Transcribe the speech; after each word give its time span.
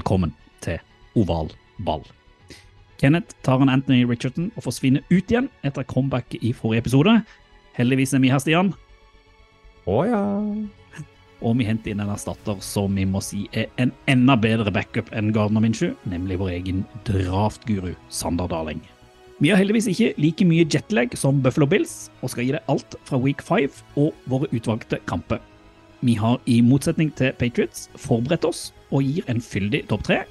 Velkommen 0.00 0.32
til 0.64 0.80
Oval 1.18 1.50
ball. 1.84 2.04
Kenneth 3.00 3.34
tar 3.44 3.60
en 3.60 3.72
Anthony 3.72 4.04
Richardson 4.08 4.50
og 4.56 4.64
forsvinner 4.64 5.04
ut 5.10 5.28
igjen 5.28 5.48
etter 5.66 5.84
comebacket 5.88 6.40
i 6.44 6.52
forrige 6.56 6.86
episode. 6.86 7.18
Heldigvis 7.76 8.14
er 8.16 8.22
vi 8.24 8.30
her, 8.32 8.40
Stian, 8.40 8.72
Å 9.88 9.98
ja. 10.08 10.20
og 11.40 11.56
vi 11.56 11.66
henter 11.68 11.92
inn 11.92 12.00
en 12.04 12.12
erstatter 12.12 12.60
som 12.64 12.96
vi 12.96 13.06
må 13.08 13.22
si 13.24 13.46
er 13.56 13.68
en 13.80 13.92
enda 14.08 14.36
bedre 14.40 14.72
backup 14.72 15.08
enn 15.16 15.32
Gardner 15.36 15.64
Minshew, 15.64 15.94
nemlig 16.08 16.38
vår 16.40 16.54
egen 16.58 16.82
draftguru 17.08 17.92
Sander 18.08 18.48
Darling. 18.48 18.80
Vi 19.40 19.48
har 19.48 19.60
heldigvis 19.60 19.88
ikke 19.88 20.14
like 20.20 20.44
mye 20.44 20.68
jetlag 20.68 21.16
som 21.16 21.40
Buffalo 21.44 21.68
Bills, 21.68 22.10
og 22.20 22.32
skal 22.32 22.44
gi 22.46 22.56
deg 22.56 22.72
alt 22.72 22.96
fra 23.08 23.20
week 23.20 23.40
5 23.44 23.84
og 24.00 24.12
våre 24.28 24.48
utvalgte 24.52 25.00
kamper. 25.08 25.40
Vi 26.00 26.14
har 26.16 26.38
i 26.48 26.62
motsetning 26.64 27.10
til 27.12 27.34
Patriots 27.36 27.90
forberedt 28.00 28.46
oss 28.48 28.70
og 28.88 29.04
gir 29.04 29.26
en 29.28 29.40
fyldig 29.44 29.82
topp 29.90 30.06
tre. 30.06 30.22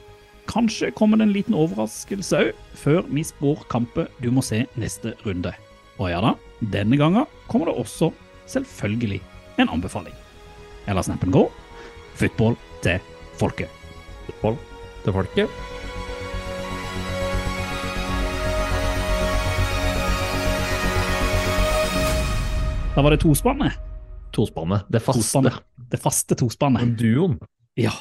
Kanskje 0.49 0.89
kommer 0.97 1.19
det 1.19 1.27
en 1.27 1.33
liten 1.35 1.53
overraskelse 1.53 2.39
òg, 2.39 2.55
før 2.73 3.03
vi 3.05 3.21
spår 3.21 3.67
kamper 3.69 4.07
du 4.17 4.31
må 4.33 4.41
se 4.41 4.63
neste 4.81 5.13
runde. 5.21 5.53
Og 6.01 6.09
ja 6.09 6.23
da, 6.25 6.33
denne 6.73 6.97
gangen 6.97 7.29
kommer 7.51 7.69
det 7.69 7.75
også 7.77 8.09
selvfølgelig 8.49 9.19
en 9.61 9.69
anbefaling. 9.69 10.15
Eller 10.89 11.05
snappen 11.05 11.29
går 11.35 11.51
football 12.17 12.57
til 12.81 12.97
folket. 13.37 13.69
Football 14.25 14.57
til 15.03 15.13
folket. 15.13 15.53
Da 22.95 23.05
var 23.05 23.13
det 23.13 23.21
tospannet. 23.21 23.88
Tospannet. 24.35 24.85
Det 24.91 25.01
faste. 25.03 25.21
Tospannet. 25.23 25.59
Det 25.89 25.99
faste 26.01 26.35
tospannet. 26.39 26.95
Duoen. 26.99 27.37
Ja. 27.79 27.93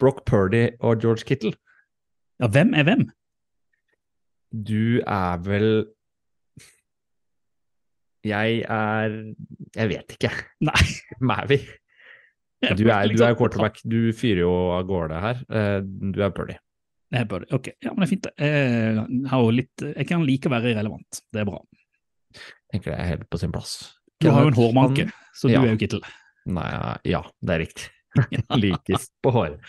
Brock 0.00 0.24
Purdy 0.28 0.68
og 0.84 1.00
George 1.02 1.24
Kittle. 1.26 1.54
ja, 2.40 2.48
hvem 2.52 2.74
er 2.76 2.84
hvem? 2.84 3.06
Du 4.52 5.00
er 5.02 5.38
vel 5.42 5.86
Jeg 8.26 8.62
er 8.68 9.16
Jeg 9.76 9.88
vet 9.92 10.14
ikke. 10.16 10.30
Nei. 10.66 10.84
Hvem 11.18 11.32
er 11.36 11.50
vi? 11.50 11.58
Du 12.76 12.86
er, 12.88 13.10
du 13.12 13.20
er 13.22 13.34
quarterback. 13.38 13.82
Du 13.84 14.12
fyrer 14.16 14.40
jo 14.42 14.52
av 14.74 14.86
gårde 14.88 15.18
her. 15.22 15.42
Eh, 15.52 15.80
Du 15.84 16.22
er 16.24 16.30
Purdy. 16.34 16.56
Jeg 17.12 17.20
er 17.22 17.28
Purdy. 17.30 17.46
Ok, 17.54 17.68
ja, 17.84 17.92
men 17.92 18.02
det 18.02 18.06
er 18.06 18.12
fint. 18.14 18.28
Jeg, 18.40 19.26
har 19.30 19.50
litt, 19.54 19.84
jeg 19.92 20.06
kan 20.08 20.24
like 20.26 20.48
å 20.48 20.54
være 20.56 20.72
irrelevant. 20.72 21.20
Det 21.32 21.42
er 21.42 21.46
bra. 21.46 21.60
Jeg 22.32 22.72
Tenker 22.72 22.90
det 22.94 22.98
er 22.98 23.10
helt 23.12 23.28
på 23.30 23.38
sin 23.38 23.52
plass. 23.54 23.76
Du 24.22 24.30
har 24.32 24.46
jo 24.46 24.52
en 24.52 24.56
hårmanke, 24.56 25.10
så 25.36 25.48
du 25.50 25.54
ja. 25.54 25.62
er 25.62 25.74
jo 25.74 25.80
Kittel. 25.80 26.02
Nei, 26.46 26.68
ja, 27.08 27.22
det 27.42 27.56
er 27.56 27.62
riktig. 27.64 27.90
Likest 28.62 29.12
på 29.24 29.32
håret. 29.34 29.60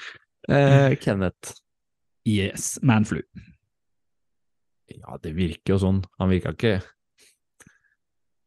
Eh, 0.47 0.96
Kenneth. 1.02 1.58
Yes, 2.28 2.78
manflu. 2.84 3.22
Ja, 4.91 5.18
det 5.24 5.34
virker 5.35 5.75
jo 5.75 5.81
sånn. 5.84 6.00
Han 6.19 6.31
virka 6.31 6.53
ikke 6.56 6.78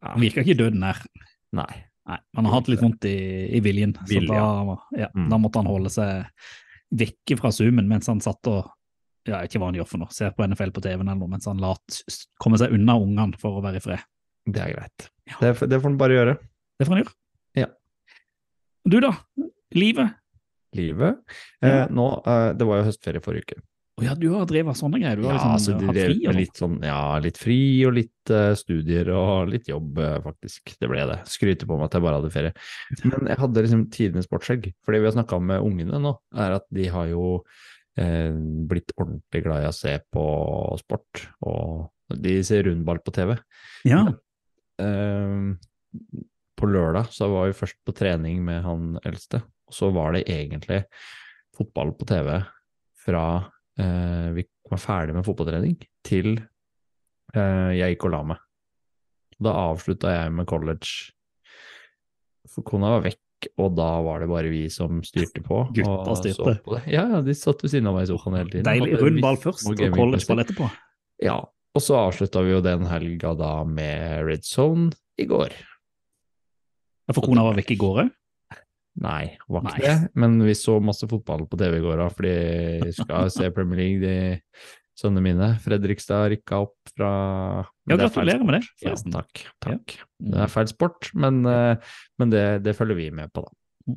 Han 0.00 0.20
virker 0.22 0.44
ikke 0.44 0.56
døden 0.56 0.80
nær. 0.80 1.00
Nei. 1.56 1.68
Nei, 2.08 2.16
han 2.36 2.46
har 2.48 2.56
hatt 2.56 2.68
litt 2.72 2.80
vondt 2.82 3.04
i, 3.06 3.14
i 3.54 3.60
viljen, 3.62 3.92
så 4.08 4.22
da, 4.24 4.40
ja, 4.96 5.08
Mm. 5.14 5.28
da 5.30 5.38
måtte 5.38 5.60
han 5.60 5.68
holde 5.68 5.90
seg 5.92 6.24
vekke 6.90 7.36
fra 7.38 7.52
zoomen 7.54 7.86
mens 7.86 8.08
han 8.10 8.22
satt 8.24 8.48
og 8.50 8.70
ja, 9.28 9.42
ikke 9.44 9.60
hva 9.60 9.68
han 9.68 9.76
gjør 9.78 9.86
for 9.86 10.02
noe, 10.02 10.10
ser 10.16 10.32
på 10.34 10.46
NFL 10.48 10.72
på 10.74 10.82
TV-en 10.82 11.04
eller 11.04 11.20
noe, 11.20 11.30
mens 11.30 11.46
han 11.46 11.60
lat 11.60 12.00
komme 12.40 12.58
seg 12.58 12.72
unna 12.74 12.96
ungene 12.98 13.38
for 13.38 13.60
å 13.60 13.62
være 13.62 13.78
i 13.78 13.84
fred. 13.84 14.02
Det 14.48 14.62
er 14.64 14.72
greit. 14.74 15.06
Det, 15.40 15.54
det 15.70 15.78
får 15.80 15.88
han 15.92 15.98
bare 16.00 16.16
gjøre. 16.18 16.36
Det 16.80 16.86
får 16.88 16.96
han 16.96 17.02
gjøre. 17.04 17.16
Ja. 17.60 17.66
Du 18.90 19.00
da? 19.04 19.14
Livet? 19.76 20.16
Livet. 20.76 21.18
Eh, 21.62 21.84
nå, 21.90 22.06
eh, 22.26 22.52
det 22.58 22.66
var 22.68 22.80
jo 22.80 22.88
høstferie 22.90 23.22
forrige 23.24 23.46
uke. 23.50 23.60
Å 24.00 24.04
ja, 24.06 24.14
du 24.16 24.30
har 24.32 24.46
drevet 24.48 24.78
sånne 24.78 24.96
greier. 25.02 25.18
Du 25.20 25.26
har 25.28 25.34
Ja, 25.36 25.40
liksom 25.52 25.58
så 25.60 25.74
hatt 25.76 25.98
fri 25.98 26.14
og 26.14 26.22
sånn. 26.30 26.38
litt 26.38 26.60
sånn, 26.62 26.76
ja, 26.88 27.00
litt 27.20 27.36
fri 27.40 27.58
og 27.84 27.92
litt 27.98 28.32
uh, 28.32 28.54
studier 28.56 29.10
og 29.12 29.50
litt 29.52 29.68
jobb, 29.68 29.98
eh, 30.00 30.14
faktisk. 30.24 30.72
Det 30.80 30.88
ble 30.88 31.04
det. 31.10 31.18
Skryter 31.28 31.68
på 31.68 31.76
meg 31.76 31.90
at 31.90 31.98
jeg 31.98 32.04
bare 32.06 32.20
hadde 32.20 32.32
ferie. 32.32 32.54
Men 33.04 33.28
jeg 33.28 33.40
hadde 33.42 33.64
liksom 33.66 33.82
tidenes 33.92 34.28
sportsskjegg. 34.30 34.70
For 34.86 34.96
det 34.96 35.02
vi 35.02 35.10
har 35.10 35.16
snakka 35.18 35.40
med 35.44 35.66
ungene 35.66 36.00
nå, 36.00 36.14
er 36.32 36.56
at 36.56 36.64
de 36.72 36.88
har 36.94 37.10
jo 37.12 37.26
eh, 38.00 38.32
blitt 38.70 38.94
ordentlig 38.96 39.44
glad 39.44 39.66
i 39.66 39.68
å 39.68 39.76
se 39.76 39.98
på 40.16 40.24
sport. 40.80 41.26
Og 41.44 41.90
de 42.24 42.38
ser 42.46 42.64
rundball 42.70 43.02
på 43.04 43.12
TV. 43.20 43.36
Ja, 43.90 44.06
Eh, 44.80 46.16
på 46.60 46.68
lørdag 46.68 47.08
så 47.14 47.28
var 47.32 47.48
vi 47.48 47.56
først 47.56 47.78
på 47.86 47.94
trening 47.96 48.42
med 48.44 48.62
han 48.66 48.96
eldste, 49.06 49.40
og 49.68 49.76
så 49.76 49.88
var 49.94 50.16
det 50.16 50.26
egentlig 50.28 50.82
fotball 51.56 51.94
på 51.96 52.08
TV 52.08 52.34
fra 53.00 53.24
eh, 53.80 54.28
vi 54.36 54.44
var 54.70 54.82
ferdig 54.82 55.16
med 55.16 55.26
fotballtrening 55.26 55.78
til 56.06 56.34
eh, 56.36 57.70
jeg 57.78 57.96
gikk 57.96 58.06
og 58.08 58.14
la 58.14 58.20
meg. 58.32 58.44
Da 59.40 59.56
avslutta 59.70 60.12
jeg 60.12 60.36
med 60.36 60.48
college. 60.48 60.90
For 62.50 62.66
kona 62.66 62.92
var 62.96 63.06
vekk, 63.06 63.48
og 63.56 63.72
da 63.78 63.88
var 64.04 64.20
det 64.20 64.28
bare 64.28 64.52
vi 64.52 64.66
som 64.72 65.00
styrte 65.06 65.40
på. 65.44 65.62
Gutta 65.76 66.16
styrte. 66.18 66.36
så 66.36 66.56
på 66.64 66.76
det. 66.76 66.82
Ja, 66.92 67.06
ja, 67.14 67.22
de 67.24 67.34
satt 67.36 67.64
ved 67.64 67.72
siden 67.72 67.88
av 67.88 67.96
meg 67.96 68.04
i 68.04 68.10
sofaen 68.12 68.36
hele 68.36 68.52
tiden. 68.52 68.68
deilig. 68.68 69.00
Rund 69.00 69.22
ball 69.24 69.40
først 69.40 69.64
og 69.64 69.80
collegeball 69.96 70.44
etterpå. 70.44 70.68
Ja, 71.24 71.38
og 71.76 71.84
så 71.84 71.98
avslutta 72.00 72.42
vi 72.44 72.54
jo 72.54 72.62
den 72.64 72.86
helga 72.90 73.34
da 73.38 73.52
med 73.68 74.24
Red 74.26 74.46
Zone 74.46 74.90
i 75.20 75.26
går. 75.30 75.52
Ja, 77.06 77.14
For 77.14 77.26
kona 77.26 77.44
var 77.46 77.58
vekk 77.58 77.74
i 77.74 77.78
går 77.80 78.02
òg? 78.04 78.10
Nei, 79.00 79.30
var 79.48 79.64
ikke 79.70 79.86
det, 79.86 80.10
men 80.18 80.34
vi 80.44 80.52
så 80.58 80.74
masse 80.82 81.06
fotball 81.08 81.46
på 81.48 81.56
TV 81.60 81.78
i 81.78 81.82
går 81.84 82.02
da, 82.02 82.08
fordi 82.12 82.32
vi 82.82 82.92
skal 82.96 83.30
se 83.32 83.48
Premier 83.54 83.78
League, 83.80 84.02
de 84.02 84.98
sønnene 84.98 85.22
mine. 85.24 85.48
Fredrikstad 85.62 86.26
rykka 86.34 86.58
opp 86.66 86.90
fra 86.92 87.12
Ja, 87.88 87.94
er 87.94 88.02
gratulerer 88.02 88.44
med 88.44 88.58
det, 88.58 88.64
Forresten. 88.82 89.14
Ja, 89.14 89.22
takk. 89.22 89.44
takk. 89.64 89.94
Ja. 89.96 90.08
Det 90.34 90.42
er 90.44 90.52
feil 90.52 90.70
sport, 90.72 91.10
men, 91.14 91.40
eh, 91.48 91.94
men 92.20 92.34
det, 92.34 92.44
det 92.66 92.76
følger 92.76 92.98
vi 92.98 93.08
med 93.14 93.32
på, 93.32 93.46
da. 93.46 93.96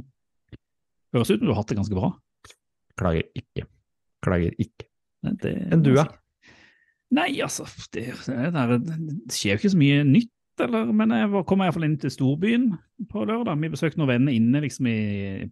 Høres 1.14 1.34
ut 1.34 1.42
som 1.42 1.46
du 1.50 1.52
har 1.52 1.62
hatt 1.62 1.74
det 1.74 1.80
ganske 1.82 1.98
bra. 1.98 2.14
Klager 3.02 3.28
ikke. 3.38 3.68
Klager 4.24 4.56
ikke. 4.62 4.88
Enn 5.26 5.84
du, 5.84 5.94
da? 5.98 6.08
Nei, 7.14 7.34
altså, 7.46 7.66
det, 7.94 8.08
det, 8.26 8.78
det 8.88 9.36
skjer 9.36 9.54
jo 9.54 9.62
ikke 9.62 9.74
så 9.74 9.80
mye 9.80 10.00
nytt, 10.08 10.32
eller, 10.64 10.90
men 10.94 11.14
jeg 11.14 11.44
kom 11.50 11.64
iallfall 11.66 11.86
inn 11.88 11.96
til 12.02 12.12
storbyen 12.14 12.68
på 13.10 13.24
lørdag. 13.26 13.58
Vi 13.62 13.72
besøkte 13.74 14.00
noen 14.02 14.12
venner 14.12 14.36
inne 14.38 14.62
liksom 14.64 14.90
i, 14.90 14.98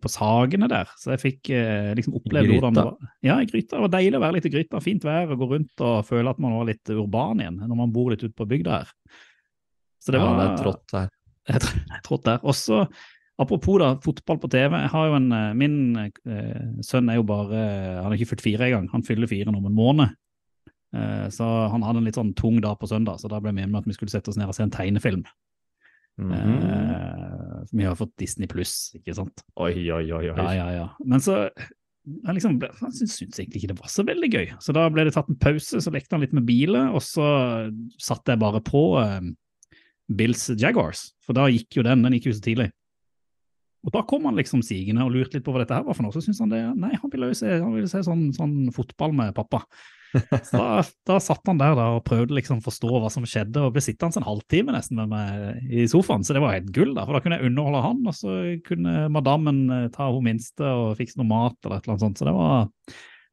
på 0.02 0.12
Sagene 0.14 0.70
der, 0.72 0.90
så 1.02 1.14
jeg 1.14 1.24
fikk 1.24 1.52
eh, 1.58 1.92
liksom 1.98 2.18
oppleve 2.18 2.54
hvordan 2.56 2.78
det 2.78 2.86
var. 2.90 3.10
Ja, 3.26 3.40
i 3.42 3.50
Gryta. 3.50 3.78
Det 3.78 3.86
var 3.86 3.94
deilig 3.98 4.18
å 4.20 4.24
være 4.24 4.38
litt 4.38 4.50
i 4.50 4.54
Gryta. 4.54 4.84
Fint 4.84 5.06
vær 5.06 5.34
og 5.34 5.42
gå 5.42 5.50
rundt 5.56 5.86
og 5.86 6.06
føle 6.10 6.34
at 6.34 6.42
man 6.42 6.58
var 6.58 6.70
litt 6.70 6.94
urban 6.94 7.42
igjen 7.44 7.62
når 7.62 7.82
man 7.82 7.96
bor 7.96 8.14
litt 8.14 8.26
ute 8.26 8.36
på 8.38 8.50
bygda 8.54 8.78
her. 8.78 8.94
Så 10.02 10.14
det 10.14 10.22
ja, 10.22 10.28
var 10.30 10.38
det 10.40 10.46
er 10.48 10.62
trått 10.64 10.86
der. 10.94 11.12
jeg 11.50 11.60
er 11.60 11.68
jeg 11.96 12.06
trådt 12.06 12.30
der. 12.30 12.46
Også, 12.54 12.86
apropos 13.42 13.82
da, 13.82 13.92
fotball 14.06 14.42
på 14.42 14.50
TV. 14.54 14.80
En, 14.82 15.30
eh, 15.38 15.52
min 15.58 15.78
eh, 16.02 16.82
sønn 16.86 17.10
er 17.10 17.22
jo 17.22 17.28
bare 17.30 17.68
Han 18.02 18.10
er 18.10 18.18
ikke 18.18 18.36
fylt 18.36 18.46
fire 18.50 18.70
engang. 18.70 18.90
Han 18.96 19.06
fyller 19.06 19.30
fire 19.30 19.54
om 19.54 19.62
en 19.66 19.78
måned. 19.78 20.18
Eh, 20.96 21.28
så 21.32 21.48
han 21.72 21.84
hadde 21.86 22.02
en 22.02 22.10
litt 22.10 22.20
sånn 22.20 22.34
tung 22.38 22.60
dag 22.64 22.80
på 22.80 22.90
søndag, 22.92 23.22
så 23.22 23.32
da 23.32 23.40
ble 23.40 23.54
vi 23.54 23.62
med 23.62 23.72
med 23.72 23.84
at 23.84 23.90
vi 23.90 23.96
skulle 23.96 24.12
sette 24.12 24.32
oss 24.32 24.40
ned 24.40 24.52
og 24.52 24.58
se 24.58 24.66
en 24.66 24.74
tegnefilm. 24.74 25.24
Mhm. 26.20 26.32
Eh, 26.32 27.60
vi 27.72 27.86
har 27.86 27.96
fått 27.96 28.18
Disney 28.20 28.50
pluss, 28.52 28.92
ikke 28.98 29.16
sant. 29.16 29.46
Oi, 29.56 29.74
oi, 29.90 30.04
oi. 30.12 30.26
oi. 30.30 30.36
Ja, 30.36 30.52
ja, 30.58 30.68
ja. 30.76 30.90
Men 31.06 31.24
så 31.24 31.46
han 32.26 32.36
liksom 32.36 32.58
ble, 32.62 32.72
syns 32.90 33.20
egentlig 33.22 33.62
ikke 33.62 33.72
det 33.76 33.80
var 33.80 33.92
så 33.94 34.04
veldig 34.06 34.30
gøy. 34.34 34.48
Så 34.64 34.74
da 34.74 34.88
ble 34.90 35.06
det 35.06 35.14
tatt 35.16 35.30
en 35.30 35.40
pause, 35.42 35.82
så 35.84 35.94
lekte 35.94 36.18
han 36.18 36.24
litt 36.24 36.34
med 36.34 36.48
biler, 36.48 36.90
og 36.96 37.04
så 37.06 37.26
satte 38.02 38.34
jeg 38.34 38.42
bare 38.42 38.62
på 38.66 38.84
eh, 39.04 39.32
Bills 40.12 40.50
Jaguars, 40.58 41.12
for 41.24 41.38
da 41.38 41.48
gikk 41.52 41.78
jo 41.78 41.86
den, 41.88 42.04
den 42.04 42.18
gikk 42.18 42.32
jo 42.32 42.38
så 42.38 42.46
tidlig. 42.46 42.72
Og 43.86 43.94
da 43.96 44.04
kom 44.06 44.28
han 44.30 44.38
liksom 44.38 44.62
sigende 44.66 45.06
og 45.06 45.14
lurte 45.14 45.38
litt 45.38 45.46
på 45.46 45.54
hva 45.54 45.64
dette 45.64 45.74
her 45.74 45.86
var 45.88 45.98
for 45.98 46.06
noe. 46.06 46.14
Så 46.14 46.22
syntes 46.22 46.42
han 46.44 46.52
det 46.54 46.60
Nei, 46.78 46.92
han 47.02 47.12
ville 47.14 47.32
jo 47.32 47.38
se, 47.38 47.50
han 47.50 47.74
ville 47.74 47.90
se 47.90 48.04
sånn, 48.06 48.28
sånn 48.36 48.70
fotball 48.76 49.16
med 49.18 49.34
pappa. 49.38 49.64
Så 50.12 50.58
da, 50.58 50.84
da 51.08 51.18
satt 51.24 51.48
han 51.48 51.60
der 51.62 51.76
da 51.78 51.88
og 51.96 52.04
prøvde 52.08 52.36
liksom 52.36 52.60
å 52.60 52.66
forstå 52.66 52.90
hva 52.92 53.12
som 53.14 53.26
skjedde, 53.28 53.64
og 53.64 53.76
ble 53.76 53.84
sittende 53.84 54.22
en 54.22 54.28
halvtime 54.28 54.76
nesten 54.76 55.00
med 55.00 55.12
meg 55.12 55.72
i 55.72 55.86
sofaen. 55.92 56.26
Så 56.28 56.36
det 56.36 56.44
var 56.44 56.56
helt 56.58 56.72
gull, 56.76 56.94
da, 56.98 57.06
for 57.08 57.16
da 57.16 57.24
kunne 57.24 57.40
jeg 57.40 57.52
underholde 57.52 57.84
han, 57.86 58.02
og 58.10 58.18
så 58.18 58.38
kunne 58.68 59.08
madammen 59.14 59.62
eh, 59.78 59.88
ta 59.94 60.10
hun 60.12 60.28
minste 60.28 60.68
og 60.68 60.98
fikse 61.00 61.20
noe 61.22 61.30
mat 61.32 61.58
eller 61.64 61.80
et 61.80 61.88
eller 61.88 61.96
annet 61.96 62.06
sånt. 62.08 62.22
Så 62.22 62.28
det 62.28 62.36
var 62.36 62.68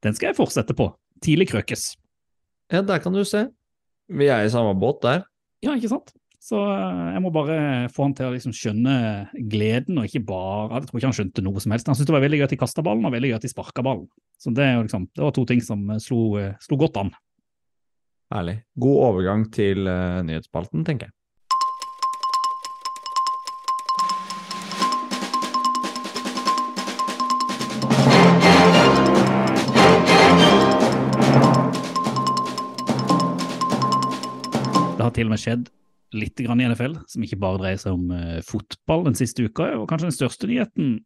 Den 0.07 0.15
skal 0.15 0.31
jeg 0.31 0.39
fortsette 0.39 0.77
på. 0.79 0.93
Tidlig 1.25 1.49
krøkes. 1.51 1.91
Ja, 2.71 2.85
der 2.87 3.03
kan 3.03 3.17
du 3.17 3.25
se. 3.27 3.49
Vi 4.09 4.29
er 4.31 4.47
i 4.47 4.53
samme 4.53 4.77
båt 4.79 5.03
der. 5.03 5.25
Ja, 5.65 5.75
ikke 5.75 5.91
sant? 5.91 6.15
Så 6.49 6.57
eh, 6.57 7.09
jeg 7.13 7.21
må 7.21 7.33
bare 7.35 7.59
få 7.93 8.07
han 8.07 8.15
til 8.17 8.31
å 8.31 8.33
liksom 8.33 8.55
skjønne 8.57 8.95
gleden, 9.53 9.99
og 10.01 10.09
ikke 10.09 10.25
bare 10.31 10.79
Jeg 10.79 10.89
tror 10.89 11.01
ikke 11.01 11.11
han 11.11 11.19
skjønte 11.19 11.45
noe 11.45 11.61
som 11.61 11.75
helst. 11.75 11.91
Han 11.91 11.99
syntes 11.99 12.09
det 12.09 12.17
var 12.17 12.25
veldig 12.25 12.41
gøy 12.41 12.47
at 12.47 12.55
de 12.55 12.61
kasta 12.63 12.85
ballen, 12.87 13.05
og 13.05 13.13
veldig 13.13 13.33
gøy 13.33 13.37
at 13.37 13.45
de 13.45 13.53
sparka 13.53 13.85
ballen. 13.85 14.09
Så 14.41 14.55
det, 14.57 14.69
liksom, 14.87 15.11
det 15.13 15.27
var 15.27 15.35
to 15.37 15.45
ting 15.49 15.61
som 15.65 15.85
eh, 15.93 16.01
slo, 16.01 16.23
eh, 16.41 16.57
slo 16.65 16.81
godt 16.81 17.03
an. 17.03 17.13
Herlig. 18.33 18.59
God 18.77 19.05
overgang 19.09 19.47
til 19.53 19.89
uh, 19.89 20.21
nyhetsspalten, 20.25 20.85
tenker 20.85 21.09
jeg. 21.09 21.15
Det 34.99 35.07
har 35.07 35.13
til 35.17 35.29
og 35.29 35.33
med 35.33 35.41
skjedd 35.41 35.69
litt 36.17 36.41
grann 36.41 36.63
i 36.63 36.69
NFL, 36.71 36.97
som 37.11 37.25
ikke 37.25 37.41
bare 37.43 37.61
dreier 37.61 37.81
seg 37.81 37.97
om 37.99 38.13
uh, 38.15 38.39
fotball 38.47 39.07
den 39.09 39.19
siste 39.19 39.45
uka. 39.45 39.71
Og 39.77 39.89
kanskje 39.91 40.09
den 40.09 40.19
største 40.19 40.51
nyheten 40.51 40.99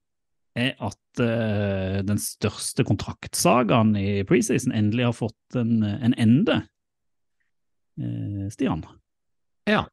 er 0.59 0.75
at 0.85 1.23
uh, 1.23 2.01
den 2.07 2.21
største 2.23 2.87
kontraktsagaen 2.87 3.95
i 3.99 4.23
preseason 4.29 4.75
endelig 4.77 5.09
har 5.09 5.19
fått 5.19 5.59
en, 5.59 5.81
en 5.83 6.17
ende. 6.21 6.61
Uh, 8.01 8.47
Stian? 8.53 8.85
Ja, 9.69 9.87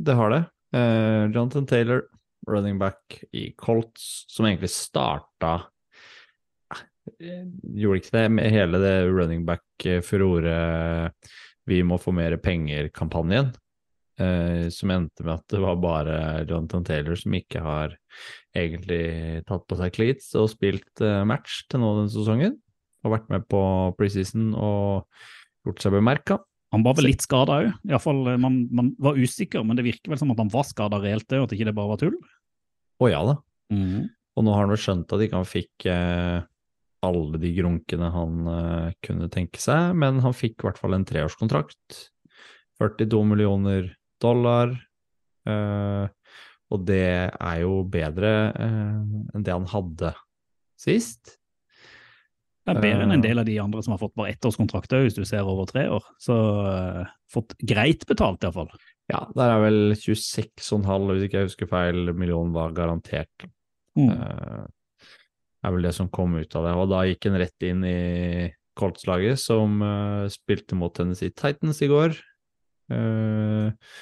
det 0.00 0.16
har 0.16 0.34
det. 0.34 0.44
Eh, 0.72 1.24
Jonathan 1.30 1.66
Taylor, 1.66 2.02
running 2.48 2.78
back 2.78 3.24
i 3.32 3.52
Colts, 3.52 4.24
som 4.28 4.46
egentlig 4.46 4.70
starta 4.70 5.62
eh, 7.20 7.46
Gjorde 7.62 7.98
ikke 7.98 8.16
det 8.16 8.28
med 8.32 8.52
hele 8.54 8.78
det 8.78 8.94
running 9.10 9.44
back-furoret 9.48 11.12
vi 11.68 11.82
må 11.86 11.98
få 12.00 12.10
mer 12.14 12.34
penger-kampanjen, 12.42 13.52
eh, 14.22 14.68
som 14.74 14.92
endte 14.94 15.24
med 15.26 15.34
at 15.38 15.46
det 15.52 15.60
var 15.62 15.80
bare 15.82 16.16
Jonathan 16.44 16.84
Taylor 16.86 17.18
som 17.18 17.34
ikke 17.36 17.62
har 17.64 17.96
egentlig 18.56 19.44
tatt 19.48 19.66
på 19.68 19.78
seg 19.78 19.94
cleats 19.96 20.30
og 20.38 20.50
spilt 20.52 21.02
eh, 21.04 21.22
match 21.28 21.64
til 21.70 21.82
nå 21.82 21.94
denne 21.98 22.12
sesongen. 22.12 22.56
Har 23.04 23.14
vært 23.16 23.30
med 23.32 23.46
på 23.50 23.62
preseason 23.98 24.52
og 24.54 25.08
gjort 25.66 25.84
seg 25.84 25.96
bemerka. 25.96 26.40
Han 26.70 26.84
var 26.86 26.94
vel 26.98 27.08
litt 27.10 27.24
skada 27.24 27.56
òg. 27.64 27.72
Man, 28.38 28.62
man 28.70 28.92
var 29.02 29.18
usikker, 29.18 29.64
men 29.66 29.78
det 29.78 29.86
virker 29.88 30.12
vel 30.12 30.20
som 30.20 30.30
at 30.34 30.38
han 30.42 30.52
var 30.52 30.68
skada 30.68 31.00
reelt 31.02 31.32
òg, 31.34 31.48
at 31.48 31.56
ikke 31.56 31.66
det 31.66 31.76
bare 31.76 31.94
var 31.94 32.02
tull. 32.02 32.16
Å 33.00 33.10
ja 33.10 33.24
da. 33.26 33.36
Og 34.38 34.46
nå 34.46 34.54
har 34.54 34.66
han 34.66 34.72
vel 34.72 34.80
skjønt 34.80 35.12
at 35.12 35.24
ikke 35.24 35.40
han 35.40 35.48
fikk 35.48 35.86
eh, 35.90 36.38
alle 37.06 37.40
de 37.42 37.50
grunkene 37.56 38.10
han 38.14 38.50
eh, 38.52 38.92
kunne 39.04 39.30
tenke 39.32 39.60
seg, 39.62 39.96
men 39.98 40.20
han 40.24 40.36
fikk 40.36 40.60
i 40.60 40.68
hvert 40.68 40.80
fall 40.80 40.96
en 40.96 41.06
treårskontrakt. 41.08 42.04
42 42.80 43.24
millioner 43.28 43.90
dollar. 44.22 44.74
eh, 45.48 46.06
og 46.70 46.86
det 46.86 47.04
er 47.34 47.60
jo 47.64 47.82
bedre 47.90 48.32
eh, 48.54 48.98
enn 49.34 49.44
det 49.46 49.54
han 49.54 49.66
hadde 49.72 50.14
sist. 50.78 51.36
Det 52.60 52.76
er 52.76 52.82
bedre 52.84 53.06
enn 53.06 53.16
en 53.16 53.24
del 53.24 53.40
av 53.40 53.48
de 53.48 53.56
andre 53.62 53.82
som 53.82 53.94
har 53.94 54.00
fått 54.02 54.14
bare 54.18 54.34
ettårskontrakt 54.34 54.92
òg, 54.94 55.06
hvis 55.06 55.16
du 55.16 55.24
ser 55.26 55.48
over 55.48 55.66
tre 55.68 55.86
år. 55.90 56.04
Så 56.22 56.36
uh, 56.36 57.08
fått 57.32 57.56
greit 57.66 58.04
betalt, 58.08 58.44
iallfall. 58.44 58.68
Ja, 59.10 59.24
der 59.34 59.54
er 59.56 59.62
vel 59.64 59.80
26,5, 59.96 61.08
hvis 61.10 61.24
ikke 61.26 61.40
jeg 61.40 61.48
husker 61.48 61.70
feil, 61.70 62.12
millionen 62.14 62.52
var 62.54 62.76
garantert. 62.76 63.48
Mm. 63.98 64.12
Eh, 64.12 65.08
er 65.66 65.74
vel 65.74 65.88
det 65.88 65.94
som 65.96 66.12
kom 66.12 66.36
ut 66.38 66.54
av 66.56 66.68
det. 66.68 66.76
Og 66.78 66.92
da 66.92 67.02
gikk 67.08 67.26
han 67.26 67.40
rett 67.42 67.66
inn 67.66 67.82
i 67.88 67.98
Colts-laget, 68.78 69.40
som 69.42 69.80
uh, 69.82 70.28
spilte 70.30 70.78
mot 70.78 70.94
Tennessee 70.94 71.34
Titans 71.34 71.80
i 71.82 71.90
går. 71.90 72.14
Eh, 72.90 73.96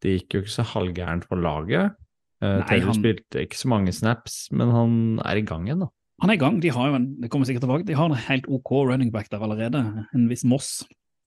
det 0.00 0.14
gikk 0.16 0.36
jo 0.36 0.42
ikke 0.44 0.56
så 0.56 0.66
halvgærent 0.74 1.26
for 1.28 1.40
laget. 1.40 1.96
Uh, 2.40 2.62
Taylor 2.64 2.88
han- 2.88 2.96
spilte 2.96 3.42
ikke 3.44 3.58
så 3.58 3.68
mange 3.68 3.92
snaps, 3.92 4.46
men 4.50 4.70
han 4.72 4.92
er 5.28 5.36
i 5.36 5.44
gang 5.44 5.66
igjen, 5.68 5.84
da. 5.84 5.90
Han 6.22 6.30
er 6.32 6.38
i 6.38 6.40
gang. 6.40 6.60
De 6.60 6.70
har 6.72 6.88
jo 6.88 6.96
en, 6.96 7.08
det 7.20 7.28
kommer 7.32 7.44
sikkert 7.44 7.66
tilbake, 7.66 7.84
de 7.88 7.96
har 7.96 8.08
en 8.08 8.16
helt 8.16 8.48
OK 8.48 8.70
running 8.88 9.12
back 9.12 9.28
der 9.28 9.44
allerede, 9.44 10.06
en 10.14 10.28
viss 10.28 10.44
Moss. 10.44 10.80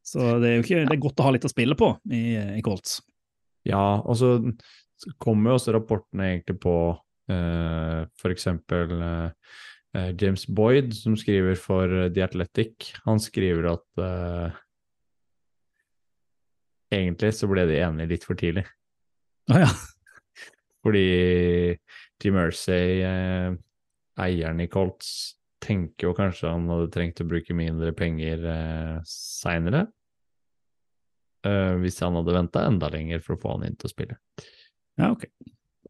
Så 0.04 0.40
det 0.42 0.50
er 0.50 0.56
jo 0.58 0.64
ikke, 0.66 0.82
det 0.90 0.96
er 0.98 1.06
godt 1.06 1.22
å 1.22 1.28
ha 1.28 1.34
litt 1.36 1.46
å 1.46 1.52
spille 1.52 1.78
på 1.80 1.94
i, 2.12 2.24
i 2.58 2.64
Colts. 2.66 2.98
Ja, 3.64 4.02
og 4.02 4.18
så 4.20 4.34
kommer 5.22 5.54
jo 5.54 5.60
også 5.60 5.76
rapportene 5.76 6.28
egentlig 6.34 6.58
på 6.64 6.76
uh, 7.32 8.04
eh, 8.04 9.30
eh, 9.96 10.12
James 10.20 10.46
Boyd, 10.48 10.94
som 10.98 11.16
skriver 11.20 11.56
for 11.60 11.88
eh, 11.88 12.10
The 12.12 12.26
Athletic. 12.26 12.92
Han 13.06 13.22
skriver 13.24 13.72
at 13.78 14.04
eh, 14.04 14.60
egentlig 16.96 17.34
så 17.38 17.50
ble 17.52 17.66
de 17.70 17.80
enige 17.84 18.10
litt 18.14 18.24
for 18.28 18.40
tidlig. 18.40 18.66
Å 19.52 19.60
ja. 19.66 19.70
Fordi 20.84 21.06
Jim 22.24 22.36
Mersey, 22.36 23.02
eh, 23.08 23.54
eieren 24.24 24.62
i 24.64 24.68
Colts, 24.72 25.36
tenker 25.64 26.10
jo 26.10 26.14
kanskje 26.18 26.50
han 26.52 26.66
hadde 26.68 26.90
trengt 26.92 27.22
å 27.24 27.28
bruke 27.28 27.56
mindre 27.56 27.94
penger 27.96 28.44
eh, 28.52 28.98
seinere. 29.08 29.86
Eh, 31.48 31.74
hvis 31.84 32.00
han 32.04 32.16
hadde 32.20 32.36
venta 32.36 32.66
enda 32.68 32.90
lenger 32.92 33.24
for 33.24 33.36
å 33.36 33.42
få 33.42 33.56
han 33.58 33.66
inn 33.70 33.76
til 33.80 33.90
å 33.90 33.94
spille. 33.94 34.18
ja, 35.00 35.12
ok. 35.12 35.28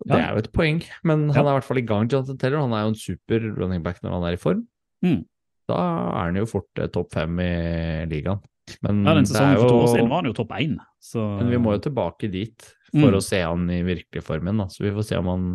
Det 0.04 0.18
er 0.18 0.34
jo 0.34 0.42
et 0.42 0.50
poeng, 0.52 0.82
men 1.08 1.30
han 1.32 1.38
Ja. 1.38 1.44
er 1.46 1.54
i 1.54 1.60
hvert 1.60 1.68
fall 1.70 1.78
i 1.80 1.86
gang, 1.88 2.08
Jonathan 2.12 2.38
Taylor. 2.38 2.60
Han 2.66 2.74
er 2.74 2.82
jo 2.84 2.88
en 2.92 2.96
super 3.00 3.40
running 3.56 3.84
back 3.86 4.02
når 4.04 4.12
han 4.18 4.24
er 4.28 4.34
i 4.36 4.42
form. 4.42 4.64
Mm. 5.06 5.22
Da 5.70 5.76
er 5.78 6.26
han 6.28 6.36
jo 6.36 6.46
fort 6.50 6.68
eh, 6.82 6.88
topp 6.92 7.14
fem 7.14 7.38
i 7.40 8.06
ligaen. 8.12 8.42
Men, 8.82 9.04
Ja, 9.06 9.14
Den 9.14 9.26
sesongen 9.30 9.58
for 9.62 9.70
to 9.70 9.76
år 9.84 9.88
siden 9.94 10.10
var 10.10 10.22
han 10.24 10.26
jo 10.26 10.34
topp 10.34 10.50
én. 10.58 10.74
Så 11.04 11.20
men 11.40 11.50
vi 11.52 11.58
må 11.60 11.74
jo 11.76 11.82
tilbake 11.90 12.30
dit 12.32 12.56
for 12.94 13.10
Mm. 13.12 13.18
å 13.18 13.22
se 13.26 13.42
han 13.44 13.66
i 13.74 13.82
virkelig 13.84 14.22
form 14.24 14.46
igjen. 14.48 14.58
Da. 14.62 14.68
Så 14.72 14.84
vi 14.86 14.92
får 14.96 15.04
se 15.10 15.18
om 15.20 15.28
han 15.28 15.48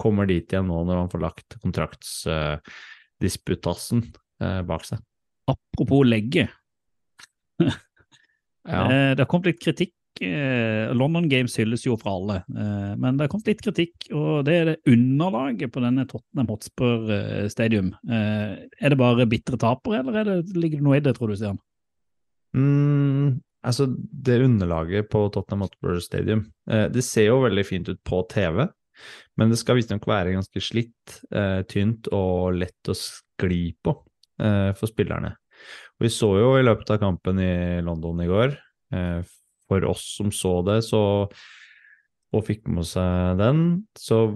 kommer 0.00 0.26
dit 0.28 0.50
igjen 0.52 0.66
nå 0.68 0.82
når 0.84 0.96
han 0.98 1.08
får 1.12 1.20
lagt 1.22 1.56
kontraktsdisputasen 1.62 4.02
uh, 4.42 4.62
bak 4.66 4.84
seg. 4.88 4.98
apropos 5.48 6.04
legge. 6.06 6.48
Ja. 8.68 8.82
uh, 8.84 9.14
Det 9.16 9.22
har 9.24 9.30
kommet 9.30 9.46
litt 9.54 9.62
kritikk. 9.64 9.94
eh, 10.20 10.90
London 10.92 11.28
Games 11.30 11.54
hylles 11.56 11.86
jo 11.86 11.94
fra 11.96 12.10
alle, 12.12 12.34
eh, 12.52 12.92
men 13.00 13.16
det 13.16 13.24
har 13.24 13.30
kommet 13.32 13.46
litt 13.48 13.62
kritikk, 13.64 14.10
og 14.12 14.44
det 14.44 14.52
er 14.58 14.64
det 14.68 14.82
underlaget 14.92 15.72
på 15.72 15.80
denne 15.80 16.04
Tottenham 16.10 16.50
Hotspur 16.50 17.08
eh, 17.14 17.46
Stadium. 17.48 17.88
Eh, 18.04 18.68
Er 18.82 18.88
det 18.92 18.98
bare 19.00 19.24
bitre 19.30 19.56
tapere, 19.56 20.02
eller 20.02 20.12
er 20.20 20.24
det, 20.28 20.52
ligger 20.60 20.76
det 20.76 20.84
noe 20.84 20.98
i 20.98 21.00
det, 21.00 21.14
tror 21.16 21.32
du, 21.32 21.36
Stian? 21.40 21.56
Mm, 22.52 23.40
altså, 23.66 23.86
det 23.88 24.40
underlaget 24.44 25.08
på 25.12 25.24
Tottenham 25.32 25.66
Hotspur 25.66 26.00
Stadium, 26.04 26.44
eh, 26.70 26.86
det 26.92 27.04
ser 27.06 27.30
jo 27.30 27.42
veldig 27.44 27.66
fint 27.66 27.90
ut 27.90 28.00
på 28.06 28.22
TV, 28.30 28.66
men 29.40 29.52
det 29.52 29.58
skal 29.60 29.78
visstnok 29.78 30.06
være 30.08 30.36
ganske 30.36 30.62
slitt, 30.64 31.20
eh, 31.32 31.60
tynt 31.70 32.10
og 32.12 32.56
lett 32.58 32.90
å 32.90 32.96
skli 32.96 33.70
på 33.82 33.96
eh, 34.40 34.72
for 34.76 34.90
spillerne. 34.90 35.34
Og 35.98 36.06
vi 36.06 36.12
så 36.12 36.32
jo 36.40 36.54
i 36.56 36.64
løpet 36.64 36.94
av 36.94 37.00
kampen 37.02 37.40
i 37.42 37.80
London 37.84 38.20
i 38.24 38.28
går, 38.30 38.56
eh, 38.96 39.20
for 39.70 39.86
oss 39.88 40.04
som 40.18 40.32
så 40.34 40.60
det, 40.66 40.82
så 40.86 41.02
og 42.30 42.44
fikk 42.46 42.68
med 42.70 42.86
seg 42.86 43.40
den, 43.40 43.62
så 43.98 44.28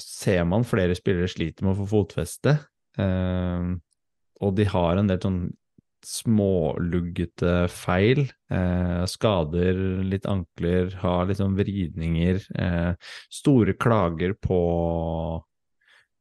ser 0.00 0.44
man 0.48 0.66
flere 0.66 0.94
spillere 0.94 1.30
sliter 1.30 1.66
med 1.66 1.74
å 1.74 1.80
få 1.82 1.88
fotfeste. 1.90 2.54
Eh, 3.00 3.72
og 4.40 4.54
de 4.56 4.66
har 4.70 5.00
en 5.00 5.10
del 5.10 5.18
sånn 5.22 5.40
småluggete 6.06 7.68
feil. 7.72 8.24
Eh, 8.50 9.02
skader 9.10 9.80
litt 10.06 10.26
ankler, 10.28 10.92
har 11.02 11.28
litt 11.28 11.40
sånn 11.40 11.56
vridninger. 11.58 12.40
Eh, 12.54 12.92
store 13.32 13.76
klager 13.80 14.34
på 14.40 14.60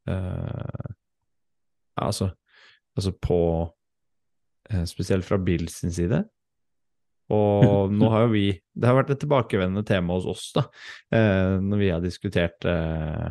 eh, 0.09 0.89
altså, 1.99 2.31
altså 2.97 3.15
på 3.15 3.39
eh, 4.71 4.85
Spesielt 4.89 5.27
fra 5.27 5.39
Bill 5.41 5.67
sin 5.71 5.95
side. 5.95 6.23
Og 7.29 7.91
nå 7.93 8.07
har 8.09 8.23
jo 8.25 8.31
vi 8.33 8.47
Det 8.73 8.87
har 8.89 8.95
vært 8.97 9.11
et 9.13 9.19
tilbakevendende 9.21 9.85
tema 9.85 10.15
hos 10.17 10.25
oss, 10.25 10.47
da, 10.55 10.63
eh, 11.13 11.59
når 11.61 11.81
vi 11.83 11.89
har 11.93 12.01
diskutert 12.01 12.65
eh, 12.65 13.27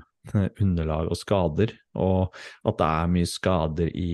underlag 0.61 1.09
og 1.09 1.19
skader, 1.19 1.73
og 1.99 2.37
at 2.69 2.79
det 2.79 2.89
er 2.89 3.11
mye 3.15 3.31
skader 3.31 3.91
i 3.97 4.11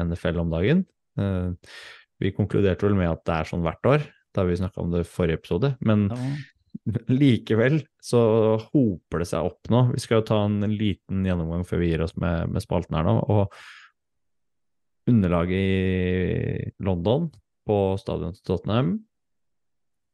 NFL 0.00 0.40
om 0.42 0.56
dagen. 0.56 0.82
Eh, 1.20 1.74
vi 2.20 2.32
konkluderte 2.36 2.86
vel 2.86 2.98
med 2.98 3.10
at 3.10 3.22
det 3.28 3.36
er 3.36 3.48
sånn 3.48 3.64
hvert 3.64 3.88
år, 3.88 4.08
da 4.36 4.44
vi 4.46 4.58
snakka 4.58 4.82
om 4.82 4.90
det 4.92 5.04
i 5.04 5.08
forrige 5.08 5.40
episode. 5.40 5.72
Men 5.86 6.08
likevel 7.22 7.80
så 8.04 8.22
hoper 8.70 9.22
det 9.22 9.28
seg 9.30 9.50
opp 9.50 9.70
nå. 9.72 9.86
Vi 9.94 10.02
skal 10.04 10.20
jo 10.20 10.28
ta 10.30 10.40
en 10.46 10.60
liten 10.68 11.24
gjennomgang 11.26 11.64
før 11.68 11.82
vi 11.82 11.92
gir 11.92 12.04
oss 12.04 12.16
med, 12.20 12.50
med 12.52 12.64
spalten 12.64 12.98
her 12.98 13.08
nå. 13.08 13.16
Og 13.32 15.10
underlaget 15.10 15.56
i 15.56 16.72
London 16.84 17.30
på 17.66 17.78
stadion 18.00 18.34
til 18.36 18.44
Tottenham. 18.46 18.98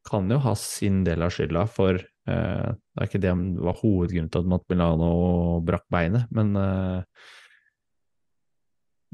Kan 0.07 0.31
jo 0.31 0.39
ha 0.45 0.55
sin 0.59 1.03
del 1.07 1.25
av 1.27 1.33
skylda 1.35 1.65
for 1.71 1.99
eh, 1.99 2.69
Det 2.71 3.03
er 3.03 3.09
ikke 3.09 3.23
det 3.25 3.33
var 3.67 3.81
hovedgrunnen 3.81 4.31
til 4.31 4.45
at 4.45 4.53
Matt 4.53 4.69
Milano 4.71 5.11
brakk 5.67 5.89
beinet, 5.93 6.31
men 6.35 6.55
eh, 6.61 7.03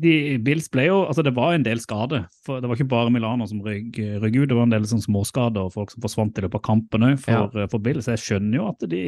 de, 0.03 0.15
Bills 0.43 0.69
ble 0.73 0.89
jo, 0.89 0.99
altså 1.07 1.25
Det 1.27 1.35
var 1.37 1.55
en 1.55 1.65
del 1.67 1.81
skader. 1.83 2.27
for 2.47 2.63
Det 2.63 2.69
var 2.71 2.79
ikke 2.79 2.91
bare 2.91 3.13
Milano 3.15 3.47
som 3.49 3.63
røyk, 3.65 3.97
ut, 3.99 4.49
det 4.49 4.57
var 4.57 4.67
en 4.67 4.75
del 4.75 4.89
sånn 4.89 5.05
småskader 5.05 5.69
og 5.69 5.77
folk 5.77 5.95
som 5.95 6.03
forsvant 6.05 6.39
i 6.39 6.45
løpet 6.45 6.61
av 6.61 6.67
kampen 6.67 7.07
òg 7.07 7.23
for, 7.23 7.57
for 7.73 7.83
Bills. 7.83 8.11
Jeg 8.11 8.23
skjønner 8.23 8.59
jo 8.59 8.69
at 8.73 8.85
de, 8.91 9.03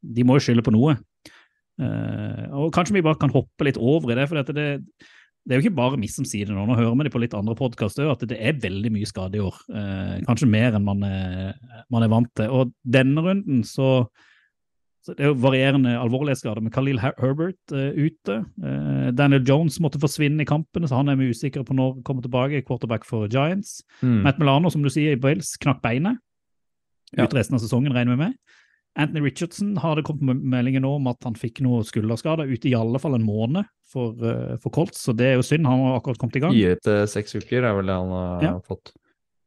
de 0.00 0.26
må 0.26 0.38
jo 0.38 0.46
skylde 0.46 0.64
på 0.66 0.74
noe. 0.74 0.96
Uh, 1.76 2.46
og 2.56 2.72
Kanskje 2.72 2.96
vi 2.96 3.04
bare 3.04 3.20
kan 3.20 3.32
hoppe 3.34 3.66
litt 3.68 3.76
over 3.76 4.14
i 4.14 4.18
det. 4.18 4.28
for 4.30 4.40
det, 4.40 4.68
det 5.46 5.54
er 5.54 5.60
jo 5.60 5.66
ikke 5.66 5.78
bare 5.78 6.00
vi 6.00 6.08
som 6.10 6.26
sier 6.28 6.48
det 6.48 6.56
nå. 6.56 6.64
Nå 6.68 6.78
hører 6.78 6.96
vi 6.96 7.08
det 7.08 7.14
på 7.14 7.22
litt 7.22 7.36
andre 7.36 7.56
podkaster 7.58 8.08
at 8.10 8.24
det 8.28 8.38
er 8.40 8.62
veldig 8.62 8.94
mye 8.94 9.08
skade 9.08 9.38
i 9.38 9.44
år. 9.44 9.58
Uh, 9.70 10.16
kanskje 10.28 10.50
mer 10.50 10.76
enn 10.76 10.86
man 10.86 11.04
er, 11.06 11.52
man 11.92 12.06
er 12.06 12.12
vant 12.12 12.32
til. 12.38 12.50
Og 12.50 12.72
denne 12.82 13.24
runden 13.24 13.62
så 13.66 14.08
så 15.06 15.14
det 15.14 15.22
er 15.22 15.30
jo 15.30 15.38
varierende 15.38 15.92
alvorlighetsgrader 16.00 16.64
med 16.66 16.72
Khalil 16.74 16.98
Herbert 16.98 17.70
uh, 17.70 17.94
ute. 17.94 18.40
Uh, 18.58 19.12
Daniel 19.14 19.44
Jones 19.46 19.78
måtte 19.78 20.00
forsvinne 20.02 20.42
i 20.42 20.48
kampene, 20.48 20.88
så 20.90 20.98
han 20.98 21.12
er 21.12 21.20
vi 21.20 21.28
usikre 21.30 21.62
på 21.66 21.76
når 21.78 22.00
kommer 22.06 22.26
tilbake. 22.26 22.64
Quarterback 22.66 23.06
for 23.06 23.30
Giants. 23.30 23.84
Mm. 24.00 24.24
Matt 24.26 24.42
Milano, 24.42 24.72
som 24.74 24.82
du 24.82 24.90
sier, 24.90 25.14
i 25.14 25.20
Bales 25.20 25.54
knakk 25.62 25.78
beinet. 25.84 26.18
Ut 27.14 27.22
ja. 27.22 27.30
resten 27.38 27.54
av 27.54 27.62
sesongen, 27.62 27.94
regner 27.94 28.16
vi 28.16 28.24
med. 28.24 28.34
Anthony 28.98 29.22
Richardson 29.28 29.76
har 29.78 29.94
det 29.94 30.06
kommet 30.08 30.42
meldinger 30.42 30.82
nå 30.82 30.96
om 30.98 31.06
at 31.12 31.22
han 31.28 31.36
fikk 31.38 31.60
noe 31.62 31.84
skulderskader 31.86 32.48
ute 32.48 32.70
i 32.70 32.74
alle 32.74 32.98
fall 32.98 33.14
en 33.14 33.26
måned 33.28 33.68
for, 33.86 34.18
uh, 34.26 34.56
for 34.58 34.74
Colts, 34.74 35.06
så 35.06 35.14
det 35.14 35.30
er 35.30 35.38
jo 35.38 35.46
synd. 35.46 35.70
Han 35.70 35.86
har 35.86 36.00
akkurat 36.00 36.18
kommet 36.18 36.40
i 36.40 36.42
gang. 36.48 36.56
Fire 36.56 36.82
til 36.82 37.02
seks 37.14 37.38
uker 37.38 37.62
er 37.62 37.78
vel 37.78 37.92
det 37.92 38.00
han 38.02 38.16
har 38.16 38.46
ja. 38.48 38.54
fått. 38.66 38.96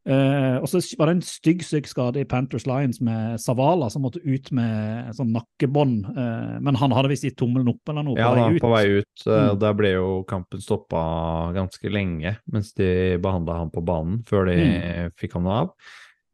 Uh, 0.09 0.57
og 0.57 0.65
så 0.71 0.81
var 0.97 1.09
det 1.09 1.19
en 1.19 1.25
stygg 1.25 1.61
syk 1.65 1.85
skade 1.89 2.23
i 2.23 2.27
Panthers 2.27 2.65
Lions 2.65 2.97
med 3.05 3.37
Savala, 3.41 3.91
som 3.93 4.01
måtte 4.05 4.21
ut 4.25 4.49
med 4.55 5.11
sånn 5.13 5.29
nakkebånd. 5.35 6.07
Uh, 6.15 6.57
men 6.65 6.79
han 6.81 6.95
hadde 6.95 7.11
visst 7.11 7.27
gitt 7.27 7.37
tommelen 7.37 7.69
opp 7.69 7.93
eller 7.93 8.07
noe 8.07 8.17
ja, 8.17 8.31
på 8.33 8.39
vei 8.39 8.49
ut. 8.55 8.61
på 8.63 8.73
vei 8.73 8.83
ut. 8.97 9.25
Uh, 9.27 9.33
mm. 9.35 9.59
Der 9.61 9.77
ble 9.77 9.93
jo 9.93 10.09
kampen 10.29 10.63
stoppa 10.65 11.01
ganske 11.53 11.93
lenge 11.93 12.39
mens 12.49 12.73
de 12.77 13.19
behandla 13.21 13.61
han 13.61 13.73
på 13.73 13.85
banen, 13.85 14.23
før 14.29 14.49
de 14.49 14.57
mm. 14.57 15.17
fikk 15.19 15.37
han 15.37 15.49
av. 15.59 15.73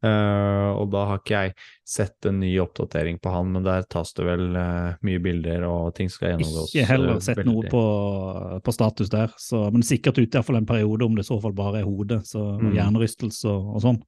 Uh, 0.06 0.76
og 0.78 0.90
da 0.92 1.02
har 1.10 1.20
ikke 1.20 1.40
jeg 1.40 1.54
sett 1.86 2.28
en 2.28 2.38
ny 2.42 2.52
oppdatering 2.62 3.18
på 3.22 3.32
han, 3.32 3.50
men 3.54 3.64
der 3.66 3.86
tas 3.90 4.12
det 4.16 4.26
vel 4.26 4.46
uh, 4.54 4.94
mye 5.06 5.22
bilder 5.22 5.66
og 5.68 5.90
ting 5.96 6.10
skal 6.12 6.34
gjennomgås. 6.34 6.70
Ikke 6.70 6.86
heller 6.90 7.18
sett 7.24 7.42
noe 7.48 7.66
på, 7.72 7.82
på, 8.62 8.74
status 8.76 9.10
der, 9.12 9.34
så, 9.40 9.66
men 9.74 9.86
sikkert 9.86 10.20
ute 10.20 10.38
iallfall 10.38 10.60
en 10.60 10.68
periode, 10.68 11.06
om 11.06 11.18
det 11.18 11.26
i 11.26 11.30
så 11.30 11.40
fall 11.42 11.56
bare 11.56 11.82
er 11.82 11.88
hodet. 11.88 12.22
så 12.28 12.44
mm. 12.60 12.72
Hjernerystelse 12.76 13.52
og, 13.52 13.74
og 13.76 13.84
sånn. 13.86 14.00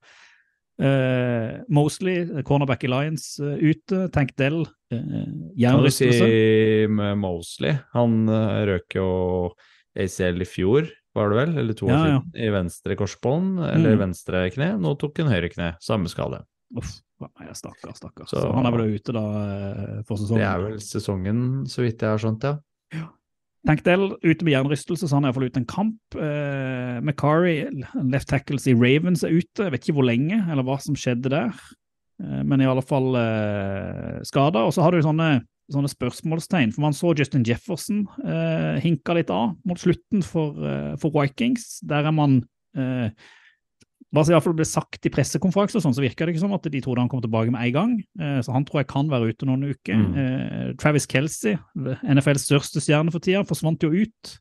Uh, 0.78 1.58
Mosley, 1.74 2.22
cornerback 2.46 2.86
i 2.86 2.92
Lions, 2.92 3.32
ute. 3.40 4.04
Tank 4.14 4.36
Dell, 4.38 4.62
hjernerystelse. 4.92 6.22
Kan 6.22 6.30
du 6.30 6.94
si 6.94 7.16
Mosley? 7.24 7.80
Han 7.96 8.22
røk 8.70 9.00
jo 9.00 9.10
ACL 9.98 10.44
i 10.44 10.48
fjor 10.48 10.86
var 11.18 11.32
det 11.32 11.40
vel, 11.40 11.58
eller 11.62 11.76
to 11.76 11.88
år 11.88 11.94
ja, 11.94 12.14
ja. 12.14 12.22
i 12.46 12.48
venstre 12.54 12.96
korsbånd 12.98 13.60
eller 13.66 13.98
mm. 13.98 14.00
venstre 14.06 14.46
kne. 14.54 14.70
Nå 14.80 14.94
tok 15.00 15.20
han 15.22 15.32
høyre 15.32 15.50
kne, 15.52 15.74
samme 15.84 16.10
skade. 16.12 16.40
Uff, 16.78 16.98
stakkar, 17.18 17.94
stakkar. 17.96 18.26
Så, 18.28 18.38
så, 18.38 18.48
han 18.54 18.68
er 18.68 18.74
vel 18.76 18.96
ute 18.96 19.14
da 19.16 19.26
eh, 19.42 20.00
for 20.08 20.20
sesongen? 20.20 20.40
Det 20.40 20.48
er 20.48 20.64
vel 20.64 20.82
sesongen, 20.84 21.44
så 21.70 21.84
vidt 21.84 22.04
jeg 22.04 22.14
har 22.14 22.22
skjønt, 22.22 22.46
ja. 22.48 22.58
ja. 22.96 23.08
Tank 23.66 23.82
ute 23.84 24.46
med 24.46 24.54
jernrystelse, 24.54 25.08
så 25.08 25.18
han 25.18 25.26
er 25.26 25.32
iallfall 25.32 25.48
ute 25.50 25.60
en 25.60 25.68
kamp. 25.68 25.98
Eh, 26.14 27.00
McCarry, 27.02 27.66
left 28.06 28.30
tackles 28.30 28.68
i 28.70 28.76
Ravens, 28.76 29.24
er 29.26 29.34
ute. 29.34 29.66
Jeg 29.66 29.74
vet 29.74 29.84
ikke 29.84 29.98
hvor 29.98 30.08
lenge, 30.08 30.38
eller 30.46 30.64
hva 30.64 30.78
som 30.80 30.96
skjedde 30.96 31.32
der. 31.34 31.52
Eh, 32.22 32.42
men 32.46 32.62
i 32.62 32.68
alle 32.70 32.84
fall 32.86 33.18
eh, 33.18 34.18
skada. 34.28 34.64
Og 34.64 34.72
så 34.76 34.86
har 34.86 34.94
du 34.94 35.02
sånne 35.04 35.42
sånne 35.72 35.90
spørsmålstegn. 35.92 36.72
For 36.74 36.84
man 36.84 36.96
så 36.96 37.14
Justin 37.18 37.44
Jefferson 37.46 38.06
eh, 38.24 38.78
hinka 38.84 39.16
litt 39.18 39.32
av 39.34 39.56
mot 39.68 39.80
slutten 39.80 40.24
for, 40.24 40.56
eh, 40.64 40.94
for 41.00 41.14
Vikings. 41.14 41.78
Der 41.88 42.08
er 42.08 42.14
man 42.14 42.40
eh, 42.78 43.10
hva 44.08 44.24
som 44.24 44.32
iallfall 44.32 44.56
ble 44.56 44.64
sagt 44.64 45.04
i 45.04 45.12
pressekonferanser, 45.12 45.82
sånn, 45.84 45.92
så 45.92 46.00
virker 46.00 46.24
det 46.24 46.32
ikke 46.32 46.46
som 46.46 46.54
at 46.56 46.64
de 46.72 46.80
trodde 46.80 47.02
han 47.02 47.10
kom 47.12 47.20
tilbake 47.20 47.52
med 47.52 47.66
en 47.66 47.74
gang. 47.74 47.90
Eh, 48.20 48.38
så 48.44 48.54
han 48.54 48.64
tror 48.68 48.82
jeg 48.82 48.92
kan 48.94 49.10
være 49.12 49.34
ute 49.34 49.48
noen 49.48 49.68
uker. 49.68 50.00
Mm. 50.00 50.16
Eh, 50.22 50.70
Travis 50.80 51.08
Kelsey, 51.10 51.58
NFLs 51.76 52.48
største 52.48 52.82
stjerne 52.84 53.12
for 53.12 53.24
tida, 53.24 53.44
forsvant 53.48 53.84
jo 53.84 53.92
ut 53.92 54.38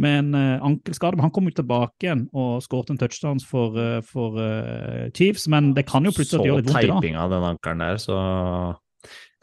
med 0.00 0.16
en 0.16 0.36
uh, 0.36 0.62
ankelskade. 0.64 1.18
Men 1.18 1.26
han 1.26 1.32
kom 1.34 1.48
jo 1.50 1.58
tilbake 1.58 2.06
igjen 2.06 2.22
og 2.32 2.62
skåret 2.64 2.92
en 2.92 3.00
touchdown 3.00 3.40
for, 3.44 3.76
uh, 3.76 3.98
for 4.06 4.38
uh, 4.40 5.08
Chiefs. 5.16 5.44
Men 5.52 5.74
det 5.76 5.84
kan 5.90 6.06
jo 6.08 6.14
plutselig 6.16 6.48
gjøre 6.48 6.62
litt 6.62 6.70
vondt 6.70 6.86
i 6.86 6.88
dag. 6.88 6.94
Så 6.94 7.02
teiping 7.04 7.18
av 7.20 7.34
den 7.34 7.48
ankelen 7.50 7.84
der, 7.84 8.00
så 8.00 8.16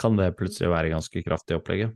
kan 0.01 0.17
det 0.19 0.35
plutselig 0.39 0.71
være 0.71 0.93
ganske 0.93 1.23
kraftig 1.25 1.57
opplegget. 1.57 1.95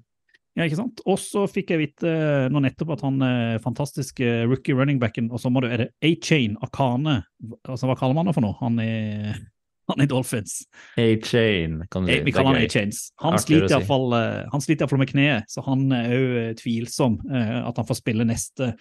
Ja, 0.58 0.66
ikke 0.66 0.82
sant. 0.82 1.00
Og 1.08 1.16
så 1.22 1.46
fikk 1.48 1.72
jeg 1.72 1.80
vite 1.80 2.12
eh, 2.12 2.50
nå 2.52 2.60
nettopp 2.64 2.98
at 2.98 3.06
han 3.06 3.24
eh, 3.24 3.62
fantastiske 3.64 4.28
rookie 4.50 4.76
running 4.76 5.00
backen, 5.00 5.30
og 5.32 5.40
så 5.40 5.52
må 5.52 5.64
du, 5.64 5.70
er 5.72 5.86
det 5.86 5.90
A-Chain 6.04 6.58
Akane, 6.66 7.22
altså 7.64 7.88
hva 7.88 7.96
kaller 8.00 8.18
man 8.18 8.28
det 8.28 8.36
for 8.36 8.44
noe? 8.44 8.58
Han 8.60 8.82
er 8.84 9.40
han 9.92 10.04
er 10.04 10.10
Dolphins. 10.12 10.60
A-Chain, 11.00 11.80
kan 11.92 12.04
du 12.04 12.12
si. 12.12 12.20
Vi 12.28 12.36
kaller 12.36 12.58
han 12.58 12.66
A-Chains. 12.66 13.00
Han, 13.24 13.40
sliter 13.40 13.78
iallfall 13.78 14.12
uh, 14.12 15.00
med 15.00 15.14
kneet, 15.14 15.48
så 15.52 15.64
han 15.66 15.88
er 15.96 16.14
òg 16.18 16.60
tvilsom 16.62 17.18
at 17.32 17.80
han 17.80 17.88
får 17.88 18.00
spille 18.00 18.28
neste, 18.28 18.74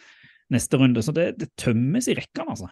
neste 0.55 0.79
runde. 0.79 1.03
Så 1.07 1.15
det, 1.15 1.33
det, 1.41 1.50
tømmes 1.59 2.11
i 2.11 2.19
rekkene, 2.19 2.55
altså. 2.55 2.71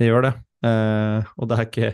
Det 0.00 0.08
gjør 0.08 0.28
det. 0.28 0.36
Uh, 0.64 1.28
og 1.40 1.48
det 1.48 1.56
er 1.56 1.68
ikke 1.68 1.92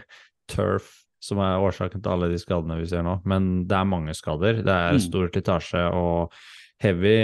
turf 0.51 1.06
som 1.27 1.41
er 1.43 1.63
årsaken 1.63 2.03
til 2.03 2.13
alle 2.13 2.31
de 2.33 2.39
skadene 2.41 2.79
vi 2.81 2.89
ser 2.91 3.05
nå. 3.07 3.19
Men 3.29 3.67
det 3.69 3.77
er 3.79 3.91
mange 3.91 4.15
skader. 4.17 4.63
Det 4.63 4.73
er 4.73 4.97
mm. 4.97 5.03
stor 5.07 5.29
slitasje 5.33 5.83
og 5.97 6.37
heavy, 6.83 7.17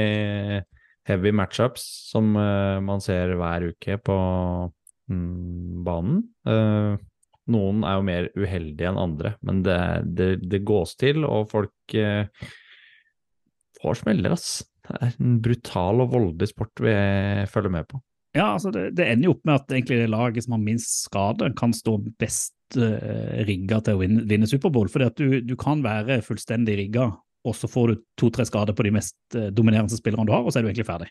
heavy 1.09 1.33
matchups 1.37 1.87
som 2.11 2.35
uh, 2.39 2.81
man 2.85 3.03
ser 3.05 3.35
hver 3.39 3.71
uke 3.73 3.99
på 4.03 4.19
mm, 5.13 5.83
banen. 5.87 6.21
Uh, 6.49 6.99
noen 7.53 7.83
er 7.87 7.99
jo 7.99 8.07
mer 8.07 8.29
uheldige 8.39 8.91
enn 8.91 9.01
andre, 9.03 9.35
men 9.43 9.65
det, 9.67 9.79
det, 10.19 10.31
det 10.47 10.63
gås 10.67 10.95
til, 11.01 11.27
og 11.27 11.51
folk 11.51 11.97
uh, 11.99 12.23
får 13.83 14.03
smeller, 14.05 14.37
ass. 14.37 14.63
Det 14.83 14.97
er 14.99 15.13
en 15.13 15.37
brutal 15.43 16.03
og 16.03 16.15
voldelig 16.15 16.51
sport 16.51 16.83
vi 16.83 16.95
følger 17.51 17.75
med 17.75 17.87
på. 17.91 18.01
Ja, 18.33 18.55
altså 18.55 18.71
det, 18.73 18.95
det, 18.97 19.07
ender 19.13 19.29
jo 19.29 19.35
opp 19.35 19.43
med 19.45 19.59
at 19.59 19.75
egentlig 19.75 19.99
det 20.01 20.13
laget 20.13 20.47
som 20.47 20.55
har 20.57 20.63
minst 20.65 20.95
skade, 21.05 21.51
kan 21.59 21.75
stå 21.77 21.99
best 22.21 22.55
uh, 22.79 23.43
rigga 23.49 23.81
til 23.85 23.99
å 23.99 24.03
vinne, 24.03 24.25
vinne 24.29 24.49
Superbowl. 24.51 24.91
Fordi 24.93 25.11
du, 25.19 25.27
du, 25.47 25.57
kan 25.61 25.83
være 25.85 26.21
fullstendig 26.27 26.79
rigga, 26.79 27.11
og 27.47 27.59
så 27.59 27.71
får 27.71 27.93
du 27.93 28.01
to-tre 28.21 28.47
skader 28.49 28.77
på 28.79 28.87
de 28.87 28.95
mest 28.99 29.17
uh, 29.37 29.51
dominerende 29.55 29.99
spillerne 29.99 30.29
du 30.29 30.35
har, 30.35 30.45
og 30.45 30.53
så 30.53 30.61
er 30.61 30.67
du 30.67 30.73
egentlig 30.73 30.89
ferdig. 30.89 31.11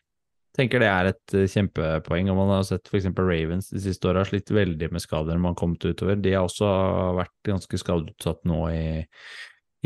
Jeg 0.51 0.65
tenker 0.65 0.83
det 0.83 0.89
er 0.91 1.11
et 1.13 1.37
uh, 1.37 1.45
kjempepoeng. 1.53 2.33
og 2.33 2.41
Man 2.41 2.55
har 2.57 2.67
sett 2.67 2.91
f.eks. 2.91 3.07
Ravens 3.15 3.71
de 3.71 3.83
siste 3.85 4.09
åra 4.09 4.25
har 4.25 4.31
slitt 4.31 4.51
veldig 4.51 4.91
med 4.91 5.03
skader 5.03 5.35
når 5.35 5.45
man 5.45 5.55
har 5.55 5.61
kommet 5.61 5.87
utover. 5.87 6.19
De 6.19 6.35
har 6.35 6.49
også 6.49 6.73
vært 7.19 7.37
ganske 7.47 7.81
skadeutsatt 7.83 8.43
nå 8.49 8.65
i, 8.73 8.83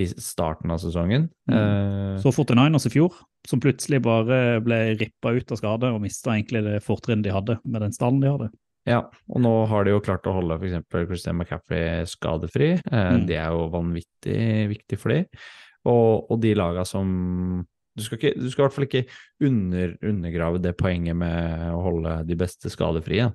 i 0.02 0.10
starten 0.16 0.74
av 0.74 0.82
sesongen. 0.82 1.30
Mm. 1.52 2.18
Så 2.24 2.34
49ers 2.34 2.90
i 2.90 2.96
fjor 2.98 3.16
som 3.50 3.62
plutselig 3.62 4.02
bare 4.06 4.60
ble 4.66 4.80
rippa 5.00 5.34
ut 5.36 5.52
av 5.54 5.60
skade 5.60 5.92
og 5.94 6.02
mista 6.04 6.34
egentlig 6.34 6.64
det 6.66 6.80
fortrinnet 6.86 7.26
de 7.28 7.34
hadde 7.34 7.58
med 7.64 7.84
den 7.86 7.94
stallen 7.96 8.22
de 8.24 8.32
hadde. 8.32 8.50
Ja, 8.86 9.00
og 9.34 9.42
nå 9.42 9.52
har 9.70 9.86
de 9.86 9.96
jo 9.96 10.02
klart 10.06 10.28
å 10.30 10.36
holde 10.36 10.60
f.eks. 10.60 10.84
Christian 11.10 11.40
McCaffrey 11.40 12.06
skadefri. 12.10 12.76
Eh, 12.78 13.08
mm. 13.18 13.24
Det 13.30 13.40
er 13.42 13.56
jo 13.56 13.70
vanvittig 13.74 14.42
viktig 14.76 15.00
for 15.02 15.16
dem. 15.16 15.26
Og, 15.86 16.30
og, 16.30 16.38
de 16.42 16.54
laga 16.58 16.86
som 16.86 17.08
du 17.96 18.04
skal, 18.04 18.20
ikke, 18.20 18.36
du 18.38 18.48
skal, 18.50 18.62
i 18.62 18.66
hvert 18.66 18.76
fall 18.76 18.88
ikke 18.88 19.04
under, 19.46 19.96
undergrave 20.06 20.62
det 20.62 20.76
poenget 20.78 21.18
med 21.18 21.68
å 21.72 21.82
holde 21.86 22.20
de 22.30 22.38
beste 22.38 22.70
skadefrie. 22.74 23.30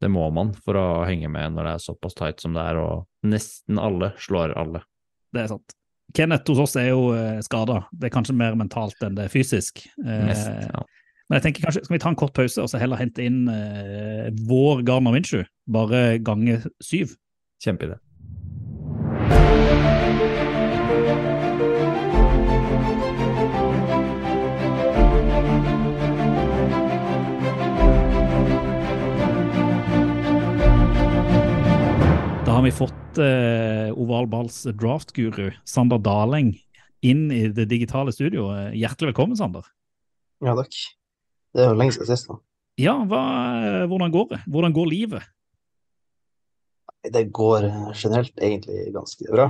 Det 0.00 0.10
må 0.12 0.26
man 0.32 0.52
for 0.64 0.76
å 0.76 0.86
henge 1.08 1.28
med 1.32 1.56
når 1.56 1.68
det 1.68 1.72
er 1.74 1.86
såpass 1.86 2.16
tight 2.16 2.44
som 2.44 2.56
det 2.56 2.64
er, 2.64 2.80
og 2.80 3.28
nesten 3.28 3.80
alle 3.80 4.12
slår 4.20 4.54
alle. 4.60 4.84
Det 5.32 5.44
er 5.44 5.52
sant. 5.52 5.76
Kenneth 6.16 6.52
hos 6.52 6.60
oss 6.62 6.76
er 6.80 6.92
jo 6.92 7.10
eh, 7.16 7.40
skada. 7.44 7.82
Det 7.92 8.08
er 8.08 8.14
kanskje 8.14 8.36
mer 8.36 8.56
mentalt 8.56 9.00
enn 9.04 9.16
det 9.16 9.26
er 9.26 9.32
fysisk. 9.32 9.82
Nesten, 9.98 10.28
Mest, 10.28 10.70
ja. 10.70 10.84
Men 11.26 11.40
jeg 11.40 11.48
tenker 11.48 11.66
kanskje, 11.66 11.82
skal 11.82 11.96
vi 11.96 12.02
ta 12.02 12.10
en 12.12 12.18
kort 12.18 12.34
pause 12.38 12.62
og 12.62 12.70
så 12.70 12.78
heller 12.78 13.00
hente 13.00 13.24
inn 13.26 13.48
eh, 13.50 14.28
vår 14.46 14.84
Garner 14.86 15.14
Minshew, 15.14 15.42
bare 15.66 16.20
gange 16.22 16.60
syv? 16.78 17.16
Kjempeidé. 17.62 17.98
har 32.56 32.62
vi 32.64 32.70
fått 32.72 33.18
eh, 33.20 33.90
Oval 33.92 34.30
Balls 34.32 34.62
draftguru 34.80 35.50
Sander 35.68 35.98
Daleng 36.00 36.54
inn 37.04 37.26
i 37.28 37.42
det 37.52 37.66
digitale 37.68 38.14
studioet. 38.14 38.72
Hjertelig 38.72 39.10
velkommen, 39.10 39.36
Sander. 39.36 39.66
Ja, 40.40 40.54
takk. 40.56 40.78
Det 41.54 41.64
er 41.64 41.70
jo 41.70 41.78
lenge 41.78 41.94
siden 41.96 42.10
sist. 42.10 42.28
nå. 42.30 42.40
Ja, 42.80 42.96
hva, 43.08 43.22
hvordan 43.88 44.12
går 44.12 44.26
det? 44.34 44.40
Hvordan 44.52 44.74
går 44.76 44.90
livet? 44.90 45.28
Det 47.06 47.22
går 47.32 47.68
generelt 47.94 48.34
egentlig 48.42 48.90
ganske 48.94 49.30
bra. 49.32 49.46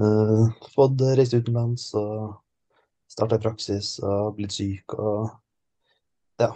Uh, 0.00 0.48
fått 0.74 1.00
reist 1.16 1.36
utenlands 1.36 1.88
og 1.96 2.34
starta 3.08 3.38
praksis 3.40 3.94
og 4.04 4.34
blitt 4.36 4.52
syk 4.56 4.96
og 4.98 5.30
ja. 6.40 6.50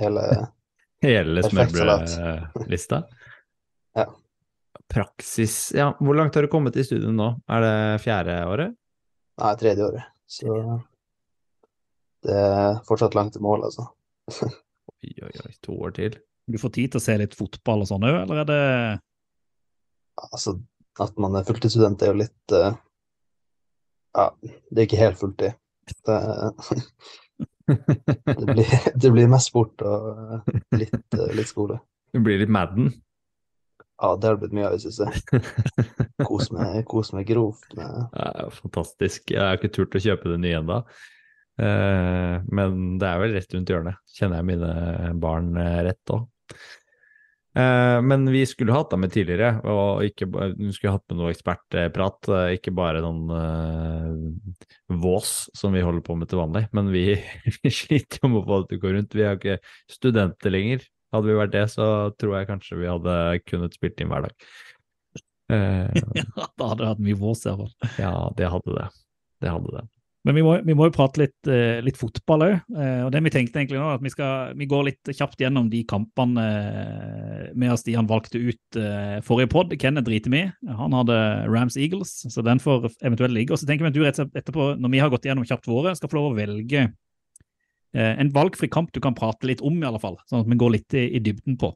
Hele 0.00 0.22
Hele 1.04 1.44
smørbrødlista? 1.44 3.04
Ja. 3.94 4.08
Praksis 4.90 5.68
Ja, 5.76 5.92
hvor 6.02 6.16
langt 6.18 6.34
har 6.34 6.42
du 6.42 6.50
kommet 6.50 6.74
i 6.74 6.82
studiet 6.82 7.12
nå? 7.14 7.28
Er 7.46 7.60
det 7.62 7.74
fjerde 8.02 8.40
året? 8.50 8.72
Nei, 9.38 9.52
tredje 9.60 9.86
året. 9.86 10.08
Så 10.26 10.56
det 12.24 12.36
er 12.36 12.78
fortsatt 12.88 13.16
langt 13.16 13.36
til 13.36 13.44
mål, 13.44 13.66
altså. 13.68 13.88
Oi, 14.42 15.10
oi, 15.22 15.32
oi, 15.44 15.52
to 15.64 15.76
år 15.84 15.94
til. 15.96 16.16
Du 16.50 16.58
får 16.60 16.72
tid 16.76 16.92
til 16.92 17.00
å 17.00 17.04
se 17.04 17.16
litt 17.20 17.36
fotball 17.36 17.84
og 17.84 17.90
sånn 17.90 18.06
òg, 18.08 18.22
eller 18.24 18.42
er 18.42 18.48
det 18.48 18.62
Altså, 20.30 20.58
at 21.02 21.16
man 21.18 21.34
er 21.34 21.46
fulltidsstudent 21.46 22.04
er 22.04 22.12
jo 22.12 22.20
litt 22.22 22.54
uh... 22.54 22.76
Ja, 24.14 24.28
det 24.44 24.78
er 24.78 24.86
ikke 24.86 25.00
helt 25.00 25.18
fulltid. 25.18 25.56
Det, 26.06 26.18
det, 28.38 28.44
blir, 28.46 28.76
det 28.94 29.10
blir 29.10 29.32
mest 29.32 29.50
sport 29.50 29.82
og 29.82 30.06
eh, 30.12 30.60
litt, 30.84 31.16
eh, 31.18 31.32
litt 31.34 31.50
skole. 31.50 31.80
Det 32.14 32.22
blir 32.22 32.38
litt 32.38 32.52
Madden. 32.54 32.92
Ja, 33.98 34.12
det 34.14 34.28
har 34.28 34.36
det 34.36 34.44
blitt 34.44 34.54
mye 34.54 34.68
av 34.68 34.76
i 34.76 34.78
det 34.78 34.92
siste. 34.92 35.40
Kos 36.28 36.52
meg, 36.54 36.84
kos 36.90 37.10
meg 37.14 37.26
grovt 37.26 37.74
med 37.78 37.90
Ja, 38.14 38.46
fantastisk. 38.54 39.34
Jeg 39.34 39.42
har 39.42 39.58
ikke 39.58 39.72
turt 39.74 39.98
å 39.98 40.02
kjøpe 40.06 40.30
det 40.30 40.38
nye 40.44 40.60
ennå. 40.60 40.78
Eh, 41.60 42.36
men 42.50 42.80
det 42.98 43.10
er 43.10 43.20
vel 43.22 43.36
rett 43.36 43.54
rundt 43.54 43.70
hjørnet. 43.70 44.00
Kjenner 44.16 44.40
jeg 44.40 44.48
mine 44.54 45.12
barn 45.22 45.52
eh, 45.60 45.82
rett 45.88 46.14
òg. 46.14 46.26
Eh, 47.54 47.98
men 48.02 48.26
vi 48.34 48.42
skulle 48.50 48.74
hatt 48.74 48.90
deg 48.90 49.02
med 49.04 49.12
tidligere, 49.14 49.52
og 49.70 50.02
ikke, 50.08 50.26
vi 50.58 50.72
skulle 50.74 50.96
hatt 50.96 51.06
med 51.12 51.20
noe 51.20 51.30
ekspertprat. 51.34 52.30
Ikke 52.56 52.74
bare 52.74 53.04
noen 53.04 53.30
uh, 53.30 54.98
vås 55.04 55.36
som 55.54 55.76
vi 55.76 55.84
holder 55.84 56.02
på 56.06 56.18
med 56.18 56.32
til 56.32 56.42
vanlig. 56.42 56.66
Men 56.74 56.90
vi, 56.94 57.06
vi 57.62 57.74
sliter 57.74 58.22
jo 58.22 58.32
med 58.32 58.42
å 58.42 58.48
få 58.48 58.60
det 58.62 58.72
til 58.72 58.82
å 58.82 58.86
gå 58.86 58.94
rundt. 58.98 59.14
Vi 59.14 59.24
er 59.24 59.32
jo 59.36 59.42
ikke 59.42 59.96
studenter 59.98 60.54
lenger. 60.54 60.86
Hadde 61.14 61.30
vi 61.30 61.38
vært 61.38 61.54
det, 61.54 61.66
så 61.70 61.88
tror 62.18 62.40
jeg 62.40 62.50
kanskje 62.50 62.80
vi 62.80 62.90
hadde 62.90 63.18
kunnet 63.46 63.76
spilt 63.78 64.00
inn 64.02 64.10
hver 64.10 64.26
dag. 64.26 64.48
Uh, 65.52 65.92
Ja, 66.18 66.26
da 66.58 66.72
hadde 66.72 66.82
det 66.82 66.90
hatt 66.96 67.06
mye 67.06 67.20
vås 67.20 67.44
i 67.44 67.52
hvert 67.52 67.62
fall. 67.62 67.92
ja, 68.02 68.14
det 68.34 68.50
hadde 68.50 68.80
det. 68.80 68.88
Det 69.44 69.52
hadde 69.54 69.76
det. 69.76 69.84
Men 70.24 70.38
vi 70.38 70.42
må, 70.46 70.54
vi 70.64 70.72
må 70.72 70.86
jo 70.88 70.94
prate 70.94 71.20
litt, 71.20 71.48
eh, 71.52 71.82
litt 71.84 71.98
fotball 72.00 72.46
òg. 72.46 72.54
og 73.04 73.10
det 73.12 73.20
vi 73.26 73.32
tenkte 73.34 73.60
egentlig 73.60 73.76
nå, 73.76 73.90
at 73.92 74.00
vi, 74.00 74.12
skal, 74.12 74.54
vi 74.56 74.68
går 74.70 74.86
litt 74.86 75.10
kjapt 75.10 75.42
gjennom 75.42 75.68
de 75.68 75.82
kampene 75.88 76.44
eh, 76.44 77.50
med 77.52 77.76
Stian 77.80 78.08
valgte 78.08 78.40
ut 78.40 78.78
eh, 78.80 79.18
forrige 79.26 79.52
pod. 79.52 79.74
Kenneth 79.80 80.08
driter 80.08 80.32
vi. 80.32 80.42
Han 80.80 80.96
hadde 80.96 81.18
Rams 81.52 81.76
Eagles, 81.76 82.16
så 82.32 82.44
den 82.46 82.62
får 82.62 82.88
eventuelt 83.04 83.36
ligge. 83.36 83.52
Og 83.52 83.60
så 83.60 83.68
tenker 83.68 83.84
vi 83.84 83.92
at 83.92 83.98
du 83.98 84.02
rett 84.04 84.16
og 84.18 84.24
slett 84.24 84.42
etterpå, 84.42 84.72
når 84.80 84.94
vi 84.96 85.04
har 85.04 85.12
gått 85.12 85.28
gjennom 85.28 85.48
kjapt 85.48 85.68
våre, 85.68 85.92
skal 85.98 86.12
få 86.12 86.20
lov 86.22 86.32
å 86.32 86.38
velge 86.38 86.86
eh, 86.88 88.12
en 88.16 88.32
valgfri 88.32 88.72
kamp 88.72 88.92
du 88.96 89.02
kan 89.04 89.16
prate 89.16 89.48
litt 89.50 89.64
om, 89.64 89.76
i 89.82 89.88
alle 89.88 90.00
fall. 90.02 90.16
Sånn 90.30 90.44
at 90.44 90.50
vi 90.50 90.60
går 90.64 90.78
litt 90.78 90.96
i, 90.96 91.08
i 91.18 91.22
dybden 91.24 91.60
på. 91.60 91.74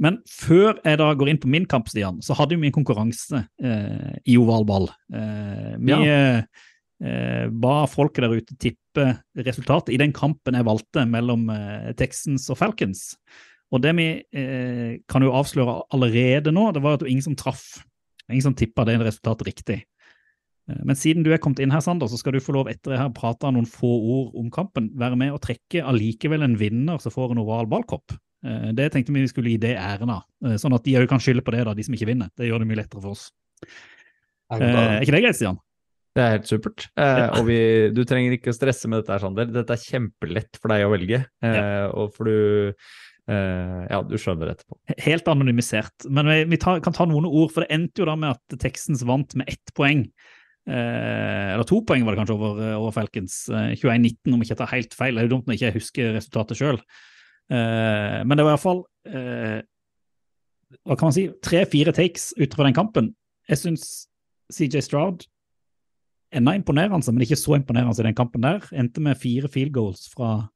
Men 0.00 0.16
før 0.32 0.78
jeg 0.80 0.96
da 0.96 1.10
går 1.12 1.30
inn 1.30 1.40
på 1.40 1.50
min 1.52 1.66
kamp, 1.68 1.90
Stian, 1.92 2.22
så 2.24 2.34
hadde 2.38 2.56
vi 2.56 2.70
en 2.70 2.74
konkurranse 2.74 3.44
eh, 3.62 4.16
i 4.32 4.38
ovalball. 4.40 4.88
Eh, 5.12 5.74
vi 5.76 5.92
ja. 5.92 6.00
eh, 6.08 6.66
ba 7.00 7.86
folket 7.88 8.26
der 8.26 8.34
ute 8.36 8.56
tippe 8.60 9.04
resultatet 9.40 9.94
i 9.94 10.00
den 10.00 10.12
kampen 10.12 10.58
jeg 10.58 10.66
valgte 10.66 11.06
mellom 11.08 11.46
eh, 11.54 11.92
Texans 11.96 12.50
og 12.52 12.58
Falcons. 12.60 13.14
Og 13.70 13.82
det 13.84 13.92
vi 13.96 14.08
eh, 14.18 14.98
kan 15.08 15.22
jo 15.22 15.32
avsløre 15.32 15.78
allerede 15.94 16.52
nå, 16.52 16.70
det 16.74 16.82
var 16.82 16.96
at 16.96 17.00
det 17.00 17.06
var 17.06 17.12
ingen 17.14 17.28
som 17.28 17.38
traff. 17.38 17.84
Ingen 18.30 18.50
som 18.50 18.56
tippa 18.58 18.84
det 18.86 18.98
resultatet 19.00 19.46
riktig. 19.46 19.78
Eh, 20.68 20.80
Men 20.84 20.98
siden 20.98 21.22
du 21.24 21.30
er 21.32 21.38
kommet 21.42 21.62
inn 21.62 21.70
her, 21.70 21.82
Sander, 21.84 22.10
så 22.10 22.18
skal 22.18 22.34
du 22.34 22.42
få 22.42 22.56
lov 22.56 22.70
etter 22.70 22.96
jeg 22.96 23.02
har 23.02 23.14
prata 23.14 23.52
noen 23.54 23.68
få 23.70 23.90
ord 24.16 24.34
om 24.38 24.50
kampen, 24.50 24.90
være 24.98 25.18
med 25.22 25.32
og 25.36 25.40
trekke 25.46 25.86
allikevel 25.86 26.44
en 26.46 26.58
vinner 26.58 27.00
som 27.02 27.14
får 27.14 27.32
en 27.32 27.44
oval 27.44 27.70
ballkopp. 27.70 28.16
Eh, 28.44 28.72
Det 28.74 28.90
tenkte 28.92 29.14
vi 29.14 29.22
vi 29.22 29.30
skulle 29.30 29.54
gi 29.54 29.62
det 29.62 29.76
æren 29.78 30.10
av, 30.18 30.26
eh, 30.44 30.58
sånn 30.58 30.74
at 30.74 30.84
de 30.84 30.98
òg 30.98 31.08
kan 31.08 31.22
skylde 31.22 31.46
på 31.46 31.54
det, 31.54 31.64
da, 31.64 31.74
de 31.74 31.86
som 31.86 31.94
ikke 31.94 32.10
vinner. 32.10 32.28
Det 32.36 32.50
gjør 32.50 32.64
det 32.64 32.68
mye 32.68 32.82
lettere 32.82 33.02
for 33.06 33.14
oss. 33.14 33.30
Eh, 34.50 34.58
Er 34.58 35.00
ikke 35.00 35.14
det 35.14 35.22
greit, 35.22 35.38
Stian? 35.38 35.62
Det 36.16 36.22
er 36.22 36.32
helt 36.34 36.48
supert. 36.50 36.88
Eh, 36.98 37.26
og 37.38 37.44
vi, 37.46 37.60
du 37.94 38.02
trenger 38.08 38.34
ikke 38.34 38.50
å 38.50 38.56
stresse 38.56 38.88
med 38.90 39.02
dette, 39.02 39.14
her, 39.14 39.22
Sander. 39.22 39.52
Dette 39.54 39.76
er 39.76 39.84
kjempelett 39.84 40.58
for 40.58 40.72
deg 40.72 40.86
å 40.86 40.90
velge. 40.90 41.22
Eh, 41.46 41.86
og 41.94 42.16
for 42.16 42.26
du 42.26 42.72
eh, 43.30 43.84
Ja, 43.86 44.00
du 44.02 44.16
skjønner 44.18 44.50
etterpå. 44.50 44.80
Helt 45.06 45.30
anonymisert. 45.30 46.08
Men 46.10 46.30
vi, 46.32 46.40
vi 46.50 46.58
tar, 46.60 46.82
kan 46.82 46.96
ta 46.96 47.06
noen 47.06 47.28
ord, 47.30 47.54
for 47.54 47.62
det 47.62 47.70
endte 47.78 48.02
jo 48.02 48.10
da 48.10 48.18
med 48.18 48.34
at 48.34 48.58
Texans 48.62 49.06
vant 49.06 49.38
med 49.38 49.54
ett 49.54 49.74
poeng. 49.78 50.08
Eh, 50.70 51.54
eller 51.54 51.66
to 51.66 51.80
poeng 51.86 52.04
var 52.04 52.14
det 52.14 52.24
kanskje 52.24 52.36
over, 52.36 52.60
over 52.80 52.94
Falcons. 52.94 53.44
Eh, 53.48 53.72
21-19, 53.78 54.34
om 54.34 54.42
jeg 54.42 54.50
ikke 54.50 54.60
tar 54.64 54.74
helt 54.74 54.98
feil. 54.98 55.14
Det 55.14 55.22
er 55.22 55.30
jo 55.30 55.34
dumt 55.36 55.46
når 55.46 55.56
jeg 55.56 55.62
ikke 55.62 55.78
husker 55.78 56.14
resultatet 56.18 56.58
sjøl. 56.58 56.82
Eh, 57.50 58.20
men 58.26 58.38
det 58.38 58.46
var 58.46 58.54
iallfall 58.54 58.84
eh, 59.10 59.58
Hva 60.86 60.94
kan 60.94 61.08
man 61.08 61.14
si? 61.16 61.24
Tre-fire 61.42 61.94
takes 61.96 62.30
utenfor 62.38 62.68
den 62.68 62.76
kampen. 62.76 63.14
Jeg 63.50 63.58
syns 63.62 63.86
CJ 64.54 64.84
Stroud 64.86 65.26
enda 66.36 66.54
imponerende, 66.54 67.12
men 67.12 67.24
ikke 67.24 67.38
så 67.38 67.56
imponerende 67.58 67.96
i 67.98 68.06
den 68.06 68.16
kampen 68.16 68.44
der. 68.44 68.64
Endte 68.76 69.02
med 69.02 69.18
fire 69.18 69.50
field 69.50 69.72
goals 69.74 70.08
fra 70.12 70.48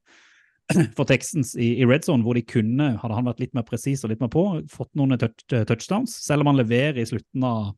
for 0.96 1.04
Texans 1.08 1.54
i, 1.60 1.74
i 1.82 1.86
red 1.88 2.06
zone, 2.06 2.24
hvor 2.24 2.36
de 2.38 2.44
kunne, 2.46 2.94
hadde 3.00 3.16
han 3.16 3.26
vært 3.28 3.42
litt 3.42 3.56
mer 3.56 3.66
presis 3.68 4.04
og 4.04 4.12
litt 4.12 4.22
mer 4.22 4.32
på, 4.32 4.44
fått 4.72 4.92
noen 4.96 5.18
touch, 5.20 5.44
touchdowns, 5.50 6.14
selv 6.24 6.44
om 6.44 6.52
han 6.52 6.60
leverer 6.62 7.02
i 7.02 7.08
slutten 7.08 7.44
av, 7.44 7.74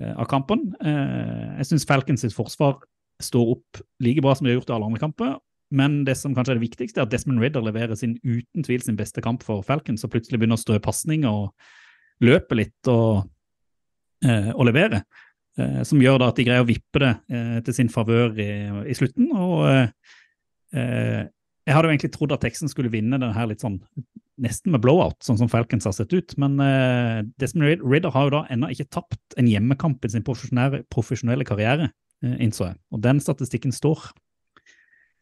eh, 0.00 0.14
av 0.14 0.28
kampen. 0.30 0.70
Eh, 0.80 1.58
jeg 1.60 1.72
syns 1.72 1.88
Falcons 1.88 2.24
sitt 2.24 2.36
forsvar 2.36 2.78
står 3.22 3.56
opp 3.56 3.82
like 4.02 4.22
bra 4.24 4.34
som 4.34 4.46
de 4.46 4.54
har 4.54 4.60
gjort 4.60 4.72
i 4.72 4.76
alle 4.78 4.88
andre 4.88 5.02
kamper. 5.02 5.34
Men 5.72 6.02
det 6.04 6.18
som 6.20 6.34
kanskje 6.36 6.54
er 6.54 6.60
det 6.60 6.66
viktigste, 6.66 7.00
er 7.00 7.06
at 7.06 7.12
Desmond 7.12 7.40
Ridder 7.40 7.64
leverer 7.64 7.96
sin 7.96 8.18
uten 8.24 8.64
tvil 8.64 8.82
sin 8.84 8.98
beste 8.98 9.22
kamp 9.24 9.44
for 9.46 9.64
Falcons, 9.64 10.04
og 10.04 10.12
plutselig 10.12 10.40
begynner 10.40 10.58
å 10.58 10.60
strø 10.60 10.76
pasninger 10.84 11.32
og 11.32 11.52
løpe 12.24 12.58
litt 12.58 12.90
og, 12.92 13.28
eh, 14.24 14.50
og 14.52 14.66
levere. 14.68 15.02
Eh, 15.60 15.82
som 15.84 16.00
gjør 16.00 16.18
da 16.22 16.30
at 16.32 16.38
de 16.40 16.46
greier 16.48 16.64
å 16.64 16.68
vippe 16.68 17.02
det 17.02 17.12
eh, 17.28 17.60
til 17.66 17.76
sin 17.76 17.90
favør 17.92 18.38
i, 18.40 18.50
i 18.88 18.96
slutten. 18.96 19.30
og 19.36 19.66
eh, 20.72 21.28
jeg 21.62 21.76
hadde 21.76 21.86
jo 21.86 21.92
egentlig 21.92 22.12
trodd 22.16 22.32
at 22.34 22.42
Texan 22.42 22.70
skulle 22.72 22.90
vinne 22.90 23.20
den 23.22 23.34
her 23.36 23.46
litt 23.46 23.62
sånn 23.62 23.76
nesten 24.42 24.72
med 24.74 24.80
blowout, 24.82 25.18
sånn 25.22 25.36
som 25.38 25.50
Falcons 25.52 25.84
har 25.86 25.94
sett 25.94 26.10
ut. 26.16 26.32
Men 26.40 26.56
eh, 26.64 27.20
Desmond 27.38 27.68
Rid- 27.68 27.84
Ridder 27.86 28.14
har 28.14 28.26
jo 28.26 28.32
da 28.34 28.40
ennå 28.50 28.70
ikke 28.72 28.88
tapt 28.96 29.36
en 29.38 29.46
hjemmekamp 29.46 30.02
i 30.02 30.10
sin 30.10 30.24
profesjonelle, 30.26 30.82
profesjonelle 30.90 31.46
karriere, 31.46 31.92
eh, 32.24 32.34
innså 32.42 32.70
jeg. 32.70 32.80
Og 32.90 33.04
den 33.04 33.20
statistikken 33.22 33.76
står. 33.76 34.08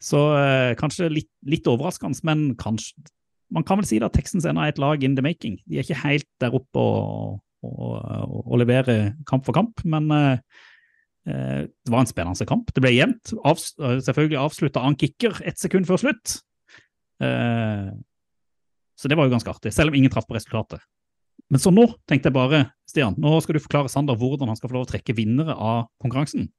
Så 0.01 0.23
eh, 0.39 0.71
kanskje 0.79 1.11
litt, 1.13 1.29
litt 1.45 1.67
overraskende, 1.69 2.23
men 2.25 2.47
kanskje 2.57 2.95
man 3.51 3.65
kan 3.67 3.81
vel 3.81 3.85
si 3.85 3.99
da 3.99 4.07
Texans 4.07 4.45
ennå 4.47 4.63
er 4.63 4.71
et 4.71 4.79
lag 4.79 5.03
in 5.03 5.17
the 5.17 5.21
making. 5.25 5.57
De 5.67 5.77
er 5.77 5.83
ikke 5.83 6.01
helt 6.05 6.29
der 6.39 6.53
oppe 6.55 6.79
og, 6.79 7.41
og, 7.67 8.37
å 8.45 8.59
levere 8.59 9.15
kamp 9.29 9.47
for 9.47 9.55
kamp, 9.57 9.83
men 9.87 10.07
eh, 10.15 10.61
eh, 11.29 11.59
det 11.67 11.93
var 11.93 12.03
en 12.03 12.09
spennende 12.09 12.47
kamp. 12.49 12.71
Det 12.73 12.83
ble 12.83 12.93
jevnt. 12.95 13.33
Avs 13.47 13.71
eh, 13.79 13.99
selvfølgelig 14.05 14.39
avslutta 14.41 14.85
han 14.85 14.97
kicker 14.99 15.41
ett 15.45 15.61
sekund 15.61 15.89
før 15.89 16.01
slutt. 16.05 16.39
Eh, 17.21 17.91
så 19.01 19.09
det 19.09 19.17
var 19.17 19.25
jo 19.25 19.33
ganske 19.33 19.49
artig, 19.49 19.73
selv 19.73 19.93
om 19.93 19.97
ingen 19.97 20.13
traff 20.13 20.27
på 20.29 20.37
resultatet. 20.37 20.83
Men 21.51 21.59
så 21.59 21.71
nå 21.73 21.87
tenkte 22.07 22.29
jeg 22.29 22.37
bare, 22.37 22.65
Stian, 22.87 23.15
nå 23.19 23.33
skal 23.43 23.57
du 23.57 23.63
forklare 23.63 23.91
Sander 23.91 24.19
hvordan 24.19 24.51
han 24.51 24.59
skal 24.59 24.69
få 24.71 24.77
lov 24.77 24.85
å 24.85 24.91
trekke 24.91 25.15
vinnere 25.17 25.55
av 25.57 25.87
konkurransen. 26.03 26.51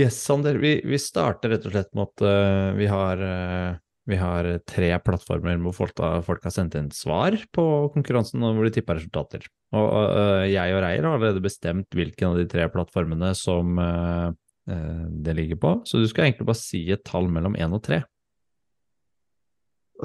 Yes, 0.00 0.18
Sander. 0.22 0.58
Vi, 0.60 0.80
vi 0.84 0.98
starter 1.00 1.54
rett 1.54 1.64
og 1.68 1.74
slett 1.74 1.90
med 1.96 2.08
at 2.08 2.24
uh, 2.24 2.72
vi, 2.76 2.86
har, 2.90 3.22
eh, 3.24 3.78
vi 4.10 4.18
har 4.18 4.46
tre 4.68 4.90
plattformer 5.04 5.58
hvor 5.64 5.74
folk, 5.76 5.94
da, 5.98 6.18
folk 6.26 6.44
har 6.46 6.54
sendt 6.54 6.76
inn 6.78 6.90
svar 6.94 7.36
på 7.54 7.64
konkurransen, 7.94 8.42
og 8.46 8.56
hvor 8.56 8.66
de 8.66 8.74
tipper 8.74 8.98
resultater. 8.98 9.46
Og 9.76 9.88
eh, 10.04 10.50
jeg 10.52 10.74
og 10.74 10.82
Reier 10.84 11.06
har 11.06 11.16
allerede 11.16 11.42
bestemt 11.44 11.96
hvilken 11.96 12.32
av 12.32 12.40
de 12.40 12.46
tre 12.50 12.66
plattformene 12.72 13.30
som 13.38 13.78
uh, 13.78 14.30
eh, 14.70 15.04
det 15.26 15.36
ligger 15.38 15.60
på, 15.62 15.74
så 15.86 16.00
du 16.02 16.08
skal 16.10 16.26
egentlig 16.26 16.48
bare 16.50 16.62
si 16.62 16.82
et 16.90 17.04
tall 17.06 17.30
mellom 17.32 17.54
én 17.58 17.76
og 17.76 17.84
tre. 17.86 18.02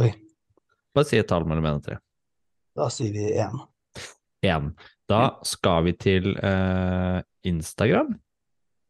Oi, 0.01 0.11
Bare 0.95 1.07
si 1.07 1.19
et 1.19 1.27
tall 1.27 1.47
mellom 1.47 1.65
én 1.67 1.79
og 1.79 1.87
tre. 1.87 1.97
da 2.75 2.89
sier 2.91 3.15
vi 3.15 3.31
én. 3.33 3.57
Én. 4.45 4.69
Da 5.09 5.23
skal 5.47 5.87
vi 5.87 5.95
til 5.97 6.31
uh, 6.37 7.19
Instagram. 7.47 8.15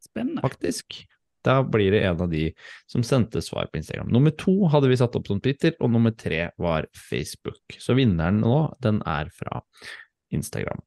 Spennende. 0.06 0.43
faktisk. 0.45 1.06
Da 1.45 1.60
blir 1.62 1.93
det 1.93 2.01
en 2.08 2.21
av 2.25 2.31
de 2.31 2.47
som 2.89 3.03
sendte 3.05 3.43
svar 3.45 3.69
på 3.69 3.79
Instagram. 3.79 4.10
Nummer 4.13 4.34
to 4.38 4.55
hadde 4.73 4.89
vi 4.89 4.97
satt 4.99 5.15
opp 5.17 5.29
som 5.29 5.41
Twitter, 5.43 5.75
og 5.79 5.91
nummer 5.93 6.13
tre 6.17 6.49
var 6.62 6.89
Facebook. 6.97 7.77
Så 7.79 7.97
vinneren 7.97 8.41
nå, 8.41 8.58
den 8.84 9.01
er 9.05 9.29
fra 9.34 9.62
Instagram. 10.34 10.81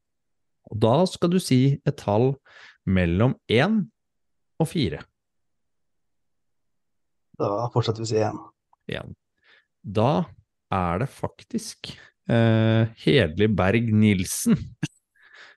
Og 0.68 0.82
da 0.82 0.96
skal 1.08 1.32
du 1.32 1.38
si 1.42 1.78
et 1.86 1.98
tall 2.00 2.32
mellom 2.88 3.36
én 3.52 3.84
og 4.58 4.68
fire. 4.68 5.04
Da 7.38 7.68
fortsetter 7.72 8.02
vi 8.02 8.08
å 8.08 8.10
si 8.10 8.20
én. 8.26 8.44
Én. 8.98 9.16
da 9.84 10.24
er 10.72 11.02
det 11.02 11.10
faktisk 11.12 11.90
eh, 12.32 12.88
Hedli 13.04 13.48
Berg 13.52 13.90
Nilsen 13.92 14.56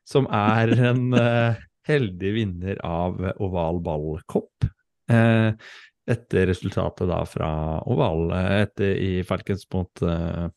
som 0.08 0.28
er 0.36 0.72
en 0.90 1.16
eh, 1.16 1.62
heldig 1.88 2.34
vinner 2.36 2.82
av 2.86 3.20
oval 3.42 3.82
ballkopp. 3.84 4.68
Eh, 5.12 5.52
etter 6.12 6.50
resultatet 6.50 7.10
da 7.10 7.22
fra 7.30 7.52
oval 7.90 8.32
eh, 8.36 8.56
etter 8.66 8.98
i 8.98 9.12
Falcons 9.28 9.68
mot, 9.74 10.04
eh, 10.06 10.48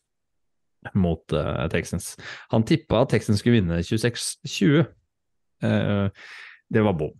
mot 0.97 1.35
Texans. 1.73 2.15
Han 2.53 2.65
tippa 2.67 3.03
at 3.03 3.13
Texans 3.13 3.41
skulle 3.41 3.59
vinne 3.59 3.81
26-20. 3.85 4.85
Eh, 5.65 6.07
det 6.73 6.85
var 6.85 6.97
bom. 6.97 7.13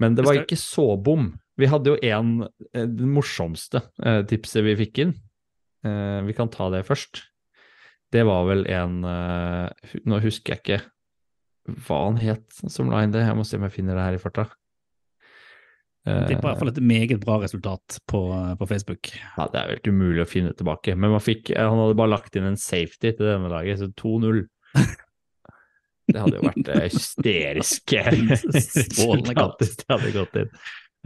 Men 0.00 0.14
det 0.16 0.24
var 0.24 0.42
ikke 0.42 0.58
så 0.58 0.94
bom. 0.96 1.32
Vi 1.60 1.68
hadde 1.68 1.92
jo 1.92 1.98
en, 2.08 2.46
den 2.72 2.94
det 2.96 3.08
morsomste 3.10 3.82
tipset 4.30 4.64
vi 4.64 4.78
fikk 4.78 5.02
inn. 5.04 5.12
Eh, 5.84 6.20
vi 6.24 6.36
kan 6.36 6.48
ta 6.52 6.70
det 6.72 6.86
først. 6.88 7.26
Det 8.10 8.24
var 8.26 8.46
vel 8.48 8.64
en 8.66 9.04
Nå 9.04 10.16
husker 10.24 10.56
jeg 10.56 10.62
ikke 10.64 10.78
hva 11.86 11.98
han 12.08 12.16
het 12.18 12.56
som 12.72 12.88
la 12.90 13.04
inn 13.04 13.12
det. 13.14 13.22
Jeg 13.22 13.36
må 13.38 13.44
se 13.46 13.60
om 13.60 13.66
jeg 13.68 13.76
finner 13.76 13.98
det 13.98 14.06
her 14.08 14.16
i 14.16 14.22
farta. 14.22 14.48
Jeg 16.06 16.28
tipper 16.30 16.46
i 16.46 16.48
hvert 16.48 16.58
fall 16.62 16.70
et 16.72 16.78
meget 16.80 17.20
bra 17.20 17.34
resultat 17.42 17.98
på, 18.08 18.20
på 18.58 18.66
Facebook. 18.70 19.10
Ja, 19.36 19.44
Det 19.52 19.60
er 19.60 19.74
ikke 19.76 19.92
umulig 19.92 20.22
å 20.24 20.28
finne 20.30 20.54
tilbake, 20.56 20.94
men 20.96 21.12
man 21.12 21.20
fikk, 21.20 21.50
han 21.56 21.76
hadde 21.76 21.96
bare 21.98 22.14
lagt 22.14 22.36
inn 22.40 22.46
en 22.48 22.56
safety 22.56 23.10
til 23.12 23.26
denne 23.28 23.50
laget, 23.52 23.82
så 23.82 23.90
2-0. 24.00 24.46
Det 26.10 26.18
hadde 26.18 26.38
jo 26.40 26.46
vært 26.48 26.70
eh, 26.74 26.86
hysteriske 26.90 28.00
Strålende 28.88 29.34
resultat 29.34 29.60
hvis 29.62 29.76
det 29.78 29.90
hadde 29.92 30.12
gått 30.16 30.38
inn. 30.40 30.48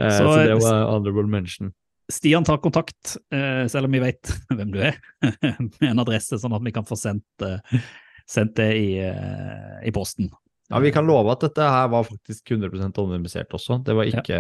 Eh, 0.00 0.14
Så- 0.14 0.28
Så, 0.30 0.36
det 0.48 0.54
var 0.62 0.86
honorable 0.92 1.26
mention. 1.28 1.74
Stian 2.12 2.44
tar 2.44 2.58
kontakt, 2.60 3.16
eh, 3.32 3.66
selv 3.72 3.88
om 3.88 3.92
vi 3.92 4.00
vet 4.00 4.32
hvem 4.54 4.72
du 4.72 4.80
er, 4.80 4.96
med 5.24 5.90
en 5.90 6.00
adresse, 6.02 6.36
sånn 6.40 6.54
at 6.56 6.64
vi 6.64 6.72
kan 6.76 6.84
få 6.88 6.96
sendt, 7.00 7.24
eh, 7.44 7.80
sendt 8.28 8.54
det 8.60 8.70
i, 8.76 8.88
eh, 9.00 9.78
i 9.88 9.92
posten. 9.92 10.30
Ja, 10.74 10.80
Vi 10.82 10.90
kan 10.94 11.06
love 11.06 11.30
at 11.32 11.44
dette 11.46 11.66
her 11.70 11.88
var 11.92 12.02
faktisk 12.08 12.50
100% 12.50 12.98
anonymisert 12.98 13.52
også. 13.54 13.78
Det 13.86 13.94
var 13.94 14.08
ikke 14.10 14.38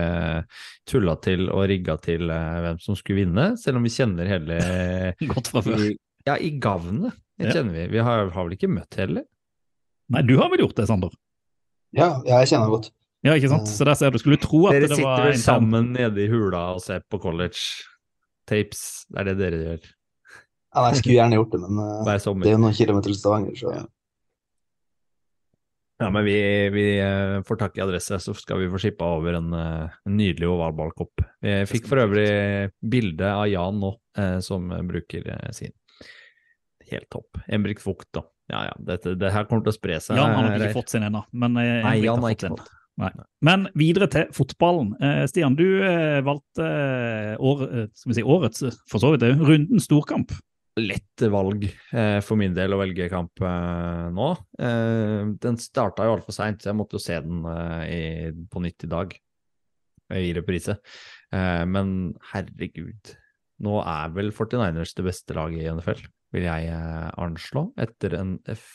tulla 0.90 1.14
til 1.22 1.46
og 1.52 1.68
rigga 1.70 1.94
til 2.02 2.26
eh, 2.34 2.56
hvem 2.66 2.80
som 2.82 2.98
skulle 2.98 3.22
vinne, 3.22 3.52
selv 3.60 3.78
om 3.78 3.86
vi 3.86 3.92
kjenner 3.94 4.28
hele 4.28 4.58
Godt 5.34 5.52
fra 5.54 5.62
før. 5.64 5.84
Ja, 6.26 6.36
i 6.40 6.50
gavnet 6.58 7.12
det 7.38 7.48
Ja. 7.50 7.54
kjenner 7.58 7.74
vi. 7.78 7.86
Vi 7.94 8.02
har, 8.02 8.28
har 8.34 8.44
vel 8.48 8.54
ikke 8.58 8.70
møtt 8.70 8.94
heller? 8.98 9.24
Nei, 10.14 10.22
du 10.26 10.36
har 10.38 10.50
vel 10.52 10.60
gjort 10.66 10.76
det, 10.78 10.86
Sander? 10.90 11.14
Ja, 11.94 12.20
ja, 12.26 12.42
jeg 12.42 12.50
kjenner 12.52 12.70
godt. 12.74 12.90
Ja, 13.24 13.32
ikke 13.38 13.48
sant? 13.48 13.70
Så 13.70 13.86
der 13.88 13.96
ser 13.96 14.12
du. 14.12 14.18
Skulle 14.20 14.36
tro 14.42 14.66
at 14.68 14.74
Dere 14.76 14.88
det 14.90 14.98
var 14.98 15.00
sitter 15.00 15.28
vel 15.30 15.38
sammen 15.40 15.92
nede 15.96 16.24
i 16.26 16.28
hula 16.28 16.74
og 16.74 16.82
ser 16.84 17.00
på 17.08 17.18
college 17.22 17.62
tapes. 18.50 19.04
Det 19.08 19.22
er 19.22 19.30
det 19.30 19.36
dere 19.40 19.60
gjør 19.62 19.84
Ja, 20.74 20.82
nei, 20.82 20.88
jeg 20.90 20.98
skulle 21.00 21.16
gjerne 21.16 21.38
gjort 21.38 21.52
det, 21.54 21.60
men 21.64 21.78
eh, 21.80 21.98
det 22.04 22.14
er 22.18 22.52
jo 22.52 22.58
noen 22.60 22.74
kilometer 22.76 23.08
til 23.12 23.16
Stavanger, 23.20 23.54
så 23.58 23.72
Ja, 23.72 23.84
men 26.10 26.24
vi, 26.24 26.36
vi 26.74 26.84
eh, 27.00 27.42
får 27.46 27.56
tak 27.60 27.78
i 27.78 27.82
adresse, 27.84 28.18
så 28.20 28.34
skal 28.34 28.60
vi 28.62 28.68
få 28.72 28.80
skippa 28.82 29.06
over 29.16 29.38
en, 29.38 29.52
eh, 29.56 29.96
en 30.08 30.16
nydelig 30.18 30.48
ovalballkopp. 30.50 31.24
Vi 31.44 31.56
fikk 31.70 31.88
for 31.90 32.02
øvrig 32.04 32.28
bilde 32.80 33.30
av 33.30 33.46
Jan 33.50 33.80
nå, 33.82 33.90
eh, 34.18 34.38
som 34.44 34.72
bruker 34.88 35.28
sin. 35.56 35.74
Helt 36.90 37.08
topp. 37.12 37.40
Embrik 37.48 37.82
Vogt, 37.84 38.10
da. 38.16 38.24
Ja 38.52 38.66
ja, 38.68 38.72
dette, 38.92 39.14
det 39.16 39.30
her 39.32 39.46
kommer 39.48 39.64
til 39.64 39.72
å 39.72 39.76
spre 39.76 39.98
seg. 40.04 40.18
Jan 40.20 40.34
har 40.36 40.48
nok 40.48 40.58
ikke 40.60 40.78
fått 40.82 40.92
sin 40.92 41.06
ennå, 41.06 41.22
men 41.32 41.54
Nei, 41.56 41.94
Jan 42.04 42.20
har 42.20 42.34
ikke 42.36 42.52
fått. 42.52 42.72
Nei. 43.00 43.08
Men 43.42 43.64
videre 43.74 44.06
til 44.12 44.28
fotballen. 44.36 44.92
Stian, 45.26 45.56
du 45.58 45.66
valgte 46.26 46.66
år, 47.42 47.64
si, 47.96 48.22
årets, 48.22 48.68
for 48.90 49.02
så 49.02 49.14
vidt, 49.14 49.24
rundens 49.40 49.88
storkamp. 49.88 50.36
Lett 50.80 51.22
valg 51.30 51.66
eh, 51.66 52.18
for 52.24 52.38
min 52.38 52.54
del 52.54 52.74
å 52.74 52.80
velge 52.80 53.06
kamp 53.12 53.42
eh, 53.46 54.06
nå. 54.14 54.30
Eh, 54.58 55.20
den 55.42 55.58
starta 55.62 56.06
jo 56.06 56.16
altfor 56.16 56.34
seint, 56.34 56.62
så 56.62 56.72
jeg 56.72 56.78
måtte 56.78 56.98
jo 56.98 57.02
se 57.04 57.18
den 57.22 57.44
eh, 57.50 57.84
i, 57.86 58.00
på 58.50 58.62
nytt 58.64 58.86
i 58.86 58.90
dag 58.90 59.14
i 60.14 60.32
reprise. 60.36 60.78
Eh, 61.34 61.62
men 61.70 62.14
herregud, 62.32 63.14
nå 63.64 63.78
er 63.84 64.16
vel 64.16 64.32
49ers 64.34 64.96
det 64.98 65.06
beste 65.06 65.38
laget 65.38 65.62
i 65.62 65.70
NFL, 65.70 66.02
vil 66.34 66.48
jeg 66.48 66.72
eh, 66.74 67.08
anslå, 67.22 67.68
etter 67.86 68.18
en 68.20 68.38
F 68.50 68.66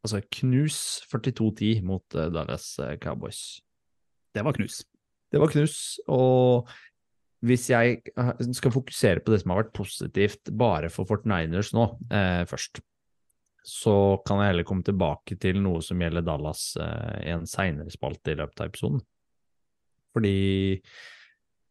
altså 0.00 0.22
knus 0.32 0.76
42-10 1.10 1.82
mot 1.84 2.14
Dallas 2.32 2.70
Cowboys. 3.02 3.60
Det 4.32 4.40
var 4.46 4.56
knus. 4.56 4.78
Det 5.28 5.42
var 5.42 5.52
knus, 5.52 5.74
og 6.08 6.70
hvis 7.46 7.70
jeg 7.72 8.00
eh, 8.10 8.32
skal 8.56 8.74
fokusere 8.74 9.24
på 9.24 9.32
det 9.32 9.42
som 9.42 9.54
har 9.54 9.62
vært 9.62 9.76
positivt 9.76 10.52
bare 10.60 10.90
for 10.92 11.08
49ers 11.08 11.72
nå, 11.76 11.86
eh, 12.12 12.42
først, 12.48 12.82
så 13.66 13.94
kan 14.26 14.40
jeg 14.40 14.52
heller 14.54 14.68
komme 14.68 14.84
tilbake 14.86 15.36
til 15.40 15.60
noe 15.62 15.82
som 15.84 16.00
gjelder 16.00 16.24
Dallas 16.26 16.72
eh, 16.80 17.16
i 17.28 17.32
en 17.34 17.48
seinere 17.48 17.92
spalte 17.92 18.34
i 18.34 18.38
løpet 18.40 18.62
av 18.62 18.70
episoden. 18.72 19.02
Fordi 20.10 20.36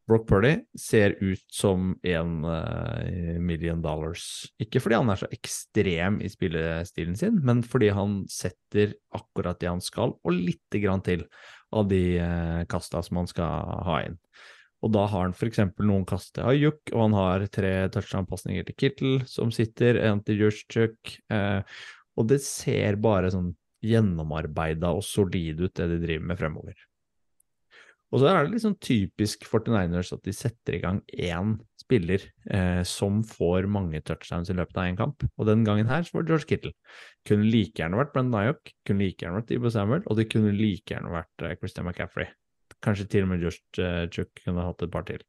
Brock 0.10 0.26
Purdy 0.30 0.56
ser 0.80 1.14
ut 1.22 1.44
som 1.54 1.92
en 2.02 2.46
eh, 2.50 3.38
million 3.38 3.82
dollars. 3.82 4.24
Ikke 4.62 4.82
fordi 4.82 4.98
han 4.98 5.12
er 5.14 5.22
så 5.22 5.30
ekstrem 5.34 6.18
i 6.26 6.32
spillestilen 6.34 7.18
sin, 7.20 7.38
men 7.46 7.62
fordi 7.62 7.92
han 7.94 8.24
setter 8.32 8.96
akkurat 9.14 9.60
det 9.62 9.70
han 9.70 9.84
skal, 9.86 10.16
og 10.18 10.34
lite 10.34 10.82
grann 10.82 11.06
til 11.06 11.28
av 11.76 11.92
de 11.92 12.04
eh, 12.18 12.64
kasta 12.70 13.04
som 13.06 13.22
han 13.22 13.30
skal 13.30 13.70
ha 13.86 14.00
inn. 14.08 14.18
Og 14.80 14.94
da 14.96 15.06
har 15.12 15.26
han 15.26 15.36
f.eks. 15.36 15.62
noen 15.84 16.06
kast 16.08 16.34
til 16.36 16.48
Ayuk, 16.48 16.82
og 16.94 17.02
han 17.04 17.16
har 17.18 17.48
tre 17.52 17.74
touchdown-pasninger 17.92 18.68
til 18.68 18.78
Kittel 18.80 19.18
som 19.28 19.52
sitter, 19.52 20.00
en 20.08 20.22
til 20.24 20.46
Juszczyk, 20.46 21.18
eh, 21.36 21.82
og 22.20 22.30
det 22.32 22.40
ser 22.46 23.00
bare 23.04 23.32
sånn 23.34 23.52
gjennomarbeida 23.84 24.92
og 24.96 25.04
solid 25.08 25.60
ut, 25.64 25.74
det 25.76 25.90
de 25.94 26.00
driver 26.04 26.32
med 26.32 26.40
fremover. 26.40 26.86
Og 28.10 28.24
så 28.24 28.30
er 28.32 28.48
det 28.50 28.62
sånn 28.64 28.78
typisk 28.82 29.44
49ers 29.46 30.10
at 30.16 30.24
de 30.26 30.34
setter 30.34 30.80
i 30.80 30.82
gang 30.82 31.02
én 31.14 31.54
spiller 31.78 32.24
eh, 32.50 32.82
som 32.88 33.22
får 33.26 33.68
mange 33.70 34.02
touchdowns 34.06 34.50
i 34.50 34.56
løpet 34.58 34.80
av 34.82 34.90
én 34.90 34.98
kamp. 34.98 35.26
Og 35.38 35.46
den 35.50 35.62
gangen 35.68 35.90
her 35.90 36.08
så 36.08 36.18
var 36.18 36.26
det 36.26 36.34
George 36.34 36.50
Kittle. 36.50 36.74
Kunne 37.30 37.46
like 37.46 37.78
gjerne 37.78 38.00
vært 38.02 38.16
Brendan 38.16 38.42
Ayok, 38.42 38.74
kunne 38.88 39.06
like 39.06 39.22
gjerne 39.22 39.44
vært 39.44 39.54
Ibo 39.54 39.74
Samuel, 39.74 40.04
og 40.10 40.18
det 40.18 40.30
kunne 40.34 40.56
like 40.58 40.90
gjerne 40.90 41.14
vært 41.14 41.46
eh, 41.46 41.58
Christian 41.62 41.86
McCaffrey. 41.86 42.32
Kanskje 42.86 43.08
til 43.12 43.26
og 43.26 43.32
med 43.34 43.44
Just 43.44 43.80
uh, 43.82 44.06
Chuck 44.12 44.32
kunne 44.46 44.64
hatt 44.64 44.82
et 44.86 44.92
par 44.94 45.04
til. 45.08 45.24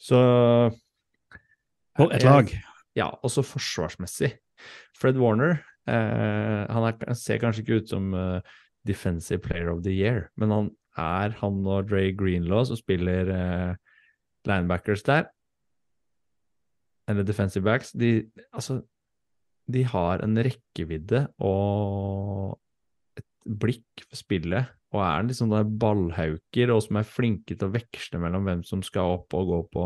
Så 0.00 0.18
På 1.96 2.08
et 2.10 2.22
jeg- 2.22 2.30
lag. 2.30 2.52
Ja, 2.96 3.06
også 3.22 3.42
forsvarsmessig. 3.46 4.32
Fred 4.98 5.16
Warner 5.16 5.60
eh, 5.88 6.66
han, 6.68 6.84
er, 6.84 7.14
ser 7.14 7.38
kanskje 7.38 7.62
ikke 7.62 7.76
ut 7.80 7.88
som 7.88 8.12
uh, 8.14 8.40
defensive 8.86 9.38
player 9.40 9.70
of 9.70 9.82
the 9.84 9.92
year, 9.94 10.28
men 10.36 10.50
han 10.50 10.70
er 10.98 11.36
han 11.38 11.60
og 11.66 11.88
Dre 11.88 12.10
Greenlaw 12.12 12.64
som 12.66 12.76
spiller 12.76 13.30
eh, 13.30 13.74
linebackers 14.48 15.02
der, 15.06 15.28
eller 17.08 17.22
defensive 17.26 17.64
backs, 17.64 17.92
de, 17.92 18.30
altså, 18.52 18.80
de 19.72 19.84
har 19.84 20.20
en 20.24 20.36
rekkevidde 20.36 21.24
og 21.38 22.58
et 23.16 23.26
blikk 23.60 24.04
for 24.08 24.18
spillet, 24.18 24.66
og 24.90 25.02
er 25.06 25.26
liksom 25.28 25.50
der 25.52 25.66
ballhauker, 25.82 26.72
og 26.74 26.84
som 26.84 26.98
er 27.00 27.08
flinke 27.08 27.54
til 27.54 27.68
å 27.68 27.74
veksle 27.74 28.20
mellom 28.22 28.46
hvem 28.48 28.62
som 28.66 28.84
skal 28.86 29.18
opp 29.18 29.36
og 29.38 29.52
gå 29.52 29.60
på 29.76 29.84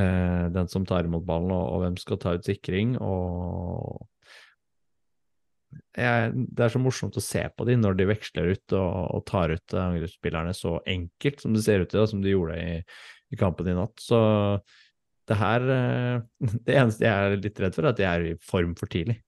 eh, 0.00 0.46
den 0.54 0.70
som 0.72 0.86
tar 0.88 1.08
imot 1.08 1.26
ballen, 1.28 1.52
og, 1.52 1.66
og 1.74 1.84
hvem 1.84 1.98
skal 2.00 2.20
ta 2.22 2.36
ut 2.38 2.48
sikring, 2.48 2.96
og 3.04 4.06
jeg, 5.98 6.32
det 6.56 6.64
er 6.64 6.72
så 6.72 6.80
morsomt 6.80 7.16
å 7.18 7.22
se 7.22 7.42
på 7.52 7.66
de 7.68 7.76
når 7.76 7.96
de 7.98 8.08
veksler 8.08 8.52
ut 8.54 8.74
og, 8.78 8.90
og 9.18 9.24
tar 9.28 9.52
ut 9.52 9.74
angrepsspillerne 9.76 10.54
så 10.56 10.78
enkelt 10.88 11.42
som 11.42 11.54
det 11.56 11.64
ser 11.66 11.84
ut 11.84 11.90
til, 11.92 12.06
som 12.08 12.22
de 12.24 12.32
gjorde 12.32 12.58
i, 12.58 12.76
i 13.34 13.38
kampen 13.40 13.68
i 13.68 13.76
natt. 13.76 13.96
Så 14.00 14.18
det 15.28 15.38
her 15.38 15.70
eh, 15.74 16.20
Det 16.66 16.76
eneste 16.76 17.04
jeg 17.04 17.12
er 17.12 17.40
litt 17.42 17.64
redd 17.64 17.76
for, 17.76 17.84
er 17.84 17.92
at 17.92 18.00
de 18.00 18.08
er 18.08 18.28
i 18.30 18.36
form 18.40 18.74
for 18.78 18.90
tidlig. 18.92 19.18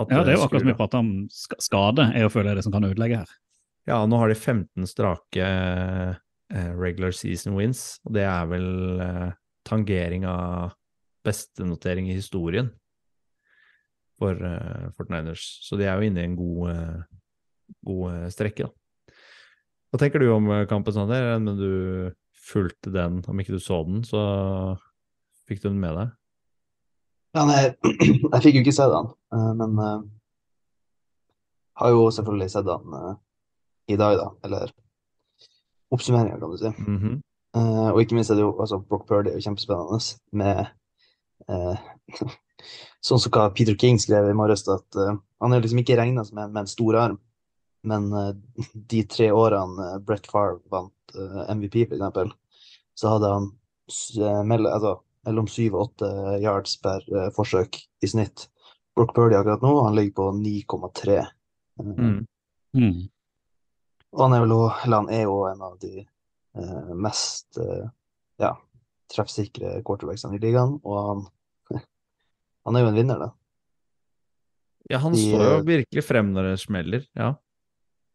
At 0.00 0.10
Ja, 0.10 0.24
det 0.26 0.34
er 0.34 0.40
jo 0.40 0.46
akkurat 0.48 0.64
som 0.64 0.72
vi 0.72 0.78
prater 0.78 1.02
om 1.04 1.10
skade, 1.30 2.10
er 2.18 2.26
å 2.26 2.32
føle 2.32 2.56
det 2.56 2.64
som 2.66 2.74
kan 2.74 2.86
ødelegge 2.88 3.22
her. 3.22 3.34
Ja, 3.84 3.98
nå 4.08 4.16
har 4.16 4.30
de 4.32 4.34
15 4.34 4.86
strake 4.88 5.44
eh, 5.44 6.70
regular 6.80 7.12
season 7.12 7.56
wins, 7.58 7.98
og 8.06 8.14
det 8.16 8.22
er 8.24 8.46
vel 8.48 8.68
eh, 9.04 9.34
tangering 9.68 10.24
av 10.28 10.72
beste 11.24 11.66
notering 11.68 12.08
i 12.08 12.16
historien 12.16 12.70
for 14.16 14.40
eh, 14.40 14.86
Fortniners. 14.96 15.44
Så 15.66 15.76
de 15.76 15.84
er 15.84 16.00
jo 16.00 16.08
inne 16.08 16.24
i 16.24 16.30
en 16.30 16.38
god, 16.38 17.04
god 17.84 18.32
strekke, 18.32 18.70
da. 18.70 18.72
Hva 19.92 20.00
tenker 20.00 20.18
du 20.18 20.30
om 20.32 20.48
kampen, 20.66 20.96
Sander? 20.96 21.36
Men 21.38 21.60
du 21.60 21.72
fulgte 22.48 22.90
den, 22.90 23.20
om 23.30 23.40
ikke 23.40 23.54
du 23.54 23.60
så 23.62 23.82
den, 23.86 24.00
så 24.02 24.22
fikk 25.46 25.60
du 25.60 25.68
den 25.68 25.78
med 25.82 25.94
deg? 26.00 26.16
Ja, 27.36 27.44
nei, 27.46 27.60
jeg 28.32 28.42
fikk 28.42 28.58
jo 28.58 28.64
ikke 28.64 28.74
se 28.74 28.88
den, 28.90 29.12
men 29.60 29.78
uh, 29.78 30.02
har 31.78 31.94
jo 31.94 32.08
selvfølgelig 32.16 32.50
sett 32.50 32.66
den 32.66 32.98
i 33.88 33.96
dag, 33.96 34.16
da. 34.18 34.30
Eller 34.44 34.72
oppsummeringa, 35.94 36.38
kan 36.40 36.50
du 36.50 36.58
si. 36.58 36.72
Mm 36.78 36.98
-hmm. 36.98 37.20
uh, 37.56 37.90
og 37.92 38.00
ikke 38.00 38.14
minst 38.14 38.30
er 38.30 38.34
det 38.34 38.42
jo 38.42 38.60
altså, 38.60 38.78
Brock 38.78 39.06
Purdy 39.08 39.28
er 39.30 39.34
jo 39.34 39.40
kjempespennende 39.40 40.18
med 40.32 40.66
uh, 41.48 41.76
Sånn 43.04 43.18
som 43.20 43.30
hva 43.32 43.50
Peter 43.54 43.74
King 43.76 43.98
skrev 44.00 44.30
i 44.30 44.32
morges, 44.34 44.68
at 44.68 44.96
uh, 44.96 45.16
han 45.42 45.52
er 45.52 45.60
liksom 45.60 45.78
ikke 45.78 45.96
regna 45.96 46.24
som 46.24 46.38
en 46.38 46.52
med 46.52 46.60
en 46.60 46.66
stor 46.66 46.96
arm, 46.96 47.18
men 47.84 48.10
de 48.90 49.02
tre 49.04 49.30
årene 49.32 50.00
Brett 50.00 50.26
Favre 50.26 50.60
vant 50.70 50.92
MVP, 51.48 51.86
for 51.88 51.94
eksempel, 51.96 52.32
så 52.96 53.08
hadde 53.08 53.28
han 53.32 53.50
s- 53.90 54.16
eh, 54.18 54.42
mell- 54.42 54.66
altså, 54.72 55.00
mellom 55.26 55.46
syv 55.46 55.74
og 55.74 55.80
åtte 55.82 56.40
yards 56.42 56.76
per 56.82 57.00
forsøk 57.36 57.76
i 58.02 58.06
snitt. 58.06 58.48
Brock 58.96 59.14
Purdy 59.14 59.34
akkurat 59.36 59.62
nå, 59.62 59.84
han 59.84 59.94
ligger 59.94 60.12
på 60.12 60.32
9,3. 60.32 61.18
Eh, 61.18 61.26
Mm. 61.84 62.26
Mm. 62.74 63.08
Og 64.14 64.22
han 64.24 64.34
er 65.10 65.24
jo 65.24 65.38
en 65.50 65.62
av 65.66 65.78
de 65.82 66.04
eh, 66.04 66.92
mest 66.94 67.58
eh, 67.58 67.86
ja, 68.42 68.52
treffsikre 69.10 69.80
quarterbacksene 69.86 70.38
i 70.38 70.42
ligaen, 70.42 70.76
og 70.86 71.00
han, 71.08 71.24
han 72.68 72.78
er 72.78 72.84
jo 72.84 72.92
en 72.92 73.00
vinner, 73.00 73.24
da. 73.26 73.32
Ja, 74.92 75.00
han 75.00 75.16
De, 75.16 75.24
står 75.32 75.44
jo 75.44 75.58
eh, 75.58 75.66
virkelig 75.66 76.04
frem 76.06 76.30
når 76.34 76.52
det 76.52 76.62
smeller. 76.62 77.06
Ja. 77.16 77.34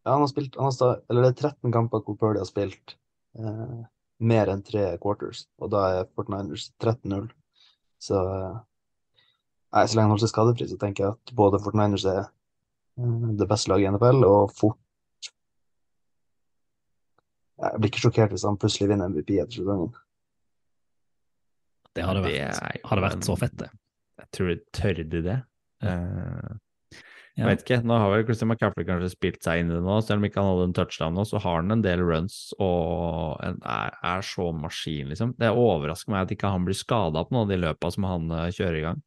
Ja, 0.06 0.16
han 0.16 0.24
har 0.24 0.32
spilt, 0.32 0.56
han 0.56 0.70
har 0.70 0.76
sta, 0.76 0.90
eller 1.12 1.28
det 1.28 1.34
er 1.34 1.52
13 1.52 1.74
kamper 1.76 2.04
hvor 2.06 2.18
Purdy 2.18 2.40
har 2.40 2.48
spilt 2.48 2.96
eh, 3.38 3.80
mer 4.20 4.52
enn 4.52 4.64
tre 4.66 4.94
quarters, 5.04 5.46
og 5.60 5.74
da 5.74 5.86
er 6.00 6.12
49ers 6.16 6.70
13-0. 6.80 7.28
Så 8.00 8.20
eh, 8.20 8.60
nei, 9.76 9.84
så 9.84 9.98
lenge 9.98 10.08
han 10.08 10.14
holder 10.16 10.26
seg 10.28 10.34
skadefri, 10.34 10.70
så 10.72 10.80
tenker 10.80 11.06
jeg 11.06 11.18
at 11.18 11.34
både 11.36 11.60
49ers 11.66 12.08
er 12.08 12.22
eh, 12.24 13.34
det 13.42 13.50
beste 13.50 13.74
laget 13.74 13.90
i 13.90 13.98
NFL, 13.98 14.24
og 14.30 14.56
fort 14.56 14.80
Jeg 17.60 17.82
blir 17.82 17.92
ikke 17.92 18.06
sjokkert 18.06 18.32
hvis 18.36 18.46
han 18.48 18.58
plutselig 18.60 18.90
vinner 18.92 19.12
MVP 19.12 19.36
etter 19.42 19.60
sesongen. 19.60 19.92
Det 21.98 22.06
hadde 22.06 22.24
Det 22.24 22.32
vært, 22.32 22.64
er 22.64 22.82
hadde 22.88 23.04
vært 23.04 23.28
så 23.28 23.36
fett, 23.40 23.56
det. 23.60 23.70
Jeg 24.20 24.32
tror 24.36 24.50
de 24.52 24.58
tør 24.78 25.04
de 25.04 25.22
det. 25.26 25.38
Eh, 25.84 26.58
Ja. 27.40 27.46
Jeg 27.46 27.56
vet 27.56 27.62
ikke, 27.64 27.78
nå 27.88 27.96
har 27.96 28.10
vel 28.12 28.24
Christian 28.28 28.50
McCaffrey 28.52 28.84
kanskje 28.84 29.14
spilt 29.14 29.46
seg 29.46 29.62
inn 29.62 29.70
i 29.72 29.76
det 29.78 29.84
nå, 29.86 29.94
selv 30.04 30.20
om 30.20 30.26
ikke 30.28 30.42
han 30.42 30.50
hadde 30.50 30.64
en 30.68 30.74
touchdown 30.76 31.14
nå, 31.16 31.24
så 31.30 31.40
har 31.40 31.62
han 31.62 31.72
en 31.72 31.84
del 31.86 32.02
runs 32.04 32.50
og 32.60 33.40
en, 33.46 33.62
er, 33.64 33.96
er 34.04 34.26
så 34.28 34.50
maskin, 34.52 35.08
liksom. 35.14 35.32
Det 35.40 35.48
overrasker 35.48 36.12
meg 36.12 36.26
at 36.26 36.34
ikke 36.36 36.52
han 36.52 36.66
blir 36.68 36.76
skada 36.76 37.24
på 37.24 37.32
noen 37.32 37.46
av 37.46 37.54
de 37.54 37.60
løpa 37.62 37.92
som 37.96 38.10
han 38.10 38.28
eh, 38.36 38.50
kjører 38.58 38.80
i 38.82 38.84
gang. 38.90 39.00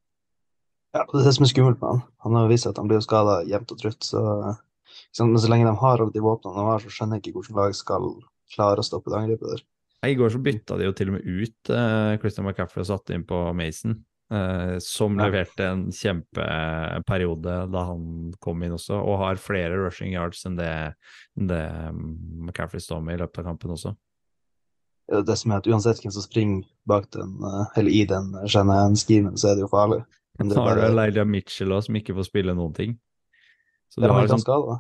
Ja, 0.97 1.05
det 1.11 1.21
er 1.21 1.29
det 1.29 1.35
som 1.37 1.45
er 1.45 1.53
skummelt 1.53 1.83
med 1.83 1.91
han. 1.91 2.03
Han 2.25 2.38
har 2.38 2.49
vist 2.49 2.71
at 2.71 2.81
han 2.81 2.88
blir 2.88 3.05
skada 3.05 3.43
jevnt 3.49 3.75
og 3.77 3.83
trutt, 3.85 4.09
så 4.09 4.23
ikke 5.12 5.29
Men 5.29 5.41
så 5.45 5.53
lenge 5.53 5.69
de 5.69 5.77
har 5.83 6.01
alle 6.01 6.12
de 6.17 6.25
våpnene 6.25 6.57
de 6.57 6.67
har, 6.71 6.81
så 6.81 6.93
skjønner 6.93 7.21
jeg 7.21 7.27
ikke 7.27 7.37
hvordan 7.43 7.61
lag 7.61 7.77
skal 7.77 8.09
klare 8.53 8.83
å 8.83 8.87
stoppe 8.87 9.12
det 9.12 9.21
angrepet 9.21 9.55
der. 9.55 9.67
I 10.03 10.17
går 10.19 10.33
så 10.35 10.41
bytta 10.43 10.79
de 10.79 10.88
jo 10.88 10.95
til 10.99 11.12
og 11.12 11.19
med 11.19 11.27
ut 11.27 11.71
uh, 11.71 12.15
Christian 12.23 12.49
McCaffrey 12.49 12.83
og 12.83 12.88
satte 12.88 13.15
inn 13.15 13.23
på 13.27 13.38
Mason, 13.55 14.01
uh, 14.35 14.79
som 14.83 15.15
Ja. 15.15 15.29
leverte 15.29 15.69
en 15.71 15.85
kjempeperiode 15.95 17.59
da 17.71 17.85
han 17.87 18.33
kom 18.43 18.65
inn 18.67 18.75
også, 18.75 18.99
og 18.99 19.21
har 19.23 19.43
flere 19.43 19.79
rushing 19.79 20.17
yards 20.17 20.43
enn 20.49 20.59
det, 20.59 20.73
det 21.38 21.62
mm, 21.95 22.49
McCaffrey 22.49 22.83
står 22.83 23.05
med 23.07 23.21
i 23.21 23.23
løpet 23.23 23.45
av 23.45 23.53
kampen 23.53 23.77
også. 23.77 23.95
Det 25.12 25.19
er 25.19 25.25
det 25.29 25.38
som 25.38 25.53
er 25.53 25.61
at 25.61 25.67
uansett 25.69 26.03
hvem 26.03 26.12
som 26.15 26.25
springer 26.25 26.67
bak 26.88 27.09
den, 27.15 27.35
eh, 27.45 27.79
eller 27.79 27.91
i 27.91 28.05
den 28.09 28.33
Shanahan-schemen, 28.49 29.35
så 29.37 29.51
er 29.51 29.59
det 29.59 29.67
jo 29.67 29.71
farlig. 29.71 30.03
Men 30.38 30.49
det 30.49 30.57
er 30.57 30.62
har 30.67 30.79
du 30.79 30.95
Leila 30.97 31.25
Mitchell 31.29 31.75
også, 31.75 31.91
som 31.91 31.99
ikke 32.01 32.15
får 32.17 32.29
spille 32.31 32.55
noen 32.57 32.73
ting. 32.75 32.95
Så 33.93 34.01
det 34.01 34.09
er 34.09 34.15
har 34.15 34.23
han 34.23 34.31
liksom, 34.31 34.41
skada. 34.41 34.79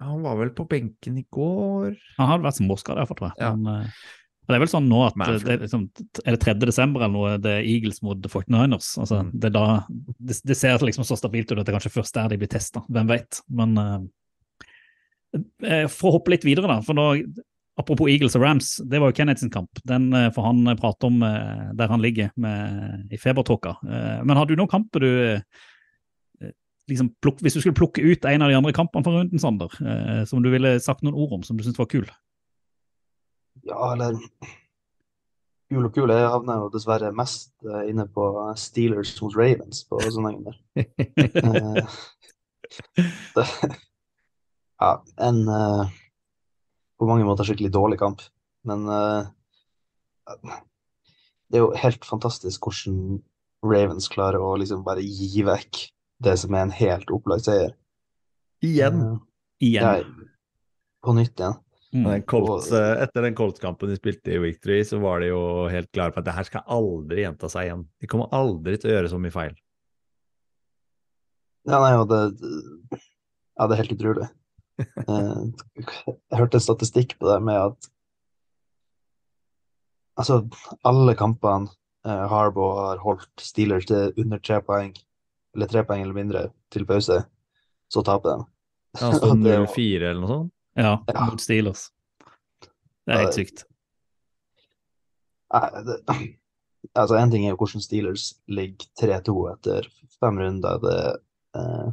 Han 0.00 0.22
var 0.24 0.38
vel 0.40 0.50
på 0.56 0.64
benken 0.70 1.18
i 1.20 1.26
går? 1.32 1.92
Han 2.18 2.30
hadde 2.32 2.46
vært 2.46 2.58
småskada, 2.58 3.00
iallfall, 3.02 3.18
tror 3.20 3.30
jeg. 3.30 3.36
Ja. 3.42 3.50
Men, 3.56 3.84
eh, 3.84 3.88
det 4.50 4.56
er 4.56 4.62
vel 4.64 4.72
sånn 4.72 4.88
nå 4.90 5.00
at 5.06 5.14
det 5.20 5.52
er, 5.52 5.60
liksom, 5.62 5.82
er 6.24 6.34
det 6.34 6.40
3. 6.42 6.54
desember 6.64 7.00
eller 7.04 7.14
noe, 7.14 7.34
det 7.38 7.52
er 7.54 7.68
Eagles 7.70 8.00
mot 8.02 8.18
49ers. 8.18 8.88
Altså, 8.98 9.20
Mm. 9.22 9.30
det, 9.38 9.46
er 9.46 9.54
da, 9.54 9.66
det, 10.18 10.34
det 10.50 10.56
ser 10.58 10.82
liksom 10.82 11.04
så 11.06 11.14
stabilt 11.20 11.52
ut 11.52 11.60
at 11.60 11.66
det 11.68 11.74
kanskje 11.76 11.92
først 11.94 12.14
der 12.16 12.26
de 12.32 12.36
blir 12.40 12.50
testa. 12.50 12.82
Hvem 12.90 13.06
vet. 13.12 13.38
Men 13.46 13.78
uh, 13.78 14.00
for 15.92 16.10
å 16.10 16.14
hoppe 16.16 16.32
litt 16.34 16.44
videre, 16.48 16.66
da. 16.66 16.80
for 16.82 16.94
nå, 16.98 17.06
Apropos 17.80 18.10
Eagles 18.10 18.34
og 18.36 18.42
Rams, 18.42 18.74
det 18.90 18.98
var 19.00 19.08
jo 19.08 19.14
Kenneth 19.16 19.40
sin 19.40 19.48
kamp. 19.52 19.70
Den 19.88 20.10
uh, 20.12 20.26
får 20.34 20.42
han 20.50 20.76
prate 20.76 21.06
om 21.08 21.22
uh, 21.22 21.70
der 21.78 21.88
han 21.88 22.02
ligger 22.02 22.28
med, 22.36 23.06
i 23.08 23.16
febertåka. 23.16 23.76
Eh, 23.86 24.18
men 24.26 24.36
har 24.36 24.44
du 24.46 24.52
noen 24.58 24.68
kamper 24.68 25.00
du 25.00 25.08
eh, 25.08 25.40
liksom 26.88 27.10
plukk, 27.22 27.42
Hvis 27.44 27.54
du 27.54 27.60
skulle 27.60 27.76
plukke 27.76 28.02
ut 28.02 28.24
en 28.24 28.42
av 28.42 28.50
de 28.50 28.56
andre 28.56 28.72
kampene 28.72 29.04
fra 29.04 29.12
runden, 29.18 29.38
Sander, 29.38 29.74
eh, 29.84 30.24
som 30.26 30.42
du 30.42 30.50
ville 30.50 30.78
sagt 30.80 31.04
noen 31.04 31.18
ord 31.18 31.38
om, 31.38 31.42
som 31.46 31.56
du 31.56 31.64
syntes 31.64 31.78
var 31.78 31.90
kul? 31.90 32.08
Ja, 33.66 33.92
eller 33.92 34.16
Kul 35.70 35.86
og 35.86 35.92
kul. 35.94 36.10
Jeg 36.10 36.30
havner 36.32 36.64
jo 36.64 36.70
dessverre 36.72 37.12
mest 37.14 37.52
eh, 37.62 37.84
inne 37.92 38.08
på 38.10 38.24
Steelers 38.58 39.12
mot 39.22 39.36
Ravens 39.38 39.84
på 39.86 40.00
søndagen 40.02 40.48
der. 40.48 40.56
Det, 43.34 43.44
ja, 44.80 44.90
en 45.26 45.38
uh, 45.50 45.88
på 46.98 47.06
mange 47.08 47.26
måter 47.26 47.46
skikkelig 47.46 47.72
dårlig 47.74 47.98
kamp. 48.02 48.22
Men 48.66 48.84
uh, 48.86 49.26
det 51.50 51.58
er 51.58 51.64
jo 51.64 51.72
helt 51.74 52.06
fantastisk 52.06 52.66
hvordan 52.66 53.18
Ravens 53.66 54.06
klarer 54.10 54.42
å 54.42 54.52
liksom 54.58 54.84
bare 54.86 55.02
gi 55.02 55.42
vekk 55.46 55.84
det 56.20 56.36
som 56.40 56.54
er 56.54 56.66
en 56.66 56.74
helt 56.76 57.10
opplagt 57.14 57.46
seier. 57.48 57.74
Igjen! 58.64 59.00
Uh, 59.00 59.18
Igjen. 59.60 59.84
ja, 59.84 60.28
på 61.04 61.12
nytt 61.16 61.40
igjen. 61.40 61.56
Mm. 61.92 62.04
Den 62.06 62.22
Colts, 62.28 62.68
eh, 62.72 63.02
etter 63.02 63.24
den 63.26 63.34
Colts-kampen 63.34 63.90
de 63.90 63.96
spilte 63.98 64.30
i 64.30 64.38
Week 64.38 64.60
3, 64.62 64.76
så 64.86 65.00
var 65.02 65.20
de 65.20 65.32
jo 65.32 65.40
helt 65.72 65.88
klare 65.92 66.14
på 66.14 66.20
at 66.22 66.26
det 66.28 66.34
her 66.36 66.46
skal 66.46 66.62
aldri 66.70 67.24
gjenta 67.24 67.48
seg 67.50 67.66
igjen. 67.66 67.82
De 68.00 68.08
kommer 68.10 68.30
aldri 68.36 68.76
til 68.78 68.92
å 68.92 68.94
gjøre 68.94 69.10
så 69.10 69.18
mye 69.20 69.34
feil. 69.34 69.56
Ja, 71.68 71.80
nei, 71.82 71.90
og 71.98 72.06
det, 72.12 72.20
ja, 72.94 73.66
det 73.66 73.74
er 73.74 73.82
helt 73.84 73.96
utrolig. 73.96 74.28
Eh, 74.80 75.40
Jeg 75.76 76.38
hørte 76.38 76.56
en 76.56 76.62
statistikk 76.64 77.18
på 77.20 77.26
det 77.28 77.34
med 77.44 77.58
at 77.60 77.88
altså, 80.16 80.38
alle 80.88 81.12
kampene 81.18 81.68
Harbo 82.00 82.70
har 82.78 83.02
holdt 83.02 83.42
Steelers 83.44 83.84
til 83.90 84.14
under 84.16 84.40
tre 84.40 84.62
poeng, 84.64 84.94
eller 85.54 85.66
tre 85.70 85.82
poeng 85.84 86.02
eller 86.04 86.16
mindre, 86.16 86.42
til 86.70 86.84
pause, 86.86 87.20
så 87.90 88.02
taper 88.06 88.36
de. 88.36 88.44
Ja, 89.00 89.10
så 89.12 89.30
Og 89.30 89.38
det 89.44 89.54
er 89.54 89.58
jo- 89.64 89.66
0-4 89.70 90.10
eller 90.10 90.20
noe 90.20 90.28
sånt. 90.34 90.52
Ja, 90.78 90.92
Ja. 91.10 91.24
mot 91.26 91.40
Steelers. 91.42 91.88
Det 93.06 93.14
er 93.16 93.24
helt 93.24 93.34
sykt. 93.34 93.64
Nei, 95.50 95.82
det, 95.86 95.96
altså, 96.94 97.16
en 97.18 97.30
ting 97.32 97.44
er 97.46 97.54
jo 97.54 97.58
hvordan 97.58 97.82
Steelers 97.82 98.28
ligger 98.50 98.86
3-2 99.00 99.34
etter 99.54 99.88
fem 100.20 100.38
runder. 100.38 100.78
Det, 100.84 100.98
eh, 101.58 101.88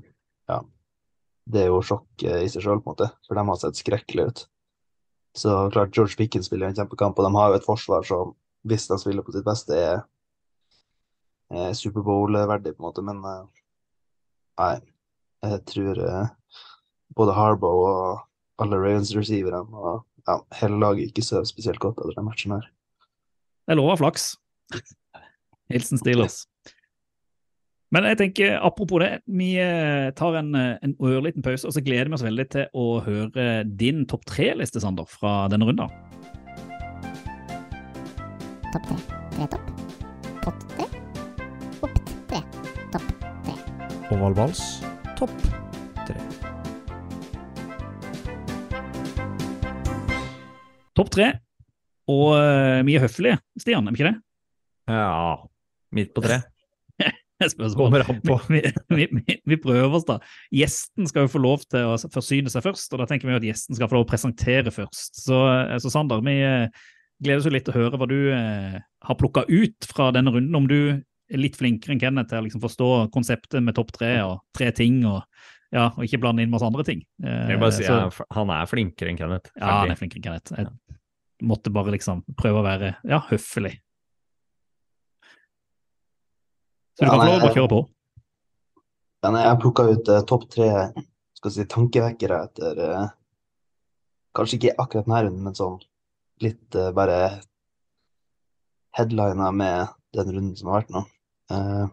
ja, 0.52 0.60
det 1.50 1.63
er 1.63 1.72
jo 1.72 1.80
sjokk 1.82 2.24
eh, 2.28 2.43
i 2.46 2.52
seg 2.54 2.62
sjøl, 2.65 2.84
på 2.84 2.91
en 2.91 2.93
måte, 2.93 3.10
for 3.28 3.39
de 3.39 3.46
har 3.50 3.62
sett 3.63 3.80
skrekkelig 3.82 4.28
ut. 4.30 4.43
Så 5.38 5.56
klart, 5.74 5.93
George 5.98 6.17
Pickens 6.17 6.50
spiller 6.50 6.70
en 6.70 6.78
kjempekamp, 6.78 7.17
og 7.17 7.26
de 7.28 7.34
har 7.38 7.50
jo 7.54 7.60
et 7.60 7.65
forsvar 7.65 8.06
som, 8.06 8.36
hvis 8.70 8.88
de 8.89 8.98
spiller 9.02 9.26
på 9.26 9.34
sitt 9.36 9.46
beste, 9.46 9.74
er, 9.78 10.04
er 11.54 11.76
Superbowl-verdig, 11.78 12.76
på 12.76 12.84
en 12.84 12.88
måte, 12.88 13.04
men 13.06 13.22
eh, 13.24 13.44
nei, 14.62 14.74
jeg 15.48 15.62
tror 15.70 16.02
eh, 16.04 16.32
både 17.18 17.36
Harbaugh 17.38 17.86
og 17.88 18.64
alle 18.64 18.80
Ravens-receiverne 18.82 19.62
og 19.78 20.04
ja, 20.28 20.40
hele 20.60 20.80
laget 20.82 21.12
ikke 21.12 21.24
sover 21.24 21.48
spesielt 21.48 21.80
godt 21.80 22.02
etter 22.02 22.18
den 22.18 22.28
matchen 22.28 22.58
her. 22.58 22.68
Det 23.68 23.78
lover 23.78 24.00
flaks. 24.00 24.36
Hilsen 25.72 26.00
Steelers. 26.00 26.46
Men 27.92 28.04
jeg 28.04 28.20
tenker, 28.20 28.58
apropos 28.60 29.00
det, 29.00 29.22
vi 29.32 29.54
eh, 29.64 30.10
tar 30.20 30.36
en, 30.42 30.52
eh, 30.60 30.76
en 30.84 30.96
ørliten 31.00 31.44
pause, 31.44 31.68
og 31.68 31.76
så 31.76 31.84
gleder 31.84 32.12
vi 32.12 32.20
oss 32.20 32.26
veldig 32.26 32.48
til 32.52 32.68
å 32.76 33.00
høre 33.06 33.48
din 33.80 34.04
topp 34.12 34.28
tre-liste, 34.28 34.84
Sander, 34.84 35.08
fra 35.08 35.46
denne 35.52 35.70
runden. 35.70 35.96
Topp 38.74 38.92
tre. 38.92 39.02
Tre 39.38 39.52
topp. 39.56 39.77
Oval 44.08 44.32
vals, 44.38 44.62
topp 45.20 45.34
tre. 46.08 46.22
Topp 50.96 51.10
tre, 51.12 51.26
og 52.08 52.30
uh, 52.39 52.80
vi 52.88 52.96
er 52.96 53.04
høflige, 53.04 53.36
Stian, 53.60 53.84
er 53.84 53.91
vi 53.91 54.00
ikke 54.00 54.13
det? 54.13 54.22
Ja, 54.88 55.34
midt 55.91 56.13
på 56.15 56.24
tre. 56.24 56.39
Kommer 57.76 58.06
an 58.08 58.22
på. 58.24 58.39
Vi, 58.50 58.63
vi, 58.89 59.10
vi, 59.12 59.36
vi 59.46 59.58
prøver 59.62 59.93
oss, 59.93 60.08
da. 60.08 60.15
Gjesten 60.56 61.06
skal 61.06 61.28
jo 61.28 61.34
få 61.36 61.41
lov 61.43 61.67
til 61.70 61.91
å 61.91 61.98
forsyne 62.10 62.50
seg 62.50 62.63
først, 62.65 62.96
og 62.96 63.04
da 63.04 63.06
tenker 63.12 63.30
vi 63.30 63.36
at 63.36 63.46
gjesten 63.46 63.78
skal 63.78 63.91
få 63.91 64.00
lov 64.00 64.08
å 64.08 64.10
presentere 64.10 64.74
først. 64.74 65.20
Så, 65.28 65.43
eh, 65.52 65.76
så 65.84 65.91
Sander, 65.93 66.24
vi 66.26 66.39
eh, 66.48 66.88
gleder 67.22 67.43
oss 67.43 67.50
jo 67.52 67.54
litt 67.54 67.67
til 67.67 67.76
å 67.76 67.84
høre 67.84 68.00
hva 68.00 68.08
du 68.10 68.17
eh, 68.34 68.80
har 68.80 69.20
plukka 69.20 69.46
ut 69.52 69.91
fra 69.91 70.10
denne 70.15 70.34
runden. 70.34 70.58
Om 70.58 70.72
du 70.72 70.80
er 71.30 71.42
litt 71.42 71.58
flinkere 71.60 71.92
enn 71.96 72.00
Kenneth 72.02 72.30
til 72.32 72.40
å 72.40 72.46
liksom 72.46 72.62
forstå 72.63 72.88
konseptet 73.12 73.63
med 73.63 73.76
topp 73.76 73.92
tre 73.96 74.13
og 74.24 74.40
tre 74.56 74.72
ting, 74.72 75.02
og, 75.06 75.24
ja, 75.76 75.90
og 75.98 76.06
ikke 76.06 76.22
blande 76.24 76.44
inn 76.46 76.52
masse 76.54 76.63
andre 76.68 76.84
ting. 76.88 77.02
Eh, 77.24 77.50
Jeg 77.52 77.60
bare 77.60 77.72
si, 77.76 77.84
så- 77.84 77.98
jeg 78.12 78.13
er 78.22 78.26
Han 78.36 78.50
er 78.50 78.66
flinkere 78.66 79.10
enn 79.12 79.18
Kenneth. 79.18 79.52
ja, 79.58 79.66
han 79.82 79.92
er 79.92 79.96
flinkere 79.96 80.18
enn 80.18 80.24
Kenneth. 80.24 80.52
Jeg 80.58 81.48
måtte 81.48 81.72
bare 81.74 81.92
liksom 81.92 82.24
prøve 82.36 82.62
å 82.62 82.63
være 82.66 82.96
ja, 83.04 83.20
høflig. 83.30 83.80
Så 86.98 87.06
du 87.06 87.06
Ja, 87.06 87.10
kan 87.12 87.20
få 87.20 87.26
lov 87.26 87.42
lov 87.42 87.50
å 87.50 87.54
kjøre 87.56 87.70
på. 87.70 87.90
Ja, 89.24 89.30
nei, 89.32 89.44
jeg 89.44 89.60
plukka 89.62 89.84
ut 89.92 90.10
eh, 90.10 90.22
topp 90.30 90.50
tre 90.50 90.70
skal 91.38 91.52
si, 91.52 91.66
tankevekkere 91.66 92.44
etter 92.48 92.80
eh, 92.80 93.08
Kanskje 94.38 94.58
ikke 94.60 94.76
akkurat 94.78 95.06
denne 95.08 95.22
runden, 95.26 95.44
men 95.44 95.54
sånn 95.58 95.80
litt 96.42 96.76
eh, 96.76 96.92
bare 96.94 97.42
headliner 98.98 99.52
med 99.54 99.88
den 100.13 100.30
runden 100.36 100.56
som 100.58 100.70
har 100.70 100.82
vært 100.82 100.92
nå. 100.94 101.02
Eh, 101.52 101.86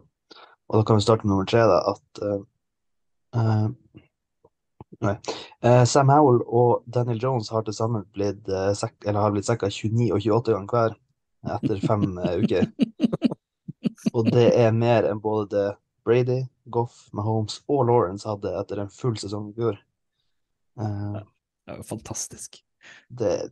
og 0.69 0.81
da 0.81 0.83
kan 0.88 0.99
vi 0.99 1.05
starte 1.05 1.27
med 1.27 1.35
nummer 1.35 1.49
tre, 1.49 1.62
da, 1.69 1.79
at 1.95 2.23
eh, 2.25 2.43
eh, 3.40 3.71
Nei. 5.05 5.17
Eh, 5.67 5.83
Sam 5.90 6.09
Howell 6.14 6.38
og 6.47 6.85
Daniel 6.87 7.19
Jones 7.21 7.51
har 7.53 7.64
til 7.67 7.75
sammen 7.77 8.05
blitt, 8.14 8.47
sek 8.79 8.95
eller 9.05 9.25
har 9.25 9.33
blitt 9.35 9.49
sekka 9.49 9.67
29 9.67 10.12
og 10.14 10.21
28 10.23 10.55
ganger 10.55 10.71
hver 10.71 11.57
etter 11.57 11.83
fem 11.83 12.07
uker. 12.14 12.71
Og 14.14 14.31
det 14.31 14.47
er 14.57 14.71
mer 14.73 15.09
enn 15.09 15.19
både 15.21 15.49
det 15.51 15.64
Brady, 16.05 16.45
Goff, 16.69 17.09
Mahomes 17.17 17.62
og 17.69 17.87
Lawrence 17.88 18.29
hadde 18.29 18.53
etter 18.61 18.83
en 18.83 18.90
full 18.93 19.17
sesong 19.21 19.49
i 19.51 19.55
fjor. 19.57 19.79
Eh, 20.81 21.21
Det 21.64 21.73
er 21.73 21.79
jo 21.81 21.87
fantastisk. 21.88 22.59
det, 23.09 23.51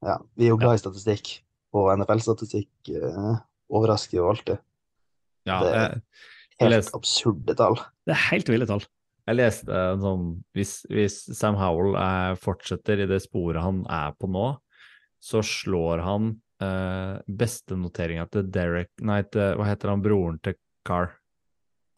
ja, 0.00 0.18
vi 0.34 0.46
er 0.46 0.54
jo 0.54 0.60
glad 0.60 0.78
i 0.78 0.80
statistikk, 0.80 1.34
og 1.76 1.90
NFL-statistikk 1.98 2.92
eh, 2.96 3.34
overrasker 3.68 4.16
jo 4.18 4.30
alltid. 4.32 4.62
Ja, 5.46 5.60
Det- 5.62 5.72
jeg, 5.74 6.02
Helt 6.60 6.72
leste- 6.76 6.94
absurde 6.96 7.56
tall. 7.58 7.74
Det 8.06 8.14
er 8.14 8.22
helt 8.30 8.48
ville 8.48 8.66
tall. 8.66 8.84
jeg 9.26 9.36
leste 9.36 9.68
en 9.72 10.00
sånn 10.00 10.24
hvis, 10.54 10.84
hvis 10.90 11.16
Sam 11.36 11.56
Howell 11.56 11.96
er, 11.96 12.36
fortsetter 12.36 13.00
i 13.02 13.06
det 13.10 13.22
sporet 13.24 13.60
han 13.62 13.84
er 13.88 14.12
på 14.20 14.28
nå, 14.30 14.58
så 15.20 15.40
slår 15.42 16.02
han 16.04 16.40
eh, 16.60 17.18
bestenoteringa 17.28 18.28
til 18.30 18.44
Derek 18.52 18.90
Nei, 19.02 19.22
til, 19.22 19.56
hva 19.58 19.64
heter 19.66 19.88
han 19.90 20.02
broren 20.04 20.38
til 20.44 20.54
Carr? 20.86 21.10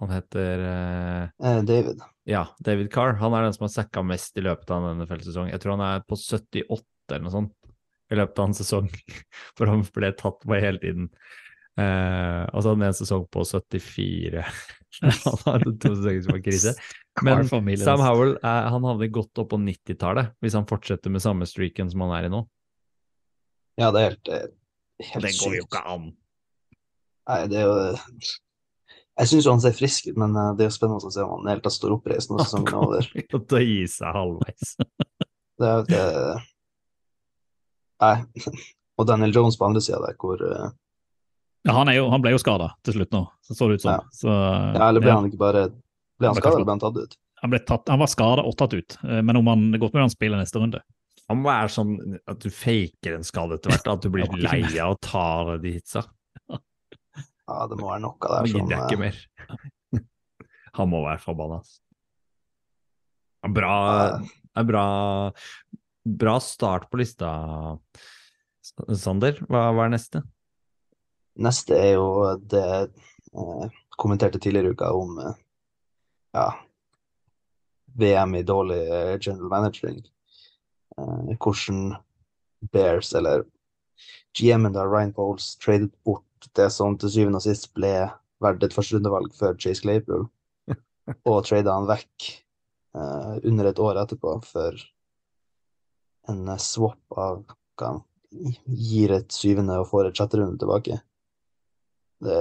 Han 0.00 0.08
heter 0.10 0.62
eh, 0.64 1.28
Eh, 1.42 1.60
David. 1.62 2.00
Ja, 2.26 2.46
David 2.62 2.90
Carr. 2.92 3.14
Han 3.20 3.34
er 3.34 3.42
den 3.46 3.52
som 3.52 3.64
har 3.66 3.74
sacka 3.74 4.02
mest 4.04 4.36
i 4.38 4.42
løpet 4.44 4.70
av 4.70 4.82
denne 4.86 5.04
NFL-sesong. 5.06 5.50
Jeg 5.52 5.60
tror 5.62 5.76
han 5.76 5.84
er 5.86 6.00
på 6.08 6.16
78 6.16 6.82
eller 7.10 7.22
noe 7.26 7.34
sånt 7.34 7.52
i 8.10 8.14
løpet 8.18 8.38
av 8.38 8.46
en 8.48 8.54
sesong, 8.54 8.88
for 9.56 9.66
han 9.70 9.82
ble 9.94 10.12
tatt 10.16 10.40
på 10.46 10.60
hele 10.60 10.78
tiden. 10.82 11.10
Eh, 11.76 12.42
og 12.52 12.62
så 12.62 12.70
hadde 12.70 12.78
han 12.80 12.88
en 12.88 12.96
sesong 12.96 13.26
på 13.32 13.44
74. 13.44 14.44
han 15.04 15.40
hadde 15.44 15.72
to 15.82 15.92
sesonger 15.92 16.22
som 16.24 16.32
var 16.32 16.42
krise. 16.44 16.74
Men 17.24 17.48
Sam. 17.80 18.02
Howell 18.04 18.36
eh, 18.36 18.68
han 18.72 18.84
havner 18.84 19.12
godt 19.12 19.42
opp 19.42 19.52
på 19.52 19.60
90-tallet, 19.60 20.34
hvis 20.44 20.56
han 20.56 20.68
fortsetter 20.68 21.12
med 21.12 21.24
samme 21.24 21.48
streaken 21.48 21.90
som 21.92 22.04
han 22.06 22.14
er 22.18 22.28
i 22.28 22.32
nå. 22.32 22.44
Ja, 23.76 23.90
det 23.92 24.00
er 24.00 24.08
helt, 24.10 24.28
eh, 24.32 24.46
helt 25.12 25.28
Det 25.28 25.34
går 25.40 25.58
jo 25.58 25.66
ikke 25.66 25.84
an! 25.84 26.10
Nei, 27.26 27.40
det 27.50 27.58
er 27.58 27.66
jo 27.66 27.76
Jeg 29.18 29.28
syns 29.28 29.46
jo 29.48 29.52
han 29.52 29.62
ser 29.64 29.74
frisk 29.76 30.08
ut, 30.10 30.18
men 30.20 30.36
eh, 30.36 30.52
det 30.56 30.64
er 30.64 30.70
jo 30.70 30.76
spennende 30.78 31.08
å 31.08 31.12
se 31.12 31.24
om 31.24 31.34
han 31.34 31.44
i 31.44 31.48
det 31.48 31.54
hele 31.56 31.66
tatt 31.66 31.76
står 31.76 31.96
oppreist 31.98 32.32
når 32.32 32.44
sesongen 32.44 32.72
er 32.72 32.80
over. 32.80 33.12
Til 33.36 33.60
å 33.60 33.64
gi 33.64 33.82
seg 33.90 34.20
halvveis. 34.20 34.76
Det 35.56 35.64
er, 35.64 35.76
jo 35.78 35.84
ikke 35.86 36.40
nei. 38.04 38.16
Og 39.00 39.06
Daniel 39.08 39.32
Jones 39.32 39.56
på 39.56 39.64
andre 39.64 39.80
sida 39.80 40.02
der, 40.02 40.16
hvor 40.20 40.42
eh, 40.44 40.66
Ja, 41.66 41.72
han, 41.74 41.88
er 41.90 41.96
jo, 41.98 42.06
han 42.12 42.22
ble 42.22 42.30
jo 42.34 42.38
skada 42.40 42.70
til 42.86 42.94
slutt 43.00 43.10
nå, 43.14 43.24
så 43.42 43.54
så 43.58 43.66
det 43.68 43.78
ut 43.80 43.84
som. 43.86 43.96
Ja. 43.96 44.02
Så, 44.14 44.30
Ja, 44.30 44.88
eller 44.88 45.02
ble 45.02 45.10
ja, 45.10 45.16
han 45.18 45.26
ikke 45.30 45.40
bare 45.40 45.64
Ble 46.16 46.28
han 46.30 46.34
Han 46.34 46.36
ble 46.38 46.42
skada, 46.44 46.56
eller 46.56 46.68
ble 46.68 46.74
han 46.76 46.82
tatt 46.84 47.00
ut? 47.02 47.16
han, 47.42 47.50
ble 47.52 47.58
tatt, 47.68 47.90
han 47.92 48.00
var 48.00 48.08
skada 48.12 48.44
og 48.48 48.54
tatt 48.56 48.76
ut, 48.78 48.94
eh, 49.04 49.18
men 49.26 49.36
om 49.40 49.50
han 49.50 49.64
det 49.74 49.80
godt 49.82 49.92
mulig 49.96 50.06
han 50.06 50.12
spiller 50.14 50.40
neste 50.40 50.62
runde. 50.62 50.80
Han 51.28 51.40
må 51.42 51.50
være 51.50 51.72
sånn 51.74 51.90
at 52.30 52.38
du 52.44 52.48
faker 52.54 53.16
en 53.18 53.26
skade 53.26 53.58
etter 53.58 53.74
hvert, 53.74 53.90
at 53.96 54.04
du 54.06 54.12
blir 54.14 54.30
lei 54.46 54.62
av 54.78 54.94
å 54.94 55.00
ta 55.02 55.26
de 55.60 55.72
hitsa. 55.74 56.04
Ja, 56.48 57.66
det 57.70 57.76
må 57.78 57.90
være 57.90 58.02
noe 58.06 58.30
der 58.30 58.48
som 58.50 58.62
gidder 58.62 58.86
ikke 58.86 58.96
eh, 58.96 59.02
mer. 59.02 59.18
Han 60.78 60.90
må 60.92 61.02
være 61.04 61.20
forbanna. 61.22 61.60
Bra, 63.56 63.74
Ja. 64.06 64.16
er 64.58 64.64
bra, 64.66 64.86
bra 66.06 66.38
start 66.42 66.88
på 66.90 66.98
lista, 67.02 67.28
Sander. 68.98 69.38
Hva, 69.46 69.68
hva 69.76 69.84
er 69.86 69.92
neste? 69.94 70.22
Neste 71.36 71.76
er 71.76 71.92
jo 71.96 72.08
det 72.40 72.64
jeg 72.66 73.70
kommenterte 74.00 74.40
tidligere 74.40 74.72
i 74.72 74.76
uka 74.76 74.92
om 74.96 75.18
eh, 75.20 75.40
ja, 76.36 76.46
VM 77.96 78.34
i 78.38 78.44
dårlig 78.46 78.80
eh, 78.86 79.18
general 79.20 79.50
managing. 79.52 80.00
Eh, 80.96 81.34
hvordan 81.36 81.96
Bears, 82.72 83.12
eller 83.14 83.44
GM-en 84.38 84.72
der, 84.72 84.88
Ryan 84.88 85.12
Poles, 85.12 85.56
tradet 85.56 85.92
bort 86.04 86.48
det 86.56 86.70
som 86.72 86.96
til 87.00 87.12
syvende 87.12 87.40
og 87.40 87.46
sist 87.46 87.70
ble 87.76 87.92
verdt 88.44 88.64
et 88.66 88.74
førsterundevalg 88.76 89.32
for 89.36 89.56
Chase 89.60 89.84
Claypool, 89.84 90.26
og 91.30 91.44
trada 91.46 91.72
han 91.72 91.88
vekk 91.88 92.26
uh, 92.96 93.36
under 93.44 93.70
et 93.70 93.80
år 93.80 94.02
etterpå 94.02 94.34
for 94.44 94.76
en 96.30 96.48
eh, 96.52 96.60
swap 96.60 97.16
av 97.16 97.44
hva 97.76 97.92
han 97.94 98.04
gir 98.66 99.14
et 99.14 99.32
syvende 99.32 99.78
og 99.80 99.88
får 99.88 100.10
et 100.10 100.18
sjetterunde 100.18 100.60
tilbake. 100.60 100.98
Det, 102.24 102.38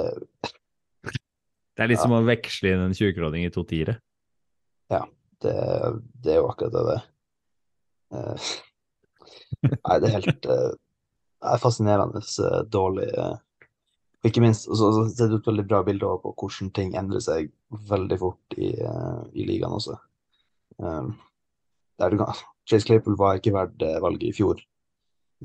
Det 1.76 1.84
er 1.84 1.92
litt 1.92 2.02
som 2.02 2.16
å 2.16 2.24
veksle 2.26 2.72
inn 2.72 2.86
en 2.86 2.96
20-kroning 2.96 3.48
i 3.48 3.52
to 3.54 3.66
tiere. 3.68 3.98
det, 5.44 5.56
det 6.24 6.36
er 6.36 6.40
jo 6.40 6.50
akkurat 6.52 6.76
det 6.76 6.86
det 6.88 6.96
er. 6.96 7.06
Eh, 8.16 8.54
Nei, 9.66 9.98
det 10.02 10.10
er 10.10 10.16
helt 10.20 10.48
eh, 10.52 10.72
det 11.46 11.54
er 11.54 11.62
fascinerende 11.62 12.22
eh, 12.22 12.62
dårlig 12.72 13.08
eh, 13.12 13.36
og 14.26 14.30
Ikke 14.30 14.42
minst 14.42 14.66
så 14.66 14.90
så 14.96 15.04
ser 15.12 15.30
det 15.30 15.42
ut 15.42 15.48
veldig 15.52 15.68
bra 15.70 15.84
bilde 15.86 16.10
på 16.24 16.32
hvordan 16.34 16.72
ting 16.74 16.96
endrer 16.98 17.22
seg 17.22 17.52
veldig 17.90 18.18
fort 18.18 18.56
i, 18.58 18.72
eh, 18.74 19.20
i 19.38 19.46
ligaen 19.46 19.76
også. 19.76 20.00
Um, 20.82 21.12
der 22.02 22.10
du 22.10 22.18
kan, 22.18 22.34
Chase 22.66 22.88
Claypool 22.88 23.20
var 23.20 23.38
ikke 23.38 23.54
verdt 23.54 23.86
eh, 23.86 24.00
valget 24.02 24.32
i 24.32 24.34
fjor, 24.34 24.64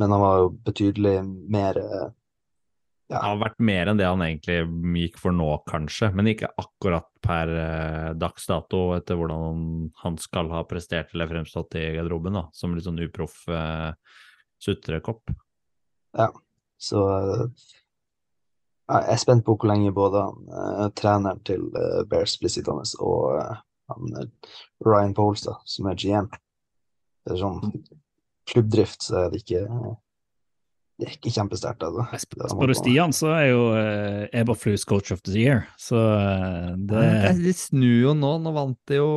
men 0.01 0.15
han 0.15 0.25
var 0.25 0.39
jo 0.41 0.49
betydelig 0.65 1.13
mer 1.53 1.77
Det 3.11 3.19
har 3.19 3.41
vært 3.41 3.59
mer 3.67 3.89
enn 3.91 3.99
det 3.99 4.07
han 4.07 4.23
egentlig 4.23 4.61
gikk 5.01 5.17
for 5.19 5.35
nå, 5.35 5.49
kanskje, 5.67 6.13
men 6.15 6.31
ikke 6.31 6.53
akkurat 6.63 7.09
per 7.25 7.51
eh, 7.59 8.11
dags 8.15 8.45
dato, 8.47 8.85
etter 8.95 9.19
hvordan 9.19 9.89
han 10.05 10.19
skal 10.23 10.51
ha 10.55 10.61
prestert 10.71 11.11
eller 11.15 11.27
fremstått 11.27 11.75
i 11.81 11.89
garderoben, 11.97 12.39
da, 12.39 12.45
som 12.55 12.77
litt 12.77 12.87
sånn 12.87 13.03
uproff 13.03 13.41
eh, 13.51 13.91
sutrekopp. 14.63 15.35
Så 16.79 17.03
eh, 17.17 17.43
jeg 18.95 19.11
er 19.17 19.23
spent 19.25 19.43
på 19.47 19.57
hvor 19.57 19.73
lenge 19.73 19.91
både 19.97 20.23
han, 20.29 20.47
eh, 20.61 20.87
treneren 21.03 21.43
til 21.51 21.67
Bears 22.13 22.37
blir 22.39 22.55
sittende, 22.55 22.87
og 23.03 23.41
han, 23.91 24.31
Ryan 24.87 25.17
Poles, 25.19 25.43
da, 25.49 25.57
som 25.67 25.91
er 25.91 25.99
GM. 25.99 26.31
Det 27.27 27.35
er 27.35 27.43
sånn 27.43 27.75
klubbdrift, 28.55 29.03
så 29.03 29.25
er 29.25 29.35
det 29.35 29.43
ikke 29.43 29.67
Det 31.01 31.09
er 31.09 31.15
ikke 31.17 31.33
kjempesterkt. 31.33 31.85
Altså. 31.87 32.05
Spør 32.53 32.69
du 32.69 32.75
Stian, 32.77 33.15
så 33.17 33.31
er 33.33 33.47
jo 33.49 33.63
uh, 33.73 34.27
Eberflus 34.37 34.85
coach 34.89 35.15
of 35.15 35.23
the 35.25 35.33
year, 35.39 35.65
så 35.81 35.97
uh, 35.97 36.75
det 36.77 37.07
det 37.25 37.33
De 37.47 37.55
snur 37.57 37.97
jo 38.11 38.13
nå, 38.17 38.35
nå 38.45 38.53
vant 38.53 38.77
de 38.91 39.01
jo 39.01 39.09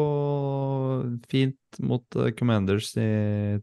fint 1.32 1.58
mot 1.81 2.15
eh, 2.19 2.29
Commanders 2.38 2.91
i 3.01 3.07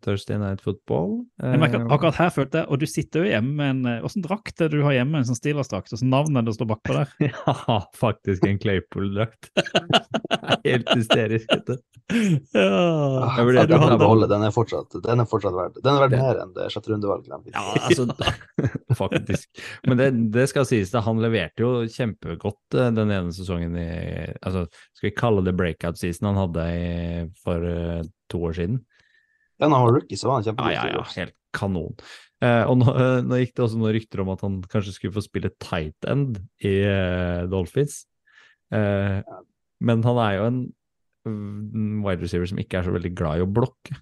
Thursday 0.02 0.38
Night 0.40 0.60
Football. 0.64 1.20
Jeg 1.42 1.60
merker, 1.62 1.84
Eh, 1.84 1.92
akkurat 1.94 2.18
her 2.18 2.30
følte 2.34 2.62
jeg, 2.62 2.68
og 2.70 2.80
du 2.82 2.86
sitter 2.90 3.24
jo 3.24 3.30
hjemme 3.30 3.54
med 3.60 3.70
en 3.74 3.92
eh, 3.92 4.04
Åssen 4.06 4.24
drakt 4.24 4.60
er 4.60 4.68
det 4.72 4.80
du 4.80 4.84
har 4.86 4.96
hjemme? 4.96 5.20
En 5.20 5.28
sånn 5.28 5.38
Steelers-drakt? 5.38 5.92
Åssen 5.94 6.10
navn 6.10 6.36
er 6.40 6.46
det 6.48 6.56
står 6.56 6.70
bakpå 6.72 6.96
der? 6.98 7.14
Ja, 7.30 7.78
faktisk 8.00 8.46
en 8.48 8.58
Claypool-drakt. 8.62 9.50
Helt 10.66 10.90
hysterisk, 10.94 11.46
vet 11.52 11.66
du. 11.70 11.76
Ja, 12.56 12.66
Ah, 13.20 13.36
Jeg 13.38 13.46
vurderer 13.46 13.70
ja, 13.70 13.78
å 13.94 13.98
beholde. 14.00 14.26
Den 14.30 14.42
er 14.42 14.52
fortsatt, 14.54 14.96
den 15.04 15.22
er 15.22 15.26
fortsatt 15.30 15.54
verdt 15.54 15.76
Den 15.84 15.92
er 15.94 16.02
verdt 16.02 16.16
mer 16.18 16.40
enn 16.42 16.52
det 16.56 16.66
sjette 16.72 16.90
rundevalget. 16.90 17.52
Ja, 17.52 17.62
altså, 17.78 18.06
faktisk. 19.02 19.60
Men 19.86 20.00
det, 20.00 20.08
det 20.34 20.46
skal 20.50 20.66
sies, 20.68 20.90
det, 20.90 21.02
Han 21.06 21.20
leverte 21.22 21.62
jo 21.62 21.70
kjempegodt 21.90 22.76
eh, 22.78 22.90
den 22.96 23.12
ene 23.14 23.34
sesongen 23.36 23.76
i 23.78 23.86
altså, 24.40 24.64
Skal 24.96 25.08
vi 25.10 25.14
kalle 25.20 25.44
det 25.46 25.54
breakout-season 25.60 26.30
han 26.32 26.40
hadde 26.40 26.66
i, 26.74 26.90
for 27.44 27.66
eh, 27.68 27.99
to 28.30 28.40
år 28.48 28.56
siden? 28.58 28.80
Ja, 29.60 29.68
når 29.68 29.76
han 29.76 29.86
var 29.86 29.94
rookie, 29.98 30.16
så 30.16 30.28
var 30.30 30.38
han 30.38 30.44
Ja, 30.46 30.52
kjempegod. 30.52 30.72
ja, 30.72 30.84
ja, 30.88 31.04
spiller. 31.04 31.26
helt 31.26 31.36
kanon. 31.52 31.96
Eh, 32.40 32.64
og 32.70 32.78
nå, 32.80 32.88
eh, 32.96 33.20
nå 33.26 33.36
gikk 33.42 33.54
det 33.58 33.64
også 33.66 33.76
noen 33.80 33.92
rykter 33.98 34.22
om 34.22 34.30
at 34.32 34.40
han 34.46 34.60
kanskje 34.72 34.94
skulle 34.96 35.12
få 35.18 35.24
spille 35.26 35.50
tight 35.60 36.06
end 36.08 36.38
i 36.64 36.74
eh, 36.88 37.42
Dolphins. 37.52 38.06
Eh, 38.72 39.20
men 39.84 40.02
han 40.06 40.20
er 40.24 40.36
jo 40.38 40.46
en 40.48 40.60
wide 42.04 42.22
receiver 42.24 42.48
som 42.48 42.58
ikke 42.62 42.80
er 42.80 42.86
så 42.88 42.94
veldig 42.94 43.12
glad 43.18 43.40
i 43.40 43.44
å 43.44 43.50
blokke. 43.50 43.98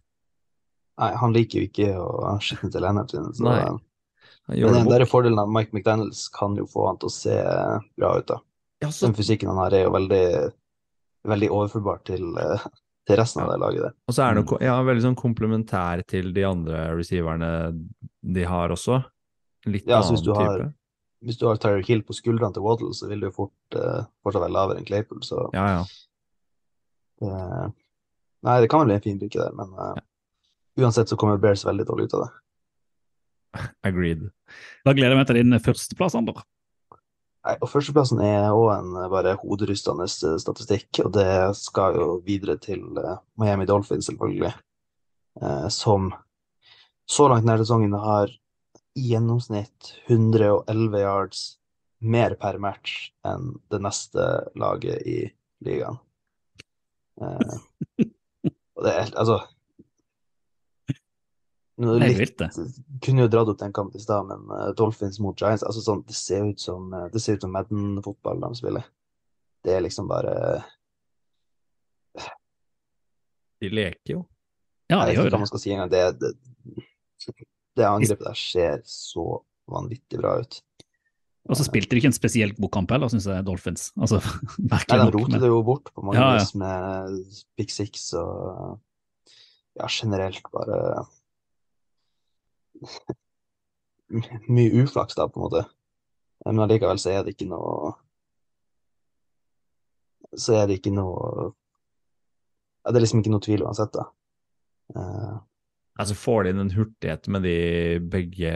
Nei, 0.98 1.12
han 1.18 1.34
liker 1.34 1.60
jo 1.62 1.68
ikke 1.68 1.90
å 1.98 2.32
skitne 2.42 2.70
til 2.74 2.86
hendene 2.86 3.10
sine. 3.10 3.34
Så, 3.34 3.44
Nei, 3.46 3.58
eh, 3.62 4.64
men 4.64 4.78
den 4.78 4.88
der 4.90 5.04
fordelen 5.10 5.38
av 5.42 5.50
Mike 5.50 5.74
McDaniels 5.74 6.28
kan 6.34 6.54
jo 6.58 6.66
få 6.70 6.86
han 6.88 6.98
til 7.02 7.10
å 7.10 7.14
se 7.14 7.36
bra 7.98 8.14
ut. 8.18 8.26
da. 8.30 8.38
Ja, 8.82 8.90
så, 8.94 9.06
Den 9.08 9.14
fysikken 9.18 9.50
han 9.50 9.58
har, 9.58 9.74
er 9.74 9.86
jo 9.88 9.94
veldig, 9.94 10.24
veldig 11.26 11.50
overførbar 11.54 12.04
til, 12.06 12.30
eh, 12.38 12.66
til 13.08 13.16
resten 13.16 13.40
av 13.42 13.48
det 13.54 13.58
laget 13.62 13.82
der. 13.86 13.94
og 14.06 14.14
så 14.14 14.24
er 14.26 14.34
det 14.36 14.42
noe, 14.44 14.58
ja, 14.62 14.74
veldig 14.84 15.04
sånn 15.06 15.16
komplementær 15.18 16.02
til 16.06 16.32
de 16.36 16.42
andre 16.44 16.82
receiverne 16.98 17.48
de 18.36 18.44
har 18.44 18.68
også. 18.74 19.00
Litt 19.66 19.88
Ja, 19.88 20.02
annen 20.02 20.22
du 20.24 20.32
har- 20.36 20.58
type. 20.58 20.74
hvis 21.24 21.38
du 21.40 21.46
har 21.48 21.56
Tyreek 21.56 21.86
Hill 21.88 22.02
på 22.04 22.14
skuldrene 22.14 22.52
til 22.54 22.62
Waddle, 22.62 22.92
så 22.94 23.08
vil 23.08 23.20
du 23.24 23.30
fort 23.34 23.52
eh, 23.74 24.04
fortsatt 24.22 24.44
være 24.44 24.52
lavere 24.54 24.78
enn 24.78 24.86
Claypool. 24.86 25.20
Så 25.24 25.48
Ja, 25.54 25.66
ja. 25.78 25.84
det, 27.20 27.72
Nei, 28.44 28.60
det 28.62 28.68
kan 28.70 28.80
vel 28.80 28.86
bli 28.92 28.94
en 28.94 29.00
fin 29.02 29.18
brikke 29.18 29.40
der, 29.42 29.52
men 29.56 29.72
eh, 29.74 30.02
uansett 30.84 31.08
så 31.10 31.16
kommer 31.18 31.40
Bears 31.42 31.64
veldig 31.66 31.86
dårlig 31.88 32.04
ut 32.06 32.14
av 32.14 32.20
det. 32.26 32.32
Agreed. 33.88 34.30
Da 34.84 34.92
gleder 34.92 35.16
jeg 35.16 35.18
meg 35.18 35.26
til 35.26 35.40
din 35.40 35.58
førsteplass, 35.58 36.14
Ander. 36.14 36.38
Nei, 37.46 37.54
og 37.62 37.70
Førsteplassen 37.70 38.20
er 38.24 38.48
òg 38.50 38.68
en 38.74 38.96
eh, 38.98 39.10
bare 39.12 39.36
hoderystende 39.38 40.08
eh, 40.08 40.38
statistikk, 40.42 41.02
og 41.04 41.12
det 41.14 41.28
skal 41.58 41.98
jo 41.98 42.08
videre 42.26 42.58
til 42.60 42.82
eh, 42.98 43.20
Miami 43.40 43.66
Dolphins, 43.68 44.08
selvfølgelig. 44.10 44.54
Som 45.70 46.08
så 47.06 47.28
langt 47.30 47.44
denne 47.44 47.60
sesongen 47.60 47.92
har 48.02 48.32
i 48.98 49.04
gjennomsnitt 49.12 49.92
111 50.08 50.98
yards 50.98 51.42
mer 52.02 52.34
per 52.40 52.58
match 52.58 53.12
enn 53.22 53.52
det 53.70 53.78
neste 53.84 54.24
laget 54.58 55.06
i 55.06 55.20
ligaen. 55.62 56.00
Og 57.22 58.82
det 58.82 58.90
er 58.90 59.04
helt 59.04 59.14
altså 59.14 59.38
nå 59.38 59.44
er 59.44 59.54
Det 60.88 60.96
er 60.96 61.67
litt- 61.78 62.18
vilt, 62.18 62.38
det. 62.38 62.48
kunne 63.04 63.22
jo 63.22 63.28
dratt 63.30 63.48
opp 63.52 63.58
den 63.60 63.72
kampen 63.72 63.96
i 64.00 64.02
stad, 64.02 64.26
men 64.26 64.48
uh, 64.50 64.72
Dolphins 64.74 65.20
mot 65.22 65.38
Giants 65.38 65.62
altså 65.62 65.80
sånn, 65.84 66.00
Det 66.08 66.16
ser 66.18 66.48
ut 66.50 66.60
som, 66.60 66.88
eh, 66.94 67.08
det 67.12 67.20
ser 67.22 67.36
ut 67.38 67.44
som 67.46 67.52
Madden-fotball 67.54 68.40
de 68.42 68.50
spiller. 68.58 68.84
Det 69.64 69.74
er 69.76 69.80
liksom 69.84 70.08
bare 70.10 70.64
De 73.60 73.70
leker 73.74 74.14
jo. 74.14 74.22
Ja, 74.88 75.02
de 75.04 75.14
gjør 75.16 75.26
hva 75.28 75.34
det. 75.34 75.40
man 75.42 75.50
skal 75.50 75.60
si 75.62 75.72
engang. 75.74 75.90
Det, 75.92 76.02
det, 76.22 76.30
det 77.76 77.86
angrepet 77.88 78.24
der 78.30 78.38
ser 78.38 78.80
så 78.88 79.24
vanvittig 79.68 80.20
bra 80.22 80.38
ut. 80.40 80.60
Og 81.48 81.56
så 81.56 81.64
spilte 81.64 81.94
de 81.96 82.00
ikke 82.02 82.10
en 82.10 82.16
spesielt 82.16 82.58
god 82.60 82.70
kamp 82.76 82.90
heller, 82.92 83.10
syns 83.12 83.26
jeg, 83.28 83.44
Dolphins. 83.46 83.88
Altså, 83.98 84.20
Nei, 84.62 84.80
de 84.88 84.98
rotet 85.10 85.34
Men, 85.34 85.42
det 85.42 85.50
jo 85.50 85.60
bort 85.66 85.90
på 85.94 86.04
mange 86.06 86.20
Ja, 86.20 86.30
ja. 86.36 86.42
vis 86.42 86.54
med 86.60 87.18
pick 87.58 87.72
six 87.74 88.10
og 88.20 88.78
ja, 89.78 89.86
generelt 89.92 90.42
bare 90.54 91.04
Mye 94.54 94.82
uflaks, 94.82 95.16
da, 95.18 95.28
på 95.28 95.40
en 95.40 95.46
måte. 95.46 95.64
Men 96.46 96.62
allikevel 96.64 97.00
så 97.02 97.12
er 97.12 97.24
det 97.26 97.34
ikke 97.34 97.48
noe 97.50 97.92
Så 100.38 100.54
er 100.54 100.68
det 100.68 100.78
ikke 100.78 100.92
noe 100.94 101.48
ja, 101.48 102.92
Det 102.92 103.00
er 103.00 103.02
liksom 103.02 103.22
ikke 103.24 103.32
noe 103.34 103.42
tvil 103.42 103.64
uansett, 103.66 103.90
da. 103.96 104.04
Uh, 104.94 105.40
Altså 105.98 106.14
får 106.14 106.44
de 106.46 106.50
inn 106.52 106.62
en 106.62 106.70
hurtighet 106.70 107.26
med 107.34 107.42
de 107.42 107.56
begge 108.06 108.52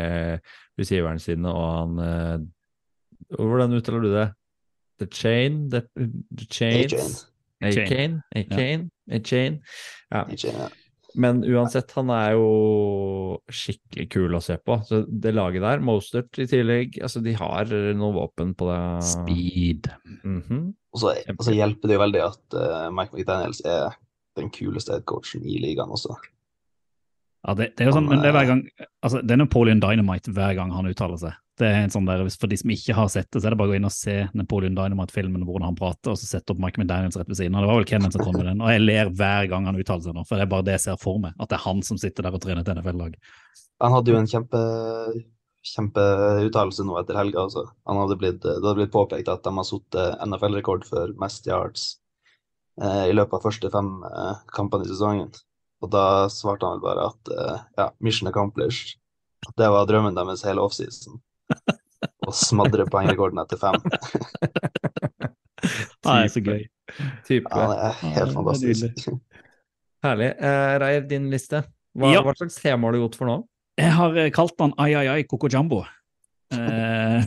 receiverne 0.78 1.18
sine, 1.18 1.50
og 1.50 1.64
han 1.74 1.98
uh, 1.98 2.44
Hvordan 3.34 3.74
uttaler 3.74 4.04
du 4.04 4.12
det? 4.12 4.28
The 5.02 5.08
chain? 5.10 5.70
The, 5.70 5.82
the 6.38 6.46
chains? 6.46 7.26
A-chain. 7.62 7.82
A-chain? 7.82 8.20
A-chain? 8.36 8.90
A-chain? 9.10 9.58
Ja. 10.12 10.22
A-chain, 10.22 10.54
ja. 10.54 10.68
Men 11.14 11.42
uansett, 11.44 11.92
han 11.96 12.10
er 12.14 12.36
jo 12.36 12.46
skikkelig 13.52 14.06
kul 14.12 14.36
å 14.38 14.42
se 14.44 14.56
på. 14.60 14.78
Så 14.88 15.02
det 15.06 15.34
laget 15.34 15.64
der, 15.64 15.82
Mostert 15.84 16.38
i 16.40 16.46
tillegg, 16.50 16.98
altså 17.02 17.22
de 17.24 17.34
har 17.38 17.72
noen 17.72 18.16
våpen 18.16 18.54
på 18.58 18.70
det. 18.70 18.82
speed. 19.12 19.90
Mhm. 20.22 20.70
Og 20.92 21.00
så, 21.00 21.14
og 21.32 21.44
så 21.46 21.54
hjelper 21.56 21.88
det 21.88 21.96
jo 21.96 22.02
veldig 22.02 22.20
at 22.20 22.56
uh, 22.58 22.88
Mike 22.92 23.16
McDaniels 23.16 23.62
er 23.64 23.94
den 24.36 24.50
kuleste 24.52 24.92
headcoachen 24.96 25.44
i 25.48 25.56
ligaen 25.62 25.92
også. 25.92 26.16
Ja, 27.42 27.54
det, 27.58 27.72
det 27.76 27.84
er 27.84 27.88
jo 27.90 27.96
sånn, 27.96 28.06
Han, 28.06 28.14
men 28.14 28.22
det 28.22 28.28
er 28.30 28.34
hver 28.36 28.46
gang 28.46 28.60
altså, 29.02 29.18
Det 29.18 29.34
er 29.34 29.38
Napoleon 29.40 29.80
Dynamite 29.82 30.30
hver 30.30 30.52
gang 30.54 30.70
han 30.70 30.86
uttaler 30.86 31.18
seg. 31.18 31.38
Det 31.58 31.66
er 31.66 31.80
en 31.82 31.92
sånn 31.92 32.06
der, 32.06 32.22
For 32.38 32.50
de 32.50 32.58
som 32.60 32.70
ikke 32.72 32.94
har 32.96 33.08
sett 33.12 33.28
det, 33.34 33.42
så 33.42 33.48
er 33.48 33.54
det 33.54 33.58
bare 33.60 33.72
å 33.72 33.72
gå 33.72 33.78
inn 33.80 33.88
og 33.88 33.94
se 33.94 34.14
Napoleon 34.38 34.76
Dynamite-filmen 34.78 35.42
hvordan 35.48 35.72
han 35.72 35.78
prater, 35.78 36.14
og 36.14 36.20
så 36.20 36.28
sette 36.28 36.54
opp 36.54 36.62
Mike 36.62 36.80
McDaniels 36.80 37.18
rett 37.18 37.28
ved 37.28 37.40
siden 37.40 37.58
av. 37.58 37.66
Det 37.66 37.72
var 37.72 37.80
vel 37.80 37.88
Kenneth 37.90 38.16
som 38.16 38.24
kom 38.24 38.38
med 38.38 38.48
den. 38.48 38.62
Og 38.62 38.72
jeg 38.72 38.84
ler 38.84 39.10
hver 39.10 39.50
gang 39.50 39.68
han 39.68 39.78
uttaler 39.78 40.06
seg 40.06 40.16
nå, 40.16 40.24
for 40.28 40.38
det 40.38 40.46
er 40.46 40.52
bare 40.54 40.66
det 40.68 40.78
jeg 40.78 40.84
ser 40.86 41.02
for 41.02 41.20
meg. 41.22 41.36
At 41.36 41.50
det 41.52 41.58
er 41.58 41.66
han 41.66 41.84
som 41.86 42.00
sitter 42.00 42.26
der 42.26 42.38
og 42.38 42.42
trener 42.44 42.64
et 42.64 42.72
NFL-lag. 42.72 43.18
Han 43.84 43.96
hadde 43.98 44.14
jo 44.14 44.22
en 44.22 44.30
kjempe 44.30 44.62
kjempeuttalelse 45.62 46.86
nå 46.86 46.96
etter 46.98 47.18
helga. 47.18 47.46
Altså. 47.46 47.66
Han 47.90 48.00
hadde 48.00 48.18
blitt, 48.18 48.40
det 48.42 48.58
hadde 48.58 48.78
blitt 48.80 48.94
påpekt 48.94 49.30
at 49.30 49.44
de 49.44 49.54
har 49.58 49.66
satt 49.66 49.98
NFL-rekord 50.26 50.86
for 50.88 51.14
mest 51.20 51.46
yards 51.46 51.88
eh, 52.82 53.10
i 53.10 53.14
løpet 53.14 53.38
av 53.38 53.46
første 53.46 53.70
fem 53.70 53.94
eh, 54.08 54.42
kampene 54.56 54.86
i 54.86 54.90
sesongen. 54.90 55.30
Og 55.82 55.90
da 55.90 56.28
svarte 56.30 56.68
han 56.68 56.82
bare 56.82 57.08
at 57.10 57.30
eh, 57.34 57.62
ja, 57.80 57.88
mission 58.00 58.30
accomplished. 58.30 58.96
At 59.48 59.56
det 59.58 59.68
var 59.74 59.88
drømmen 59.90 60.14
deres 60.14 60.44
hele 60.46 60.62
offseason. 60.62 61.18
Å 62.26 62.34
smadre 62.34 62.86
poengrekorden 62.90 63.42
etter 63.42 63.58
fem. 63.60 63.78
Det 66.02 66.10
er 66.10 66.26
så 66.32 66.40
gøy. 66.42 66.62
Type. 67.22 67.46
Ja, 67.46 67.66
det 67.70 67.76
er 67.86 67.92
helt 68.16 68.22
er 68.24 68.32
fantastisk. 68.34 69.04
Herlig. 70.06 70.30
Eh, 70.42 70.72
Reir, 70.82 71.04
din 71.06 71.28
liste. 71.30 71.60
Hva, 71.94 72.10
Ja. 72.10 72.22
hva 72.26 72.34
slags 72.34 72.56
tema 72.58 72.88
har 72.88 72.96
du 72.96 73.02
gått 73.04 73.18
for 73.20 73.30
nå? 73.30 73.36
Jeg 73.78 73.92
har 73.94 74.18
kalt 74.34 74.58
han 74.60 74.74
Ai 74.82 74.90
Ai 74.98 75.06
Ai 75.12 75.22
Coco 75.30 75.46
Jumbo. 75.52 75.84
Eh, 76.52 77.22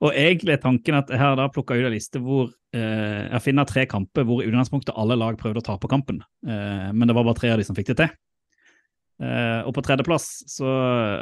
og 0.00 0.16
egentlig 0.16 0.54
er 0.56 0.62
tanken 0.62 0.96
at 0.96 1.12
har 1.20 1.36
da 1.36 1.50
plukka 1.52 1.76
ut 1.76 1.84
en 1.84 1.92
liste 1.92 2.22
hvor 2.24 2.48
eh, 2.76 3.26
jeg 3.26 3.44
finner 3.44 3.68
tre 3.68 3.84
kamper 3.90 4.24
hvor 4.24 4.40
i 4.40 4.48
utgangspunktet 4.48 4.96
alle 4.96 5.18
lag 5.20 5.36
prøvde 5.40 5.60
å 5.60 5.66
ta 5.66 5.76
på 5.80 5.90
kampen, 5.92 6.22
eh, 6.46 6.90
men 6.92 7.08
det 7.08 7.16
var 7.16 7.26
bare 7.28 7.40
tre 7.40 7.52
av 7.52 7.60
de 7.60 7.66
som 7.68 7.76
fikk 7.76 7.92
det 7.92 8.00
til. 8.02 8.18
Eh, 9.20 9.60
og 9.68 9.74
på 9.76 9.82
tredjeplass 9.84 10.26
så 10.48 10.64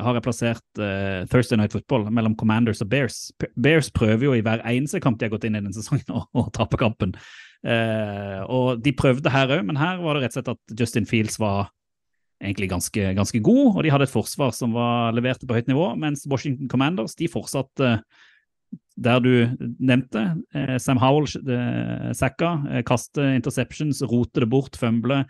har 0.07 0.15
jeg 0.15 0.23
plassert 0.23 0.83
eh, 0.83 1.25
Thursday 1.31 1.59
Night 1.59 1.75
Football 1.75 2.07
mellom 2.15 2.37
Commanders 2.39 2.83
og 2.85 2.93
Bears. 2.93 3.33
Bears 3.59 3.91
prøver 3.91 4.29
jo 4.29 4.37
i 4.37 4.45
hver 4.47 4.63
eneste 4.71 5.01
kamp 5.03 5.19
de 5.19 5.27
har 5.27 5.33
gått 5.33 5.49
inn 5.49 5.57
i 5.57 5.63
denne 5.63 5.75
sesongen 5.75 6.07
å, 6.39 6.47
tape 6.55 6.79
kampen. 6.79 7.17
Eh, 7.67 8.39
og 8.47 8.85
de 8.85 8.95
prøvde 8.95 9.35
her 9.35 9.51
òg, 9.57 9.65
men 9.67 9.81
her 9.81 9.99
var 10.05 10.15
det 10.15 10.29
rett 10.29 10.37
og 10.37 10.39
slett 10.39 10.55
at 10.55 10.79
Justin 10.79 11.11
Fields 11.11 11.41
var 11.43 11.73
egentlig 12.39 12.69
ganske, 12.71 13.11
ganske 13.19 13.43
god, 13.43 13.73
og 13.73 13.83
de 13.83 13.91
hadde 13.91 14.07
et 14.07 14.15
forsvar 14.15 14.55
som 14.55 14.71
var 14.77 15.11
leverte 15.17 15.49
på 15.49 15.59
høyt 15.59 15.67
nivå, 15.67 15.91
mens 15.99 16.23
Washington 16.31 16.71
Commanders 16.71 17.19
de 17.19 17.27
fortsatte 17.27 17.97
der 18.99 19.21
du 19.23 19.33
nevnte. 19.79 20.25
Eh, 20.55 20.77
Sam 20.83 20.99
Howell 21.03 21.29
eh, 21.55 22.11
sacka, 22.17 22.55
eh, 22.71 22.83
kaste 22.87 23.23
interceptions, 23.37 24.03
rote 24.11 24.43
det 24.43 24.51
bort, 24.51 24.77
fumble. 24.79 25.23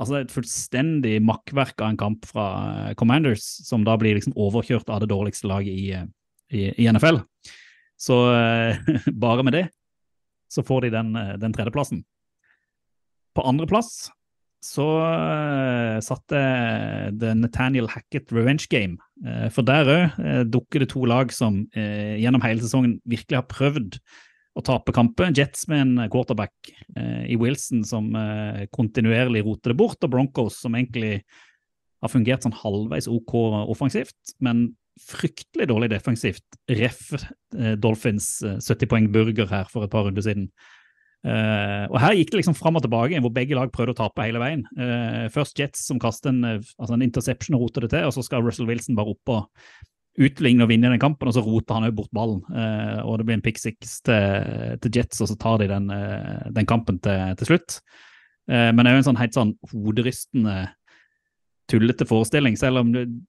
Altså 0.00 0.20
et 0.20 0.32
fullstendig 0.32 1.18
makkverk 1.26 1.82
av 1.82 1.92
en 1.92 2.00
kamp 2.00 2.28
fra 2.28 2.46
eh, 2.90 2.94
Commanders, 3.00 3.44
som 3.66 3.84
da 3.86 3.96
blir 4.00 4.16
liksom 4.18 4.36
overkjørt 4.38 4.90
av 4.92 5.02
det 5.02 5.10
dårligste 5.10 5.50
laget 5.50 5.74
i, 5.74 5.90
i, 6.54 6.70
i 6.78 6.88
NFL. 6.90 7.22
Så 8.00 8.16
bare 9.24 9.44
med 9.44 9.58
det 9.58 9.66
så 10.50 10.64
får 10.66 10.86
de 10.86 10.94
den, 10.94 11.12
den 11.38 11.52
tredjeplassen. 11.54 12.00
På 13.36 13.44
andreplass 13.46 14.08
så 14.64 14.86
uh, 15.00 15.98
satte 16.04 16.40
jeg 16.40 17.14
The 17.20 17.34
Nathaniel 17.38 17.88
Hackett 17.88 18.32
Revenge 18.34 18.68
Game. 18.72 18.98
Uh, 19.24 19.48
for 19.52 19.66
der 19.66 19.88
òg 19.88 20.18
uh, 20.20 20.42
dukker 20.48 20.84
det 20.84 20.90
to 20.92 21.04
lag 21.08 21.32
som 21.32 21.62
eh, 21.72 22.18
gjennom 22.20 22.44
hele 22.44 22.62
sesongen 22.64 22.98
virkelig 23.08 23.40
har 23.40 23.48
prøvd 23.48 24.00
å 24.58 24.64
tape 24.66 24.94
kamper. 24.94 25.30
Jets 25.36 25.66
med 25.70 25.84
en 25.84 26.10
quarterback 26.12 26.72
eh, 26.96 27.30
i 27.32 27.38
Wilson 27.40 27.84
som 27.86 28.10
eh, 28.18 28.66
kontinuerlig 28.74 29.44
roter 29.46 29.74
det 29.74 29.78
bort, 29.80 30.00
og 30.02 30.12
Broncos 30.12 30.60
som 30.62 30.76
egentlig 30.78 31.20
har 32.00 32.12
fungert 32.12 32.44
sånn 32.44 32.56
halvveis 32.56 33.08
OK 33.10 33.34
offensivt, 33.70 34.36
men 34.42 34.70
fryktelig 35.00 35.68
dårlig 35.70 35.90
defensivt. 35.92 36.44
Ref 36.70 37.12
eh, 37.14 37.76
Dolphins 37.80 38.32
eh, 38.46 38.58
70 38.58 38.90
poeng 38.90 39.08
burger 39.14 39.48
her 39.50 39.70
for 39.70 39.86
et 39.86 39.92
par 39.92 40.08
runder 40.08 40.24
siden. 40.24 40.50
Eh, 41.20 41.84
og 41.90 41.98
Her 42.00 42.16
gikk 42.16 42.32
det 42.32 42.40
liksom 42.40 42.56
fram 42.56 42.78
og 42.78 42.84
tilbake, 42.84 43.20
hvor 43.20 43.32
begge 43.34 43.56
lag 43.58 43.72
prøvde 43.74 43.92
å 43.92 43.98
tape 43.98 44.24
hele 44.24 44.40
veien. 44.40 44.64
Uh, 44.78 45.28
først 45.32 45.58
Jets 45.60 45.84
som 45.90 46.00
kaster 46.00 46.32
en, 46.32 46.42
eh, 46.48 46.72
altså 46.80 46.96
en 46.96 47.04
interception 47.04 47.58
og 47.58 47.66
roter 47.66 47.84
det 47.84 47.92
til, 47.94 48.08
og 48.08 48.14
så 48.16 48.24
skal 48.24 48.44
Russell 48.46 48.68
Wilson 48.70 48.96
bare 48.98 49.12
opp 49.12 49.34
og 49.34 49.66
utligne 50.20 50.64
og 50.64 50.72
vinne 50.72 50.90
den 50.90 51.02
kampen, 51.02 51.28
og 51.28 51.36
så 51.36 51.44
roter 51.44 51.76
han 51.76 51.88
òg 51.90 51.96
bort 51.98 52.12
ballen. 52.16 52.40
Uh, 52.48 53.04
og 53.04 53.20
det 53.20 53.28
blir 53.28 53.38
en 53.38 53.44
pick 53.44 53.60
six 53.60 54.00
til, 54.06 54.76
til 54.80 55.00
Jets, 55.00 55.20
og 55.20 55.30
så 55.30 55.38
tar 55.40 55.60
de 55.60 55.70
den, 55.70 55.92
den 56.56 56.68
kampen 56.68 57.00
til, 57.04 57.36
til 57.40 57.52
slutt. 57.52 57.82
Men 58.50 58.80
det 58.80 58.90
er 58.90 58.96
jo 58.96 59.00
en 59.04 59.06
sånn 59.06 59.18
helt 59.20 59.36
sånn 59.36 59.50
hoderystende 59.70 60.54
tullete 61.70 62.02
forestilling, 62.08 62.56
selv 62.58 62.80
om 62.80 62.88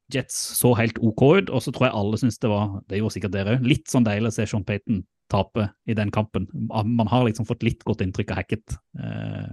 Jets 0.10 0.40
så 0.58 0.72
helt 0.80 0.98
OK 0.98 1.22
ut. 1.22 1.52
Og 1.54 1.62
så 1.62 1.74
tror 1.76 1.92
jeg 1.92 1.98
alle 2.00 2.18
syns 2.18 2.42
det 2.42 2.50
var, 2.50 2.80
det 2.90 2.98
gjorde 2.98 3.16
sikkert 3.20 3.36
dere 3.36 3.54
òg, 3.54 3.68
litt 3.70 3.92
sånn 3.92 4.08
deilig 4.08 4.32
å 4.32 4.36
se 4.40 4.48
Sean 4.50 4.66
Payton 4.66 5.04
tape 5.32 5.70
i 5.90 5.96
den 5.98 6.12
kampen. 6.14 6.48
Man 6.70 7.10
har 7.12 7.26
liksom 7.28 7.48
fått 7.48 7.64
litt 7.66 7.86
godt 7.88 8.04
inntrykk 8.06 8.34
av 8.34 8.42
Hackett. 8.42 8.78
Eh. 9.00 9.52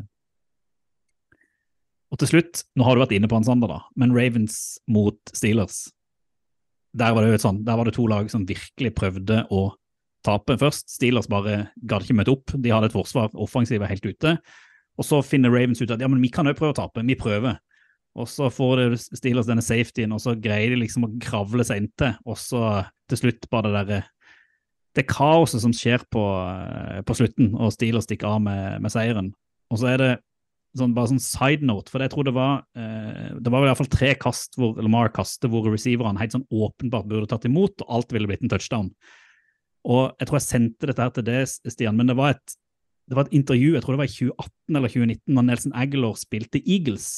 Og 2.08 2.20
til 2.22 2.30
slutt, 2.32 2.64
nå 2.78 2.86
har 2.86 2.96
du 2.96 3.02
vært 3.04 3.14
inne 3.16 3.28
på 3.30 3.36
han 3.36 3.46
Sander, 3.46 3.70
da, 3.70 3.82
men 4.00 4.14
Ravens 4.16 4.78
mot 4.90 5.18
Steelers. 5.36 5.86
Der 6.98 7.12
var 7.14 7.22
det 7.22 7.34
jo 7.34 7.38
et 7.38 7.44
sånt, 7.44 7.66
der 7.66 7.76
var 7.78 7.88
det 7.88 7.94
to 7.98 8.06
lag 8.08 8.30
som 8.32 8.46
virkelig 8.48 8.94
prøvde 8.96 9.42
å 9.52 9.68
tape 10.26 10.56
først. 10.60 10.88
Steelers 10.90 11.28
bare 11.30 11.68
gadd 11.88 12.06
ikke 12.06 12.16
møte 12.18 12.34
opp. 12.34 12.54
De 12.56 12.72
hadde 12.72 12.88
et 12.90 12.96
forsvar, 12.96 13.30
offensivet 13.38 13.90
helt 13.90 14.08
ute. 14.08 14.34
Og 14.98 15.06
så 15.06 15.20
finner 15.22 15.52
Ravens 15.52 15.82
ut 15.82 15.92
at 15.94 16.00
ja, 16.02 16.08
men 16.10 16.22
vi 16.24 16.32
kan 16.32 16.48
jo 16.48 16.56
prøve 16.58 16.74
å 16.74 16.80
tape, 16.80 17.04
vi 17.06 17.18
prøver. 17.18 17.60
Og 18.18 18.26
så 18.26 18.48
får 18.50 18.80
det 18.80 18.86
Steelers 19.04 19.46
denne 19.46 19.62
safetyen, 19.62 20.14
og 20.16 20.22
så 20.24 20.34
greier 20.34 20.72
de 20.72 20.80
liksom 20.80 21.06
å 21.06 21.12
kravle 21.22 21.66
seg 21.66 21.84
inntil. 21.84 22.16
Og 22.26 22.40
så 22.40 22.62
til 23.10 23.20
slutt 23.20 23.46
bare 23.52 23.70
det 23.70 23.76
derre 23.76 24.00
Det 24.96 25.04
kaoset 25.08 25.62
som 25.62 25.74
skjer 25.76 26.02
på, 26.12 26.22
eh, 26.48 27.02
på 27.06 27.16
slutten, 27.18 27.52
og 27.56 27.74
Steelers 27.74 28.08
stikker 28.08 28.30
av 28.30 28.40
med, 28.44 28.80
med 28.84 28.92
seieren. 28.92 29.32
Og 29.68 29.80
så 29.82 29.92
er 29.92 30.00
det 30.00 30.12
sånn, 30.78 30.94
bare 30.96 31.10
sånn 31.12 31.22
side 31.22 31.66
note, 31.66 31.92
for 31.92 32.02
jeg 32.04 32.12
tror 32.12 32.28
det 32.28 32.34
var 32.36 32.62
eh, 32.78 33.34
det 33.36 33.52
var 33.52 33.64
i 33.64 33.70
hvert 33.70 33.80
fall 33.80 33.90
tre 33.92 34.12
kast 34.20 34.58
hvor 34.58 34.78
Lamar 34.80 35.12
kastet 35.14 35.50
hvor 35.52 35.66
receiverne 35.68 36.20
helt 36.20 36.36
sånn 36.36 36.46
åpenbart 36.48 37.08
burde 37.10 37.30
tatt 37.30 37.46
imot, 37.48 37.84
og 37.84 37.98
alt 37.98 38.14
ville 38.14 38.30
blitt 38.30 38.44
en 38.44 38.52
touchdown. 38.52 38.92
Og 39.88 40.18
jeg 40.18 40.28
tror 40.28 40.38
jeg 40.38 40.48
sendte 40.48 40.90
dette 40.90 41.04
her 41.04 41.14
til 41.14 41.26
deg, 41.28 41.48
Stian, 41.48 41.96
men 41.98 42.10
det 42.10 42.18
var, 42.18 42.36
et, 42.36 42.56
det 43.08 43.16
var 43.16 43.28
et 43.28 43.36
intervju, 43.38 43.72
jeg 43.76 43.84
tror 43.84 43.96
det 43.96 44.02
var 44.02 44.10
i 44.10 44.16
2018 44.16 44.80
eller 44.80 44.94
2019, 44.94 45.34
når 45.36 45.48
Nelson 45.48 45.76
Aguilar 45.84 46.18
spilte 46.20 46.62
Eagles. 46.64 47.08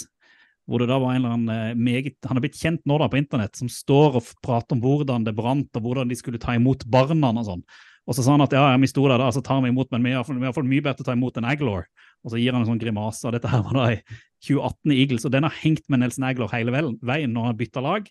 Hvor 0.71 0.83
det 0.83 0.87
da 0.87 1.01
var 1.03 1.17
en 1.17 1.21
eller 1.21 1.35
annen 1.35 1.51
eh, 1.51 1.75
meget, 1.75 2.15
Han 2.31 2.39
er 2.39 2.45
blitt 2.45 2.59
kjent 2.59 2.85
nå 2.87 2.99
da 3.03 3.09
på 3.11 3.19
internett, 3.19 3.59
som 3.59 3.71
står 3.71 4.21
og 4.21 4.33
prater 4.45 4.77
om 4.77 4.83
hvordan 4.85 5.27
det 5.27 5.35
brant, 5.35 5.71
og 5.75 5.83
hvordan 5.83 6.11
de 6.11 6.19
skulle 6.19 6.39
ta 6.39 6.55
imot 6.55 6.87
barna 6.87 7.33
og 7.35 7.49
sånn. 7.49 7.65
Og 8.09 8.17
så 8.17 8.25
sa 8.25 8.35
han 8.35 8.43
at 8.43 8.55
ja, 8.55 8.65
vi 8.81 8.89
sto 8.91 9.05
der 9.07 9.21
da, 9.21 9.29
så 9.35 9.43
tar 9.45 9.61
vi 9.63 9.71
imot, 9.71 9.91
men 9.93 10.07
vi 10.07 10.15
har, 10.17 10.27
vi 10.27 10.49
i 10.49 10.67
mye 10.71 10.83
bedre 10.83 10.99
til 10.99 11.05
å 11.05 11.09
ta 11.11 11.15
imot 11.15 11.37
enn 11.39 11.47
Aglor. 11.51 11.85
Og 12.25 12.33
så 12.33 12.41
gir 12.41 12.55
han 12.55 12.65
en 12.65 12.71
sånn 12.73 12.81
grimase. 12.81 13.23
og 13.29 13.37
Dette 13.37 13.51
her 13.53 13.63
var 13.67 13.77
da 13.77 13.87
i 13.95 14.01
2018 14.47 14.95
i 14.95 14.99
Eagles, 15.05 15.27
og 15.29 15.35
den 15.35 15.47
har 15.47 15.59
hengt 15.61 15.85
med 15.93 16.03
Nelson 16.03 16.27
Aglor 16.27 16.51
hele 16.55 16.75
veien 16.75 17.35
når 17.35 17.45
han 17.45 17.53
har 17.53 17.59
bytta 17.61 17.85
lag. 17.85 18.09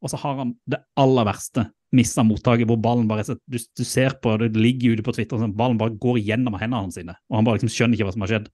Og 0.00 0.12
så 0.12 0.20
har 0.22 0.38
han 0.38 0.54
det 0.70 0.80
aller 1.00 1.26
verste, 1.28 1.66
missa 1.96 2.22
mottaket, 2.24 2.68
hvor 2.70 2.78
ballen 2.80 3.08
bare 3.10 3.24
du, 3.26 3.58
du 3.58 3.82
ser 3.84 4.14
på 4.22 4.36
det 4.40 4.52
ligger 4.54 4.94
ute 4.94 5.04
på 5.04 5.14
Twitter, 5.16 5.40
sånn, 5.40 5.56
ballen 5.58 5.80
bare 5.80 5.96
går 6.00 6.20
gjennom 6.22 6.56
hendene 6.60 6.84
hans 6.84 6.96
sine, 7.00 7.16
og 7.28 7.40
han 7.40 7.48
bare 7.48 7.58
liksom 7.58 7.72
skjønner 7.74 7.98
ikke 7.98 8.06
hva 8.06 8.14
som 8.14 8.24
har 8.24 8.32
skjedd. 8.32 8.48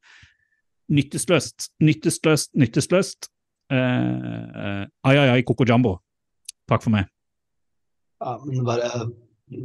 Nyttesløst, 0.97 1.69
nyttesløst, 1.83 2.55
nyttesløst. 2.57 3.29
Eh, 3.73 3.77
eh, 3.77 4.83
ai, 5.03 5.17
ai, 5.17 5.29
ai, 5.35 5.43
Coco 5.43 5.64
Jumbo. 5.67 5.97
Takk 6.71 6.85
for 6.85 6.95
meg. 6.95 7.09
Ja, 8.23 8.37
men 8.45 8.64
bare, 8.67 8.89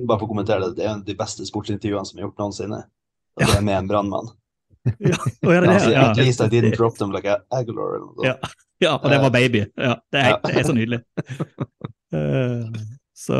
bare 0.06 0.18
for 0.20 0.28
å 0.28 0.32
kommentere 0.32 0.70
det, 0.70 0.76
det 0.80 0.86
er 0.86 0.94
en 0.94 1.02
av 1.04 1.08
de 1.08 1.16
beste 1.18 1.46
sportsintervjuene 1.48 2.08
som 2.10 2.20
er 2.20 2.26
gjort 2.28 2.42
noensinne. 2.42 2.82
Og 3.38 3.44
det 3.46 3.58
er 3.58 3.66
med 3.66 3.78
en 3.80 3.92
brannmann. 3.92 4.32
Ja, 4.98 5.14
og 5.46 5.52
er 5.54 5.62
det 5.62 5.68
Ja, 5.68 5.74
altså, 5.76 5.90
Ja. 5.94 6.04
At 6.10 6.18
least 6.18 6.42
I 6.42 6.48
didn't 6.50 6.74
drop 6.74 6.96
them 6.98 7.12
like 7.14 7.30
Aguilar 7.54 8.00
eller 8.00 8.08
noe 8.16 8.26
Ja. 8.26 8.34
sånt. 8.42 8.64
Ja, 8.82 8.96
og 8.98 9.12
det 9.14 9.20
var 9.22 9.30
baby. 9.30 9.60
Ja, 9.78 9.92
det 10.10 10.22
er, 10.26 10.40
det 10.42 10.56
er 10.58 10.66
så 10.66 10.74
nydelig. 10.74 11.00
Uh, 12.10 12.66
så 13.26 13.38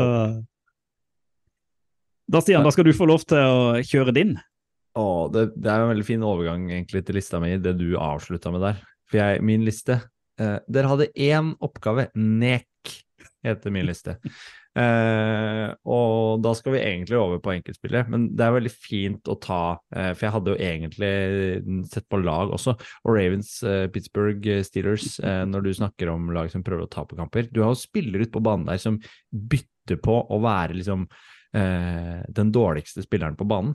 Da, 2.30 2.40
Stian, 2.44 2.62
da 2.62 2.70
skal 2.70 2.86
du 2.86 2.92
få 2.94 3.08
lov 3.10 3.26
til 3.26 3.42
å 3.42 3.82
kjøre 3.82 4.14
din. 4.14 4.36
Å, 4.94 5.04
det, 5.34 5.48
det 5.58 5.72
er 5.72 5.82
jo 5.82 5.88
en 5.88 5.92
veldig 5.96 6.06
fin 6.06 6.22
overgang 6.24 6.70
egentlig 6.70 7.02
til 7.08 7.18
lista 7.18 7.40
mi, 7.42 7.56
det 7.58 7.74
du 7.80 7.88
avslutta 7.98 8.52
med 8.54 8.62
der. 8.62 8.78
For 9.10 9.18
jeg, 9.18 9.42
min 9.42 9.66
liste 9.66 9.98
eh, 10.40 10.58
Dere 10.68 10.92
hadde 10.92 11.12
én 11.12 11.54
oppgave. 11.60 12.08
Nek 12.14 12.68
heter 13.42 13.74
min 13.74 13.86
liste. 13.86 14.16
Eh, 14.72 15.66
og 15.84 16.40
da 16.40 16.54
skal 16.56 16.76
vi 16.76 16.80
egentlig 16.80 17.18
over 17.18 17.40
på 17.44 17.52
enkeltspillet, 17.52 18.08
men 18.12 18.30
det 18.32 18.46
er 18.46 18.54
veldig 18.54 18.72
fint 18.72 19.28
å 19.28 19.34
ta 19.36 19.74
eh, 19.92 20.14
For 20.14 20.24
jeg 20.24 20.32
hadde 20.32 20.54
jo 20.54 20.62
egentlig 20.64 21.10
sett 21.92 22.06
på 22.08 22.22
lag 22.22 22.54
også, 22.56 22.72
og 22.78 23.12
Ravens, 23.12 23.52
eh, 23.68 23.84
Pittsburgh 23.92 24.48
Steelers, 24.64 25.18
når 25.20 25.66
du 25.66 25.72
snakker 25.76 26.12
om 26.14 26.32
lag 26.32 26.48
som 26.52 26.64
prøver 26.64 26.86
å 26.86 26.92
tape 26.92 27.18
kamper. 27.18 27.50
Du 27.52 27.60
har 27.64 27.74
jo 27.74 27.82
spillere 27.82 28.24
ute 28.24 28.34
på 28.34 28.44
banen 28.44 28.68
der 28.70 28.80
som 28.82 28.98
bytter 29.30 30.00
på 30.00 30.14
å 30.32 30.38
være 30.40 30.78
liksom 30.78 31.04
den 31.52 32.48
dårligste 32.48 33.02
spilleren 33.04 33.34
på 33.36 33.44
banen. 33.44 33.74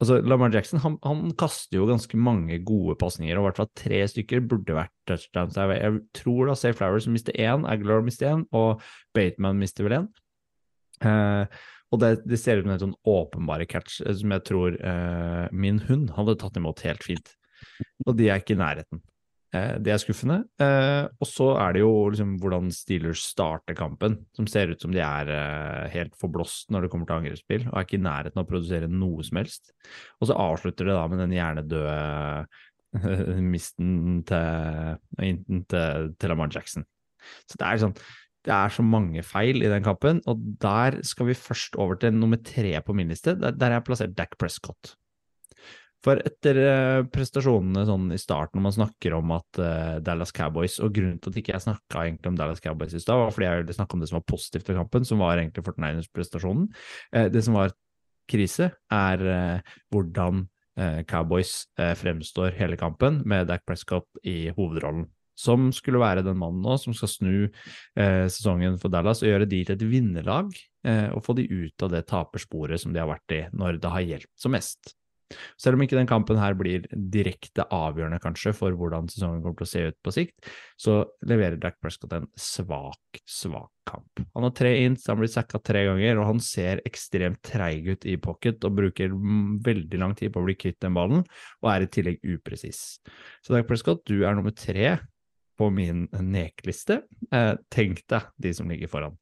Altså, 0.00 0.16
Lamar 0.24 0.52
Jackson 0.54 0.80
han, 0.80 0.94
han 1.04 1.34
kaster 1.36 1.76
jo 1.76 1.88
ganske 1.88 2.16
mange 2.16 2.56
gode 2.64 2.94
pasninger, 3.00 3.36
og 3.36 3.44
i 3.44 3.46
hvert 3.50 3.58
fall 3.60 3.68
tre 3.76 3.98
stykker 4.08 4.40
burde 4.48 4.76
vært 4.78 4.94
touchdowns. 5.08 5.58
Jeg, 5.60 6.00
tror 6.16 6.48
da 6.48 6.54
Safe 6.56 6.78
Flowers 6.78 7.08
mister 7.12 7.36
én, 7.36 7.66
Aguilar 7.68 8.00
mister 8.06 8.30
én, 8.30 8.46
og 8.56 8.80
Bateman 9.16 9.60
mister 9.60 9.84
vel 9.84 9.98
én. 9.98 10.08
Eh, 11.04 11.60
og 11.90 12.00
det, 12.00 12.10
det 12.28 12.38
ser 12.40 12.60
ut 12.60 12.66
som 12.66 12.72
en 12.74 12.82
sånn 12.84 12.96
åpenbare 13.12 13.66
catch 13.68 14.00
eh, 14.06 14.16
som 14.16 14.32
jeg 14.32 14.46
tror 14.48 14.76
eh, 14.78 15.44
min 15.52 15.82
hund 15.88 16.14
hadde 16.16 16.38
tatt 16.40 16.56
imot 16.60 16.80
helt 16.86 17.04
fint. 17.04 17.34
Og 18.06 18.16
de 18.16 18.30
er 18.30 18.40
ikke 18.40 18.56
i 18.56 18.60
nærheten. 18.60 19.04
Eh, 19.50 19.72
det 19.82 19.90
er 19.90 19.98
skuffende. 19.98 20.36
Eh, 20.62 21.08
og 21.18 21.26
så 21.26 21.48
er 21.58 21.74
det 21.74 21.82
jo 21.82 21.90
liksom 22.12 22.36
hvordan 22.42 22.70
Steelers 22.74 23.24
starter 23.32 23.74
kampen, 23.78 24.20
som 24.36 24.46
ser 24.50 24.70
ut 24.70 24.82
som 24.82 24.94
de 24.94 25.02
er 25.02 25.32
eh, 25.34 25.88
helt 25.96 26.14
forblåst 26.20 26.70
når 26.70 26.86
det 26.86 26.92
kommer 26.92 27.08
til 27.08 27.18
angrepsspill, 27.18 27.66
og 27.66 27.74
er 27.74 27.88
ikke 27.88 27.98
i 27.98 28.04
nærheten 28.04 28.38
av 28.38 28.46
å 28.46 28.50
produsere 28.52 28.90
noe 28.90 29.26
som 29.26 29.40
helst. 29.42 29.74
Og 30.20 30.30
så 30.30 30.38
avslutter 30.38 30.86
det 30.86 30.94
da 30.94 31.04
med 31.10 31.22
den 31.24 31.34
hjernedøde 31.34 31.90
misten 33.52 34.22
til, 34.26 34.96
til, 35.18 36.10
til 36.14 36.32
Lamar 36.32 36.54
Jackson. 36.54 36.86
Så 37.50 37.58
det 37.58 37.66
er 37.66 37.86
sånn 37.86 38.00
det 38.40 38.54
er 38.56 38.70
så 38.72 38.80
mange 38.80 39.20
feil 39.20 39.60
i 39.60 39.68
den 39.68 39.84
kampen, 39.84 40.22
og 40.30 40.38
der 40.62 40.94
skal 41.04 41.26
vi 41.28 41.34
først 41.36 41.74
over 41.76 41.98
til 42.00 42.14
nummer 42.16 42.38
tre 42.40 42.72
på 42.80 42.94
min 42.96 43.12
liste. 43.12 43.34
Der, 43.36 43.52
der 43.52 43.68
har 43.68 43.82
jeg 43.82 43.84
plassert 43.90 44.14
Dac 44.16 44.32
Prescott. 44.40 44.94
For 46.04 46.20
etter 46.24 46.58
eh, 46.62 47.02
prestasjonene 47.12 47.82
sånn 47.88 48.08
i 48.14 48.18
starten, 48.20 48.56
når 48.56 48.66
man 48.70 48.76
snakker 48.78 49.16
om 49.18 49.34
at 49.36 49.60
eh, 49.60 49.98
Dallas 50.04 50.32
Cowboys 50.32 50.78
Og 50.80 50.94
grunnen 50.96 51.18
til 51.20 51.32
at 51.32 51.40
ikke 51.42 51.52
jeg 51.52 51.64
snakka 51.66 52.06
egentlig 52.06 52.30
om 52.30 52.38
Dallas 52.38 52.62
Cowboys 52.64 52.94
i 52.96 53.02
stad, 53.02 53.20
var 53.20 53.34
fordi 53.34 53.48
jeg 53.48 53.60
ville 53.60 53.76
snakke 53.76 53.96
om 53.96 54.04
det 54.04 54.08
som 54.08 54.16
var 54.16 54.28
positivt 54.32 54.70
ved 54.70 54.78
kampen, 54.80 55.04
som 55.08 55.20
var 55.20 55.36
egentlig 55.36 55.64
Fortniners-prestasjonen. 55.66 56.70
Eh, 57.12 57.28
det 57.32 57.44
som 57.44 57.58
var 57.58 57.76
krise, 58.30 58.70
er 58.94 59.22
hvordan 59.90 60.44
Cowboys 61.10 61.64
fremstår 61.98 62.54
hele 62.54 62.76
kampen, 62.78 63.18
med 63.28 63.48
Dac 63.50 63.64
Prescott 63.66 64.06
i 64.22 64.52
hovedrollen. 64.54 65.02
Som 65.36 65.66
skulle 65.74 65.98
være 66.00 66.22
den 66.22 66.38
mannen 66.38 66.62
nå 66.62 66.76
som 66.78 66.94
skal 66.94 67.10
snu 67.10 67.34
sesongen 67.98 68.78
for 68.80 68.94
Dallas 68.94 69.24
og 69.24 69.32
gjøre 69.32 69.50
de 69.50 69.64
til 69.66 69.74
et 69.74 69.84
vinnerlag, 69.90 70.54
og 71.10 71.20
få 71.26 71.34
de 71.40 71.48
ut 71.50 71.84
av 71.88 71.90
det 71.96 72.04
tapersporet 72.08 72.84
som 72.84 72.94
de 72.94 73.02
har 73.02 73.10
vært 73.10 73.34
i 73.34 73.42
når 73.50 73.82
det 73.82 73.92
har 73.96 74.06
hjulpet 74.12 74.46
som 74.46 74.54
mest. 74.54 74.94
Selv 75.60 75.78
om 75.78 75.84
ikke 75.84 75.98
den 75.98 76.08
kampen 76.10 76.38
her 76.40 76.56
blir 76.58 76.86
direkte 76.90 77.66
avgjørende 77.70 78.18
kanskje 78.22 78.52
for 78.56 78.74
hvordan 78.76 79.06
sesongen 79.12 79.42
kommer 79.44 79.60
til 79.60 79.68
å 79.68 79.70
se 79.70 79.82
ut 79.92 79.98
på 80.02 80.14
sikt, 80.14 80.48
så 80.80 80.96
leverer 81.28 81.60
Dac 81.62 81.76
Prescott 81.82 82.14
en 82.16 82.26
svak, 82.38 83.20
svak 83.28 83.70
kamp. 83.90 84.22
Han 84.34 84.46
har 84.46 84.54
tre 84.58 84.72
inns, 84.84 85.06
han 85.10 85.20
blir 85.20 85.30
sacka 85.30 85.60
tre 85.62 85.84
ganger, 85.88 86.18
og 86.20 86.28
han 86.32 86.42
ser 86.44 86.82
ekstremt 86.88 87.40
treig 87.46 87.88
ut 87.92 88.06
i 88.10 88.16
pocket 88.22 88.66
og 88.66 88.76
bruker 88.80 89.14
veldig 89.66 90.00
lang 90.02 90.16
tid 90.18 90.34
på 90.34 90.42
å 90.42 90.46
bli 90.48 90.56
kvitt 90.58 90.80
den 90.82 90.96
ballen, 90.98 91.24
og 91.62 91.70
er 91.72 91.86
i 91.86 91.90
tillegg 91.90 92.20
upresis. 92.36 92.98
Så 93.44 93.54
Dac 93.54 93.68
Prescott, 93.70 94.02
du 94.10 94.24
er 94.24 94.34
nummer 94.38 94.54
tre 94.54 94.96
på 95.60 95.68
min 95.74 96.06
nekliste. 96.24 97.02
Eh, 97.30 97.54
tenk 97.70 98.02
deg 98.08 98.30
de 98.40 98.54
som 98.56 98.70
ligger 98.70 98.88
foran. 98.88 99.18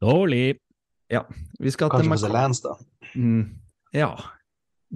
Dårlig. 0.00 0.60
Vi 1.10 1.70
skal 1.74 1.90
til 1.90 2.02
Kanskje 2.02 2.10
Mac- 2.12 2.22
Mr. 2.22 2.32
Lance, 2.34 2.62
da. 2.62 2.74
Mm, 3.18 3.42
ja, 3.94 4.10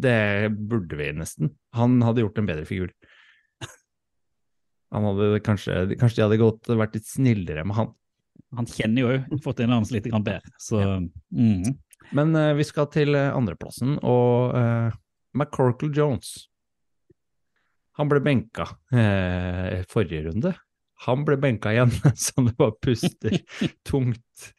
det 0.02 0.50
burde 0.56 0.98
vi 0.98 1.10
nesten. 1.16 1.54
Han 1.76 2.00
hadde 2.04 2.24
gjort 2.24 2.40
en 2.40 2.48
bedre 2.48 2.66
figur. 2.68 2.92
Kanskje, 4.90 5.94
kanskje 6.00 6.18
de 6.18 6.24
hadde 6.24 6.40
gått, 6.40 6.66
vært 6.66 6.96
litt 6.98 7.06
snillere 7.06 7.62
med 7.68 7.78
han. 7.78 7.92
Han 8.58 8.66
kjenner 8.66 9.04
jo 9.04 9.10
òg 9.12 9.60
en 9.62 9.70
annen 9.70 9.92
litt 9.94 10.08
grann 10.10 10.26
bedre, 10.26 10.50
så 10.58 10.80
mm. 11.30 11.76
Men 12.16 12.34
uh, 12.34 12.54
vi 12.58 12.64
skal 12.66 12.88
til 12.90 13.14
eh, 13.14 13.28
andreplassen, 13.36 13.98
og 14.02 14.56
uh, 14.56 14.90
McCorkle 15.36 15.92
Jones. 15.94 16.32
Han 18.00 18.10
ble 18.10 18.22
benka 18.24 18.66
uh, 18.66 19.84
forrige 19.90 20.24
runde. 20.26 20.54
Han 21.06 21.24
ble 21.28 21.36
benka 21.40 21.74
igjen, 21.74 21.92
så 22.24 22.46
det 22.48 22.56
bare 22.58 22.74
puster 22.82 23.36
tungt. 23.88 24.50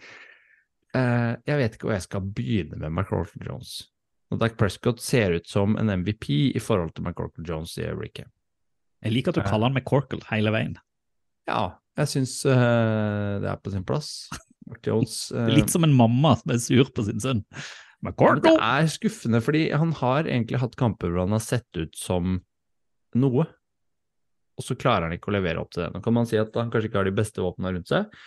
Uh, 0.95 1.35
jeg 1.47 1.59
vet 1.59 1.75
ikke 1.75 1.89
hvor 1.89 1.97
jeg 1.97 2.07
skal 2.07 2.31
begynne 2.39 2.79
med 2.79 2.93
McCorkle 2.93 3.43
Jones. 3.49 3.81
Og 4.31 4.39
Dak 4.39 4.55
Prescott 4.59 5.01
ser 5.03 5.35
ut 5.35 5.49
som 5.49 5.75
en 5.79 5.91
MVP 5.91 6.29
i 6.55 6.61
forhold 6.63 6.93
til 6.95 7.03
McCorkle 7.03 7.43
Jones 7.47 7.75
i 7.79 7.85
øyeblikket. 7.89 8.29
Jeg 9.01 9.15
liker 9.15 9.33
at 9.33 9.41
du 9.41 9.43
kaller 9.43 9.67
han 9.67 9.75
McCorkle 9.75 10.21
hele 10.29 10.53
veien. 10.55 10.77
Ja, 11.49 11.75
jeg 11.99 12.11
syns 12.13 12.37
uh, 12.47 13.41
det 13.43 13.49
er 13.51 13.59
på 13.59 13.73
sin 13.73 13.85
plass. 13.87 14.29
Jones 14.85 15.15
uh, 15.35 15.49
Litt 15.57 15.73
som 15.73 15.83
en 15.83 15.95
mamma 15.97 16.37
som 16.39 16.53
er 16.53 16.61
sur 16.63 16.91
på 16.95 17.05
sin 17.07 17.19
sønn. 17.23 17.43
Men 18.01 18.13
McCorkle! 18.13 18.45
det 18.45 18.67
er 18.69 18.91
skuffende, 18.93 19.41
fordi 19.43 19.65
han 19.75 19.91
har 19.99 20.29
egentlig 20.29 20.61
hatt 20.61 20.77
kamper 20.79 21.11
hvor 21.11 21.25
han 21.25 21.35
har 21.35 21.43
sett 21.43 21.81
ut 21.81 21.97
som 21.97 22.39
noe, 23.19 23.45
og 24.57 24.65
så 24.65 24.77
klarer 24.77 25.07
han 25.07 25.17
ikke 25.17 25.31
å 25.31 25.35
levere 25.35 25.61
opp 25.61 25.73
til 25.73 25.83
det. 25.83 25.91
Nå 25.95 26.01
kan 26.05 26.15
man 26.15 26.29
si 26.29 26.39
at 26.39 26.55
han 26.57 26.71
kanskje 26.71 26.91
ikke 26.91 27.01
har 27.01 27.09
de 27.09 27.17
beste 27.17 27.43
våpnene 27.43 27.75
rundt 27.75 27.91
seg, 27.91 28.21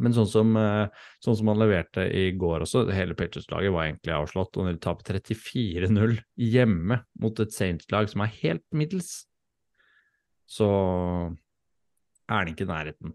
men 0.00 0.14
sånn 0.16 0.28
som, 0.30 0.56
eh, 0.56 1.06
sånn 1.24 1.36
som 1.38 1.52
han 1.52 1.60
leverte 1.60 2.06
i 2.08 2.30
går 2.40 2.64
også, 2.66 2.86
hele 2.94 3.16
Patriots-laget 3.18 3.74
var 3.74 3.86
egentlig 3.86 4.16
avslått, 4.16 4.56
og 4.56 4.66
når 4.66 4.76
de 4.76 4.84
taper 4.86 5.20
34-0 5.20 6.18
hjemme 6.40 7.02
mot 7.20 7.40
et 7.44 7.54
Saints-lag 7.54 8.10
som 8.10 8.24
er 8.24 8.34
helt 8.40 8.66
middels, 8.72 9.26
så 10.50 10.68
er 12.30 12.38
han 12.42 12.52
ikke 12.54 12.68
nærheten. 12.68 13.14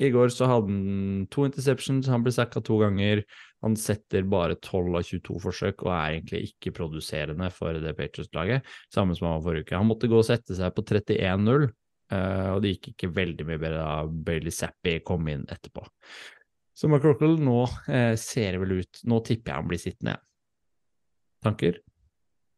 I 0.00 0.08
går 0.10 0.32
så 0.32 0.48
hadde 0.48 0.72
han 0.72 1.26
to 1.30 1.44
interceptions, 1.46 2.08
han 2.08 2.24
ble 2.24 2.32
sacka 2.32 2.62
to 2.64 2.78
ganger. 2.80 3.22
Han 3.62 3.76
setter 3.78 4.24
bare 4.26 4.56
12 4.56 4.96
av 4.96 5.04
22 5.06 5.36
forsøk 5.44 5.84
og 5.84 5.92
er 5.92 6.16
egentlig 6.16 6.40
ikke 6.48 6.72
produserende 6.78 7.50
for 7.54 7.76
det 7.78 7.92
Patriots-laget, 7.98 8.66
samme 8.94 9.14
som 9.14 9.28
han 9.28 9.36
var 9.36 9.44
forrige 9.46 9.68
uke. 9.68 9.78
Han 9.78 9.90
måtte 9.90 10.10
gå 10.10 10.18
og 10.18 10.26
sette 10.26 10.56
seg 10.58 10.72
på 10.74 10.84
31-0 10.88 11.68
eh, 11.68 11.74
og 12.12 12.62
det 12.62 12.74
gikk 12.74 12.92
ikke 12.92 13.12
veldig 13.16 13.46
mye 13.48 13.60
bedre 13.60 13.78
da 13.80 13.94
Bailey 14.28 14.52
Zappi 14.54 14.98
kom 15.06 15.28
inn 15.32 15.46
etterpå. 15.50 15.84
Så 16.76 16.88
McCrockle 16.88 17.36
nå 17.40 17.62
eh, 17.92 18.14
ser 18.20 18.54
det 18.54 18.60
vel 18.62 18.78
ut 18.80 19.02
Nå 19.08 19.20
tipper 19.26 19.52
jeg 19.52 19.60
han 19.60 19.70
blir 19.70 19.80
sittende, 19.80 20.14
igjen. 20.14 20.28
Tanker? 21.42 21.80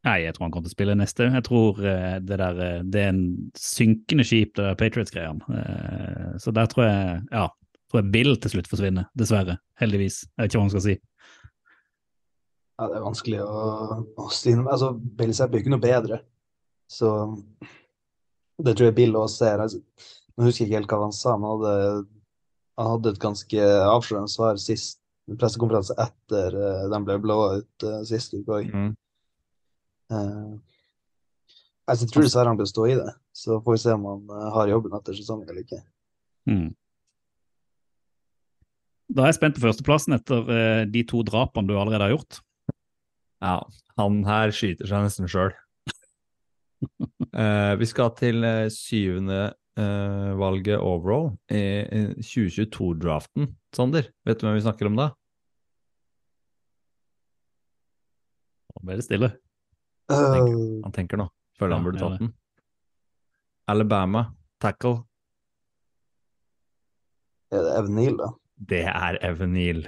Nei, 0.05 0.19
jeg 0.21 0.35
tror 0.35 0.45
han 0.45 0.53
kommer 0.53 0.67
til 0.67 0.73
å 0.73 0.77
spille 0.77 0.95
neste. 0.97 1.27
Jeg 1.33 1.45
tror 1.47 1.79
eh, 1.81 2.17
det 2.21 2.37
der 2.37 2.59
eh, 2.61 2.83
Det 2.85 3.01
er 3.01 3.11
en 3.11 3.23
synkende 3.57 4.25
skip, 4.27 4.53
det 4.53 4.67
der 4.67 4.77
Patriots-greia. 4.79 5.31
Eh, 5.59 6.35
så 6.41 6.53
der 6.53 6.69
tror 6.71 6.85
jeg 6.85 7.15
Ja, 7.31 7.47
tror 7.89 8.01
jeg 8.01 8.11
Bill 8.13 8.37
til 8.41 8.53
slutt 8.53 8.69
forsvinner. 8.69 9.09
Dessverre. 9.17 9.57
Heldigvis. 9.81 10.21
Jeg 10.27 10.43
vet 10.43 10.51
ikke 10.51 10.61
hva 10.61 10.67
man 10.67 10.75
skal 10.75 10.85
si. 10.85 10.95
Ja, 12.75 12.89
det 12.91 12.99
er 12.99 13.07
vanskelig 13.07 13.41
å, 13.41 13.65
å 14.19 14.29
si 14.35 14.53
noe 14.53 14.69
Altså, 14.75 14.91
Bailey 14.93 15.37
Zappi 15.37 15.57
er 15.57 15.63
ikke 15.63 15.73
noe 15.73 15.83
bedre, 15.83 16.21
så 16.91 17.09
det 18.63 18.75
tror 18.75 18.89
jeg 18.89 18.95
Bill 18.97 19.17
også 19.19 19.41
ser. 19.43 19.63
Altså, 19.63 19.81
nå 20.35 20.47
husker 20.47 20.65
ikke 20.65 20.79
helt 20.79 20.91
hva 20.91 21.07
han 21.07 21.15
sa, 21.15 21.35
men 21.37 21.49
han 21.49 21.57
hadde, 21.57 22.05
han 22.79 22.91
hadde 22.93 23.11
et 23.15 23.23
ganske 23.23 23.65
avslørende 23.87 24.31
svar 24.31 24.61
sist 24.61 25.01
pressekonferanse 25.39 25.95
etter 25.97 26.53
uh, 26.53 26.85
den 26.91 27.05
ble 27.07 27.17
blåa 27.23 27.59
ut 27.59 27.85
uh, 27.87 28.01
sist 28.05 28.35
uke 28.37 28.59
òg. 28.59 28.69
Mm. 28.69 28.91
Uh, 30.13 30.53
altså, 31.89 32.05
jeg 32.05 32.11
tror 32.13 32.27
dessverre 32.27 32.53
han 32.53 32.59
blir 32.59 32.69
stå 32.69 32.87
i 32.91 32.97
det, 32.99 33.11
så 33.33 33.57
får 33.65 33.77
vi 33.77 33.83
se 33.87 33.95
om 33.97 34.05
han 34.11 34.25
uh, 34.29 34.49
har 34.59 34.69
jobben 34.69 34.93
etter 34.99 35.17
sesongen 35.17 35.49
eller 35.49 35.65
ikke. 35.65 35.81
Mm. 36.51 36.67
Da 39.15 39.23
er 39.23 39.31
jeg 39.31 39.39
spent 39.39 39.57
på 39.57 39.65
førsteplassen 39.65 40.15
etter 40.17 40.47
de 40.89 41.01
to 41.05 41.19
drapene 41.25 41.69
du 41.69 41.75
allerede 41.77 42.07
har 42.07 42.15
gjort. 42.15 42.39
Ja, 43.45 43.59
han 43.99 44.23
her 44.25 44.53
skyter 44.53 44.89
seg 44.89 45.05
nesten 45.05 45.29
sjøl. 45.29 45.53
Vi 47.35 47.87
skal 47.89 48.13
til 48.15 48.45
eh, 48.47 48.67
syvende 48.71 49.39
uh, 49.79 50.31
valget 50.39 50.79
overall 50.79 51.33
i, 51.51 51.59
i 51.83 52.03
2022-draften. 52.23 53.49
Sander, 53.75 54.07
vet 54.25 54.39
du 54.39 54.47
hvem 54.47 54.55
vi 54.55 54.63
snakker 54.63 54.89
om 54.89 54.99
da? 54.99 55.09
Nå 58.75 58.85
ble 58.87 58.99
det 58.99 59.07
stille. 59.07 59.31
Uh, 60.11 60.79
Han 60.85 60.95
tenker 60.95 61.19
nå. 61.19 61.27
Føler 61.59 61.77
han 61.77 61.85
burde 61.87 62.01
tatt 62.01 62.21
den. 62.21 62.31
Alabama, 63.71 64.27
tackle. 64.61 64.99
er 67.49 67.63
det 67.63 67.75
Evan 67.79 67.95
Neal, 67.97 68.17
da? 68.19 68.31
Det 68.71 68.81
er 68.91 69.19
Evan 69.25 69.55
Neal. 69.55 69.85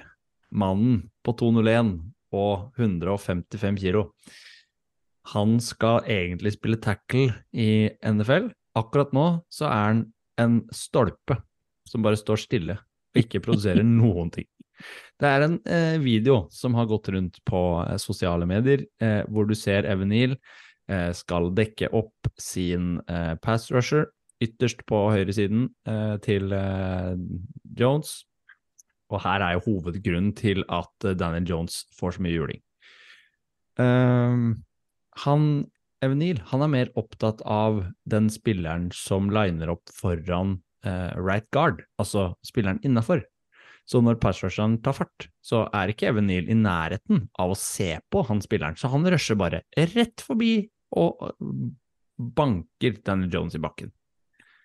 Mannen 0.51 1.01
på 1.23 1.35
201 1.37 1.91
og 2.35 2.79
155 2.79 3.81
kilo. 3.83 4.07
Han 5.33 5.57
skal 5.63 6.05
egentlig 6.07 6.53
spille 6.55 6.79
tackle 6.79 7.31
i 7.51 7.89
NFL. 8.05 8.51
Akkurat 8.77 9.13
nå 9.15 9.27
så 9.51 9.67
er 9.69 9.81
han 9.89 10.03
en 10.39 10.59
stolpe 10.75 11.39
som 11.87 12.03
bare 12.05 12.19
står 12.19 12.39
stille 12.43 12.77
og 12.77 13.23
ikke 13.23 13.41
produserer 13.43 13.83
noen 14.01 14.31
ting. 14.33 14.47
Det 15.17 15.25
er 15.25 15.43
en 15.47 15.57
eh, 15.65 15.97
video 16.03 16.43
som 16.53 16.75
har 16.77 16.85
gått 16.89 17.09
rundt 17.15 17.39
på 17.47 17.61
eh, 17.81 17.97
sosiale 18.01 18.45
medier, 18.49 18.85
eh, 19.01 19.23
hvor 19.25 19.49
du 19.49 19.55
ser 19.57 19.87
Evan 19.89 20.11
Neal 20.13 20.35
eh, 20.37 21.09
skal 21.17 21.49
dekke 21.57 21.89
opp 21.97 22.29
sin 22.37 22.99
eh, 23.09 23.33
pass 23.41 23.71
rusher 23.73 24.05
ytterst 24.43 24.83
på 24.85 24.99
høyresiden 25.15 25.65
eh, 25.89 26.15
til 26.21 26.53
eh, 26.53 27.17
Jones. 27.79 28.19
Og 29.09 29.23
her 29.23 29.41
er 29.41 29.57
jo 29.57 29.65
hovedgrunnen 29.65 30.35
til 30.37 30.61
at 30.69 31.09
Daniel 31.17 31.47
Jones 31.49 31.85
får 31.97 32.17
så 32.17 32.23
mye 32.25 32.35
juling. 32.35 32.61
Ehm, 33.79 34.49
han, 35.23 35.47
Evan 36.05 36.21
Neal, 36.21 36.41
han 36.51 36.63
er 36.65 36.71
mer 36.73 36.91
opptatt 36.99 37.41
av 37.45 37.83
den 38.09 38.29
spilleren 38.33 38.89
som 38.95 39.31
liner 39.33 39.71
opp 39.73 39.89
foran 39.93 40.59
eh, 40.85 41.15
right 41.17 41.47
guard, 41.55 41.83
altså 42.01 42.31
spilleren 42.45 42.81
innafor. 42.85 43.23
Så 43.87 44.01
når 44.03 44.19
passrusheren 44.19 44.81
tar 44.83 44.97
fart, 44.97 45.29
så 45.39 45.63
er 45.75 45.93
ikke 45.93 46.09
Evan 46.11 46.27
Neal 46.27 46.49
i 46.51 46.57
nærheten 46.59 47.29
av 47.39 47.53
å 47.53 47.59
se 47.59 47.93
på 48.11 48.25
han 48.27 48.43
spilleren, 48.43 48.75
så 48.75 48.91
han 48.91 49.07
rusher 49.07 49.39
bare 49.39 49.63
rett 49.95 50.23
forbi 50.23 50.67
og 50.97 51.31
banker 52.17 52.97
Daniel 53.05 53.31
Jones 53.37 53.55
i 53.55 53.63
bakken. 53.63 53.93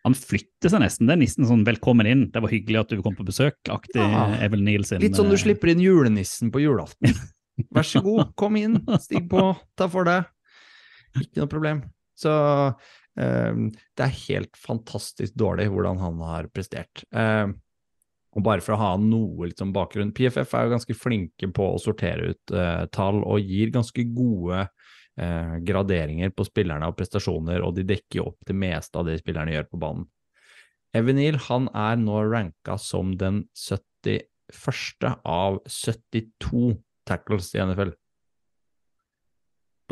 Han 0.03 0.16
flytter 0.18 0.72
seg 0.72 0.82
nesten. 0.82 1.07
Det 1.07 1.14
er 1.14 1.20
nesten 1.20 1.46
sånn 1.46 1.62
'velkommen 1.62 2.09
inn', 2.11 2.24
det 2.34 2.42
var 2.42 2.50
hyggelig 2.50 2.80
at 2.80 2.90
du 2.90 3.03
kom 3.03 3.14
på 3.14 3.26
besøk'-aktig 3.26 4.03
Ja. 4.03 4.34
Evel 4.42 4.64
Neal 4.66 4.84
sin. 4.84 5.00
Litt 5.00 5.14
sånn 5.14 5.30
du 5.30 5.38
eh, 5.38 5.44
slipper 5.44 5.70
inn 5.70 5.82
julenissen 5.84 6.50
på 6.50 6.59
julaften. 6.64 7.14
Vær 7.74 7.86
så 7.86 8.03
god, 8.03 8.34
kom 8.34 8.57
inn, 8.59 8.80
stig 8.98 9.28
på, 9.30 9.53
ta 9.78 9.86
for 9.86 10.09
deg. 10.09 10.26
Ikke 11.20 11.42
noe 11.42 11.50
problem. 11.50 11.82
Så 12.18 12.32
um, 12.32 13.66
det 13.72 14.06
er 14.06 14.20
helt 14.28 14.56
fantastisk 14.58 15.36
dårlig 15.38 15.68
hvordan 15.72 16.00
han 16.00 16.22
har 16.24 16.48
prestert. 16.54 17.04
Um, 17.10 17.58
og 18.32 18.46
bare 18.46 18.64
for 18.64 18.74
å 18.74 18.80
ha 18.80 18.92
noe 19.00 19.50
liksom 19.50 19.74
bakgrunn 19.76 20.14
PFF 20.16 20.54
er 20.56 20.66
jo 20.66 20.72
ganske 20.72 20.96
flinke 20.96 21.50
på 21.52 21.66
å 21.74 21.80
sortere 21.82 22.32
ut 22.32 22.54
uh, 22.56 22.88
tall 22.94 23.20
og 23.20 23.44
gir 23.44 23.72
ganske 23.74 24.06
gode 24.14 24.64
uh, 24.64 25.54
graderinger 25.60 26.32
på 26.32 26.46
spillerne 26.48 26.88
og 26.88 26.96
prestasjoner, 26.96 27.60
og 27.60 27.76
de 27.76 27.84
dekker 27.92 28.22
jo 28.22 28.30
opp 28.30 28.48
det 28.48 28.56
meste 28.56 28.98
av 28.98 29.08
det 29.08 29.18
spillerne 29.20 29.56
gjør 29.56 29.68
på 29.68 29.82
banen. 29.84 30.08
Evenil 30.96 31.38
han 31.48 31.68
er 31.76 32.00
nå 32.00 32.20
ranka 32.28 32.76
som 32.80 33.14
den 33.20 33.46
71. 33.56 34.24
av 35.24 35.60
72 35.68 36.72
tackles 37.08 37.52
i 37.56 37.62
NFL 37.64 37.94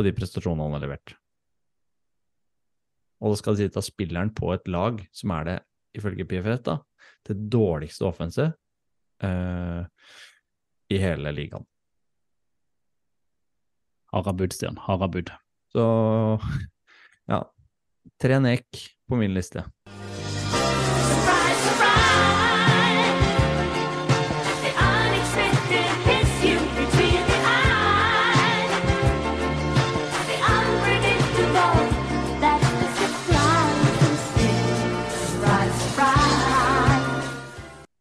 på 0.00 0.06
de 0.06 0.14
prestasjonene 0.16 0.64
han 0.64 0.78
har 0.78 0.86
levert. 0.86 1.14
Og 3.20 3.34
det 3.34 3.40
skal 3.42 3.58
sies 3.58 3.76
at 3.76 3.84
spilleren 3.84 4.32
på 4.32 4.54
et 4.54 4.68
lag 4.72 5.02
som 5.12 5.34
er 5.36 5.48
det, 5.48 5.58
ifølge 5.98 6.24
PFF, 6.24 6.62
da, 6.64 6.78
det 7.28 7.36
dårligste 7.52 8.06
offense 8.08 8.46
uh, 9.20 9.82
i 10.88 11.00
hele 11.02 11.34
ligaen. 11.36 11.66
Harabud, 14.10 14.54
Stian. 14.56 14.80
Harabud. 14.86 15.28
Så 15.70 15.84
ja, 17.30 17.42
tre 18.22 18.40
nek 18.42 18.80
på 19.06 19.18
min 19.20 19.36
liste. 19.36 19.62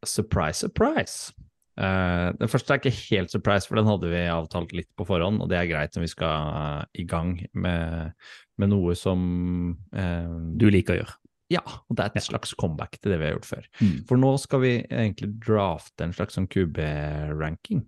Surprise, 0.10 0.64
surprise. 0.64 1.34
Uh, 1.80 2.36
den 2.36 2.52
første 2.52 2.76
er 2.76 2.82
ikke 2.82 2.92
helt 3.14 3.32
surprise, 3.32 3.68
for 3.70 3.80
den 3.80 3.88
hadde 3.88 4.10
vi 4.12 4.26
avtalt 4.28 4.74
litt 4.76 4.90
på 5.00 5.06
forhånd, 5.08 5.40
og 5.40 5.48
det 5.52 5.62
er 5.62 5.70
greit 5.70 5.96
når 5.96 6.04
vi 6.04 6.12
skal 6.12 6.50
uh, 6.52 6.82
i 7.00 7.06
gang 7.08 7.38
med, 7.56 8.18
med 8.60 8.72
noe 8.74 8.96
som 9.00 9.22
uh, 9.96 10.34
Du 10.60 10.68
liker 10.68 10.98
å 10.98 11.00
gjøre. 11.00 11.16
Ja, 11.50 11.64
og 11.64 11.96
det 11.96 12.04
er 12.04 12.20
et 12.20 12.28
slags 12.28 12.52
comeback 12.60 13.00
til 13.00 13.14
det 13.14 13.22
vi 13.22 13.30
har 13.30 13.38
gjort 13.38 13.48
før. 13.48 13.70
Mm. 13.80 13.96
For 14.10 14.22
nå 14.22 14.34
skal 14.44 14.62
vi 14.62 14.74
egentlig 14.84 15.32
drafte 15.42 16.06
en 16.06 16.14
slags 16.14 16.36
sånn 16.38 16.50
QB-ranking. 16.52 17.82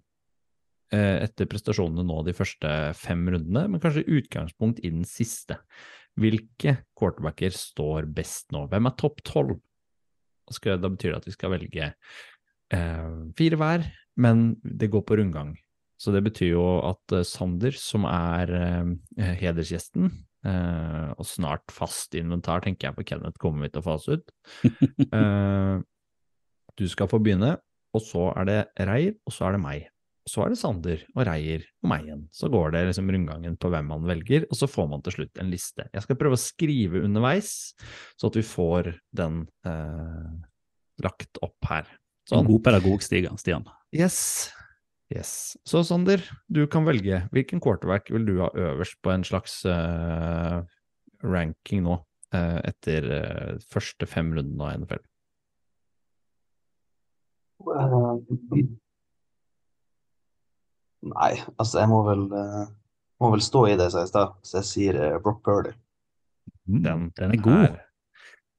Etter 0.91 1.47
prestasjonene 1.47 2.03
nå 2.03 2.23
de 2.25 2.33
første 2.35 2.71
fem 2.99 3.21
rundene, 3.29 3.67
men 3.69 3.79
kanskje 3.79 4.01
utgangspunkt 4.17 4.81
i 4.81 4.89
den 4.91 5.05
siste. 5.07 5.59
Hvilke 6.19 6.79
quarterbacker 6.97 7.53
står 7.53 8.09
best 8.11 8.49
nå? 8.51 8.65
Hvem 8.71 8.89
er 8.89 8.97
topp 8.99 9.21
tolv? 9.29 9.61
Skal- 10.53 10.81
Da 10.81 10.89
betyr 10.91 11.11
det 11.13 11.21
at 11.21 11.27
vi 11.29 11.35
skal 11.35 11.53
velge 11.55 11.91
eh, 12.71 13.11
fire 13.37 13.59
hver, 13.59 13.85
men 14.17 14.55
det 14.63 14.91
går 14.91 15.03
på 15.07 15.17
rundgang. 15.19 15.55
Så 16.01 16.11
det 16.15 16.23
betyr 16.25 16.53
jo 16.55 16.65
at 16.89 17.13
eh, 17.13 17.23
Sander, 17.27 17.75
som 17.77 18.05
er 18.09 18.49
eh, 18.57 19.33
hedersgjesten, 19.41 20.07
eh, 20.45 21.09
og 21.13 21.27
snart 21.29 21.69
fast 21.73 22.15
inventar, 22.17 22.63
tenker 22.65 22.89
jeg, 22.89 22.95
for 22.97 23.03
Kenneth 23.11 23.37
kommer 23.41 23.67
vi 23.67 23.73
til 23.75 23.83
å 23.83 23.87
fase 23.91 24.17
ut. 24.19 24.35
Eh, 25.11 25.81
du 26.79 26.85
skal 26.87 27.09
få 27.11 27.19
begynne, 27.21 27.57
og 27.93 28.01
så 28.01 28.29
er 28.39 28.45
det 28.47 28.59
Reir, 28.87 29.17
og 29.27 29.33
så 29.35 29.49
er 29.49 29.57
det 29.57 29.61
meg. 29.61 29.87
Så 30.29 30.43
er 30.43 30.53
det 30.53 30.59
Sander 30.59 31.01
og 31.15 31.25
Reier 31.25 31.63
og 31.81 31.89
meg 31.89 32.05
igjen. 32.05 32.23
Så 32.35 32.49
går 32.53 32.75
det 32.75 32.83
liksom 32.91 33.09
rundgangen 33.09 33.57
på 33.57 33.71
hvem 33.73 33.89
man 33.89 34.05
velger, 34.05 34.45
og 34.49 34.59
så 34.59 34.69
får 34.69 34.89
man 34.91 35.01
til 35.05 35.15
slutt 35.17 35.41
en 35.41 35.49
liste. 35.53 35.87
Jeg 35.89 36.05
skal 36.05 36.19
prøve 36.19 36.37
å 36.37 36.41
skrive 36.41 37.01
underveis, 37.01 37.73
så 38.21 38.29
at 38.29 38.37
vi 38.37 38.45
får 38.45 38.93
den 39.17 39.43
eh, 39.67 40.31
lagt 41.01 41.41
opp 41.41 41.69
her. 41.71 41.89
En 42.29 42.35
Sånn. 42.37 42.51
god 42.51 42.63
pedagog, 42.67 43.01
Stian. 43.03 43.65
Yes. 43.91 44.19
Yes. 45.11 45.57
Så 45.67 45.81
Sander, 45.83 46.21
du 46.47 46.63
kan 46.71 46.85
velge. 46.87 47.25
Hvilken 47.33 47.59
quarterback 47.63 48.11
vil 48.13 48.29
du 48.29 48.37
ha 48.39 48.51
øverst 48.55 49.01
på 49.03 49.11
en 49.11 49.25
slags 49.27 49.57
eh, 49.67 50.61
ranking 51.25 51.83
nå, 51.83 51.97
eh, 52.33 52.59
etter 52.71 53.09
uh, 53.11 53.57
første 53.73 54.07
fem 54.09 54.31
rundene 54.37 54.69
av 54.69 54.85
NFL? 54.85 55.03
Eh, 57.61 58.63
Nei, 61.01 61.31
altså 61.57 61.79
jeg 61.81 61.89
må 61.89 62.03
vel, 62.05 62.25
eh, 62.37 62.65
må 63.21 63.31
vel 63.33 63.41
stå 63.41 63.63
i 63.71 63.75
det 63.77 63.87
jeg 63.89 63.93
sa 63.95 64.03
i 64.05 64.09
stad, 64.11 64.33
så 64.45 64.59
jeg 64.59 64.67
sier 64.69 64.99
eh, 65.01 65.15
Brock 65.23 65.41
Purdy. 65.45 65.71
Mm, 66.69 66.81
Den, 66.85 67.07
den 67.17 67.31
er 67.35 67.41
god. 67.41 67.79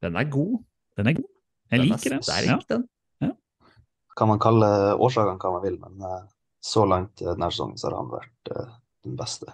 Den 0.03 0.17
er 0.19 0.25
god. 0.31 0.57
Den 0.99 1.07
er 1.13 1.13
god. 1.21 1.29
Jeg 1.71 1.79
Den 1.81 1.87
liker 1.89 2.11
er 2.11 2.17
den. 2.17 2.23
sterk, 2.27 2.47
Ja. 2.51 2.59
den. 2.77 2.89
Kan 4.19 4.29
man 4.29 4.39
kalle 4.43 4.67
årsakene 5.01 5.39
hva 5.41 5.53
man 5.55 5.63
vil, 5.65 5.79
men 5.81 6.03
eh, 6.05 6.25
så 6.63 6.83
langt 6.85 7.17
denne 7.23 7.49
sesongen 7.51 7.79
så 7.81 7.89
har 7.89 7.97
han 8.03 8.11
vært 8.13 8.51
den 9.07 9.15
beste. 9.17 9.47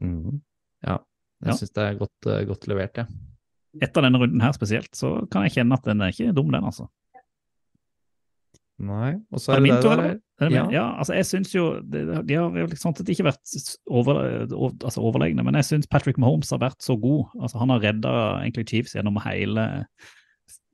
Mm. 0.00 0.40
Ja, 0.86 0.96
jeg 1.42 1.50
Ja. 1.50 1.56
syns 1.58 1.72
det 1.76 1.82
er 1.84 1.98
godt, 2.00 2.30
godt 2.48 2.66
levert, 2.70 2.96
jeg. 2.96 3.06
Etter 3.82 4.06
denne 4.06 4.18
runden 4.18 4.40
her 4.40 4.52
spesielt, 4.56 4.94
så 4.96 5.28
kan 5.30 5.42
jeg 5.44 5.52
kjenne 5.58 5.74
at 5.76 5.84
den 5.84 6.00
er 6.00 6.08
ikke 6.14 6.32
dum, 6.32 6.48
den, 6.50 6.64
altså. 6.64 6.86
Nei, 8.78 9.14
og 9.32 9.40
så 9.40 9.54
Er 9.54 9.56
er 9.56 9.60
det 9.64 9.76
det 9.76 9.82
der? 9.82 10.20
Er 10.36 10.48
det 10.50 10.52
Ja. 10.52 10.64
ja, 10.70 10.84
altså 11.00 11.14
jeg 11.16 11.24
syns 11.24 11.54
jo 11.54 11.80
det- 11.80 12.26
De 12.26 12.34
har 12.34 12.50
jo 12.52 12.66
liksom 12.66 12.92
ikke 12.92 13.24
vært 13.24 13.76
over, 13.88 14.46
altså 14.84 15.00
overlegne, 15.00 15.42
men 15.42 15.54
jeg 15.54 15.64
syns 15.64 15.88
Patrick 15.88 16.18
Mahomes 16.18 16.50
har 16.50 16.58
vært 16.58 16.80
så 16.84 17.00
god. 17.00 17.30
Altså 17.40 17.58
Han 17.58 17.70
har 17.70 17.80
redda 17.80 18.42
egentlig 18.44 18.68
Chiefs 18.68 18.92
gjennom 18.94 19.16
hele 19.24 19.86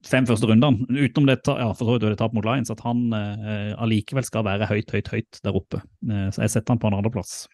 fem 0.05 0.26
første 0.26 0.48
rundene, 0.50 0.82
utenom 0.90 1.26
det, 1.26 1.46
ja, 1.46 1.72
for 1.72 1.86
så 1.86 1.92
vidt 1.94 2.11
det 2.11 2.18
tap 2.18 2.32
mot 2.34 2.44
Lions, 2.44 2.70
at 2.70 2.80
han 2.80 3.12
eh, 3.14 3.72
allikevel 3.78 4.24
skal 4.24 4.42
være 4.42 4.66
høyt, 4.66 4.90
høyt, 4.90 5.09
høyt 5.09 5.40
der 5.44 5.55
oppe. 5.55 5.78
Eh, 6.11 6.28
så 6.34 6.42
jeg 6.42 6.50
setter 6.50 6.72
han 6.74 6.80
på 6.82 6.88
en 6.90 6.98
andreplass. 6.98 7.46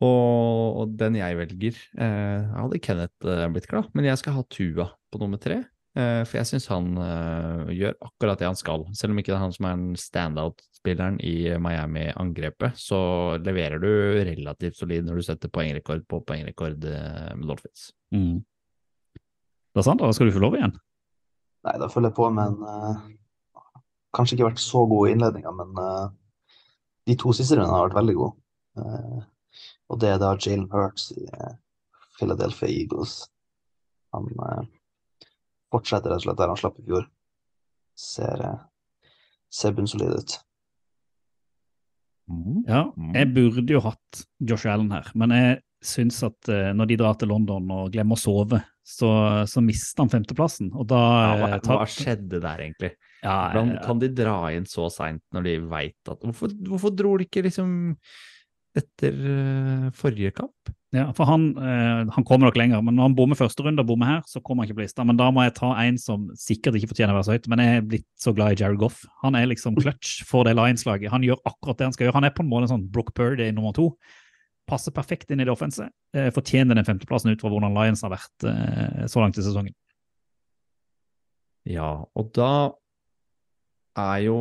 Og, 0.00 0.78
og 0.80 0.94
den 0.96 1.18
jeg 1.18 1.36
velger 1.36 1.74
eh, 1.98 2.38
Jeg 2.46 2.56
hadde 2.56 2.78
Kenneth 2.80 3.26
eh, 3.28 3.48
blitt 3.52 3.66
glad, 3.68 3.90
men 3.92 4.06
jeg 4.08 4.20
skal 4.22 4.38
ha 4.38 4.44
Tua 4.48 4.86
på 5.12 5.20
nummer 5.20 5.40
tre. 5.42 5.64
Eh, 5.98 6.20
for 6.22 6.38
jeg 6.38 6.46
syns 6.46 6.68
han 6.70 6.92
eh, 7.02 7.70
gjør 7.74 7.96
akkurat 8.06 8.38
det 8.38 8.46
han 8.46 8.58
skal. 8.58 8.84
Selv 8.94 9.14
om 9.14 9.20
ikke 9.20 9.32
det 9.32 9.38
er 9.38 9.42
han 9.42 9.54
som 9.54 9.66
er 9.66 9.78
den 9.80 9.96
standout-spilleren 9.98 11.18
i 11.26 11.34
Miami-angrepet, 11.58 12.78
så 12.78 13.00
leverer 13.42 13.82
du 13.82 13.90
relativt 14.28 14.78
solid 14.78 15.08
når 15.08 15.18
du 15.18 15.26
setter 15.26 15.50
poengrekord 15.50 16.06
på 16.10 16.22
poengrekord 16.28 16.86
eh, 16.86 17.32
med 17.34 17.50
Dolphins. 17.50 17.90
Mm. 18.14 18.38
Da 19.74 19.82
skal 19.86 20.30
du 20.30 20.34
få 20.34 20.42
lov 20.42 20.58
igjen? 20.58 20.76
Nei, 21.66 21.74
da 21.78 21.90
følger 21.90 22.10
jeg 22.10 22.16
på 22.16 22.30
med 22.32 22.54
en 22.54 22.62
uh, 22.64 23.02
Kanskje 24.16 24.34
ikke 24.34 24.48
vært 24.48 24.62
så 24.62 24.80
god 24.90 25.06
i 25.06 25.12
innledninga, 25.14 25.50
men 25.54 25.76
uh, 25.78 26.08
de 27.06 27.14
to 27.20 27.30
siste 27.36 27.54
rundene 27.54 27.76
har 27.76 27.84
vært 27.84 27.98
veldig 28.00 28.14
gode. 28.18 28.34
Uh, 28.80 29.20
og 29.92 30.00
det 30.02 30.10
er 30.10 30.18
da 30.22 30.32
Jalen 30.34 30.66
Hurts 30.72 31.12
i 31.14 31.28
Philadelphia 32.16 32.72
Eagles. 32.72 33.20
Han 34.16 34.26
fortsetter 35.72 36.10
rett 36.12 36.20
og 36.22 36.26
slett 36.28 36.38
der 36.40 36.52
han 36.52 36.60
slapp 36.60 36.78
i 36.80 36.86
fjor. 36.88 37.06
Ser, 38.00 38.42
eh, 38.46 38.60
ser 39.50 39.72
bunnsolid 39.76 40.14
ut. 40.18 40.38
Ja, 42.68 42.92
Mm. 42.96 43.12
jeg 43.14 43.34
burde 43.34 43.72
jo 43.74 43.80
hatt 43.82 44.20
Josh 44.46 44.66
Allen 44.70 44.90
her, 44.94 45.08
men 45.18 45.30
jeg 45.34 45.62
syns 45.82 46.22
at 46.22 46.48
eh, 46.48 46.70
når 46.76 46.86
de 46.86 46.96
drar 47.00 47.16
til 47.18 47.28
London 47.32 47.66
og 47.74 47.90
glemmer 47.90 48.14
å 48.14 48.20
sove, 48.20 48.60
så, 48.86 49.08
så 49.50 49.62
mister 49.64 50.04
han 50.04 50.12
femteplassen. 50.12 50.70
Og 50.78 50.86
da 50.86 51.00
Ja, 51.00 51.46
eh, 51.48 51.58
hva, 51.64 51.80
hva 51.80 51.86
skjedde 51.90 52.38
der, 52.40 52.58
egentlig? 52.62 52.92
Ja, 53.24 53.50
Hvordan 53.52 53.82
kan 53.84 53.98
de 53.98 54.08
dra 54.14 54.36
inn 54.54 54.64
så 54.64 54.86
seint 54.92 55.22
når 55.34 55.42
de 55.44 55.56
veit 55.68 56.08
at 56.08 56.20
Hvorfor, 56.24 56.54
hvorfor 56.64 56.94
dro 56.96 57.16
de 57.18 57.26
ikke 57.26 57.42
liksom 57.44 57.96
etter 58.78 59.90
forrige 59.92 60.30
kamp? 60.38 60.70
Ja, 60.90 61.04
for 61.14 61.28
han, 61.30 61.52
eh, 61.54 62.08
han 62.10 62.24
kommer 62.26 62.48
nok 62.48 62.56
lenger, 62.58 62.80
men 62.82 62.96
når 62.98 63.04
han 63.06 63.14
bommer 63.14 63.38
første 63.38 63.62
runde 63.62 63.82
og 63.84 63.86
bommer 63.92 64.08
her, 64.10 64.22
så 64.26 64.40
kommer 64.42 64.64
han 64.64 64.70
ikke 64.70 64.80
på 64.80 64.82
lista. 64.82 65.04
Men 65.06 65.20
da 65.20 65.28
må 65.30 65.44
jeg 65.44 65.54
ta 65.60 65.70
en 65.84 66.00
som 66.02 66.24
sikkert 66.34 66.80
ikke 66.80 66.90
fortjener 66.90 67.14
å 67.14 67.20
være 67.20 67.28
så 67.28 67.36
høyt, 67.36 67.46
men 67.52 67.62
jeg 67.62 67.76
er 67.76 67.84
blitt 67.92 68.08
så 68.18 68.32
glad 68.34 68.56
i 68.56 68.58
Jared 68.58 68.80
Goff. 68.80 69.04
Han 69.22 69.38
er 69.38 69.46
liksom 69.46 69.78
clutch 69.78 70.24
for 70.26 70.48
det 70.48 70.56
Lions-laget. 70.58 71.12
Han 71.14 71.22
gjør 71.26 71.38
akkurat 71.46 71.78
det 71.78 71.86
han 71.86 71.94
skal 71.94 72.08
gjøre. 72.08 72.16
Han 72.18 72.26
er 72.26 72.34
på 72.34 72.42
en 72.42 72.50
måte 72.50 72.72
sånn 72.72 72.88
Brook 72.90 73.14
Purdy 73.14 73.46
nummer 73.54 73.76
to. 73.76 73.92
Passer 74.70 74.94
perfekt 74.94 75.30
inn 75.30 75.42
i 75.42 75.46
det 75.46 75.54
offense. 75.54 75.86
Eh, 76.10 76.32
fortjener 76.34 76.74
den 76.74 76.88
femteplassen 76.88 77.30
ut 77.30 77.44
fra 77.44 77.54
hvordan 77.54 77.78
Lions 77.78 78.02
har 78.06 78.16
vært 78.16 78.50
eh, 78.50 79.06
så 79.10 79.22
langt 79.22 79.38
i 79.38 79.46
sesongen. 79.46 79.76
Ja, 81.70 81.92
og 82.18 82.34
da 82.34 82.72
er 84.00 84.24
jo 84.24 84.36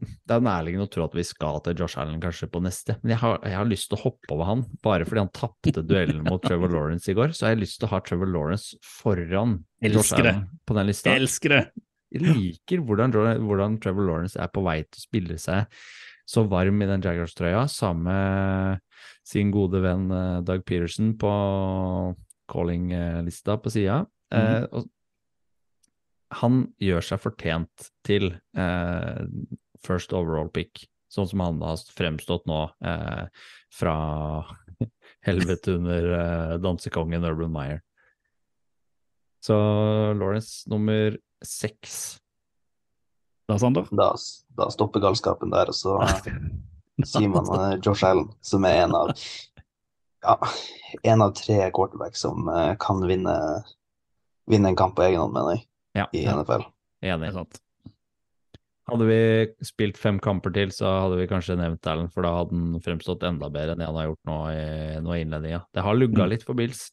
Det 0.00 0.36
er 0.36 0.44
nærliggende 0.44 0.86
å 0.88 0.90
tro 0.92 1.04
at 1.06 1.16
vi 1.16 1.24
skal 1.26 1.60
til 1.64 1.76
Josh 1.78 2.00
Allen 2.00 2.20
kanskje 2.22 2.48
på 2.52 2.62
neste, 2.64 2.98
men 3.02 3.14
jeg 3.14 3.20
har, 3.22 3.38
jeg 3.44 3.58
har 3.58 3.70
lyst 3.70 3.90
til 3.90 3.98
å 3.98 4.02
hoppe 4.06 4.34
over 4.34 4.50
han. 4.50 4.64
Bare 4.84 5.08
fordi 5.08 5.24
han 5.24 5.32
tapte 5.34 5.84
duellen 5.84 6.24
mot 6.26 6.42
Trevor 6.44 6.72
Lawrence 6.74 7.10
i 7.10 7.16
går, 7.16 7.34
så 7.36 7.48
har 7.48 7.54
jeg 7.54 7.64
lyst 7.64 7.80
til 7.80 7.88
å 7.88 7.94
ha 7.94 8.02
Trevor 8.04 8.32
Lawrence 8.32 8.80
foran 8.84 9.58
Josh 9.84 10.14
det. 10.14 10.22
Allen 10.22 10.46
på 10.64 10.78
den 10.78 10.90
lista. 10.90 11.14
Elsker 11.14 11.56
det! 11.56 11.64
Jeg 12.14 12.22
liker 12.30 12.82
hvordan, 12.86 13.14
hvordan 13.42 13.78
Trevor 13.82 14.06
Lawrence 14.06 14.38
er 14.38 14.50
på 14.54 14.62
vei 14.62 14.80
til 14.86 15.00
å 15.00 15.06
spille 15.08 15.38
seg 15.42 15.66
så 16.24 16.44
varm 16.48 16.80
i 16.80 16.88
den 16.88 17.02
Jaggers-trøya, 17.04 17.66
sammen 17.68 18.06
med 18.08 18.80
sin 19.28 19.50
gode 19.52 19.80
venn 19.84 20.08
eh, 20.12 20.40
Doug 20.44 20.64
Peterson 20.64 21.12
på 21.20 21.32
calling-lista 22.50 23.58
på 23.60 23.72
sida. 23.72 24.04
eh, 24.32 24.64
og 24.72 24.88
han 26.40 26.64
gjør 26.82 27.04
seg 27.04 27.22
fortjent 27.22 27.88
til 28.06 28.32
eh, 28.58 29.22
first 29.84 30.14
overall 30.16 30.50
pick, 30.52 30.86
sånn 31.12 31.28
som 31.30 31.42
han 31.44 31.62
har 31.64 31.80
fremstått 31.96 32.46
nå 32.50 32.60
eh, 32.84 33.24
fra 33.74 33.96
helvete 35.28 35.78
under 35.78 36.10
eh, 36.18 36.54
dansekongen 36.62 37.26
Urban 37.28 37.54
Meyer. 37.54 37.82
Så 39.44 39.56
Lawrence 40.16 40.70
nummer 40.72 41.18
seks. 41.44 42.16
Da, 43.48 43.58
Sander? 43.60 43.84
Da, 43.92 44.14
da 44.56 44.70
stopper 44.72 45.02
galskapen 45.04 45.52
der, 45.52 45.68
og 45.68 45.76
så 45.76 45.98
sier 47.10 47.28
man 47.28 47.50
eh, 47.58 47.74
Josh 47.84 48.06
Allen, 48.08 48.30
som 48.40 48.64
er 48.64 48.86
en 48.86 48.96
av 48.96 49.12
ja, 50.24 50.38
en 51.02 51.22
av 51.22 51.34
tre 51.36 51.70
quarterbacks 51.70 52.20
som 52.24 52.48
eh, 52.48 52.72
kan 52.80 53.04
vinne, 53.06 53.36
vinne 54.50 54.72
en 54.72 54.78
kamp 54.78 54.96
på 54.96 55.04
egen 55.04 55.20
hånd, 55.20 55.36
mener 55.36 55.58
jeg, 55.58 55.66
Ja, 55.94 56.08
i 56.12 56.24
NFL. 56.26 56.64
Enig. 57.04 57.32
sant. 57.36 57.60
Hadde 58.88 59.06
vi 59.08 59.18
spilt 59.64 59.96
fem 59.96 60.18
kamper 60.20 60.52
til, 60.52 60.68
så 60.74 60.84
hadde 61.06 61.16
vi 61.20 61.28
kanskje 61.30 61.54
nevnt 61.56 61.86
Allen, 61.88 62.10
for 62.12 62.26
da 62.26 62.34
hadde 62.36 62.52
han 62.58 62.82
fremstått 62.84 63.22
enda 63.24 63.48
bedre 63.52 63.72
enn 63.72 63.80
det 63.80 63.86
han 63.88 63.96
har 63.96 64.10
gjort 64.10 64.28
nå 64.28 64.38
i, 64.52 64.64
nå 65.00 65.14
i 65.16 65.22
innledninga. 65.24 65.62
Det 65.72 65.84
har 65.86 65.94
lugga 65.96 66.24
Mm. 66.26 66.30
litt 66.34 66.42
for 66.44 66.54
Bills. 66.58 66.90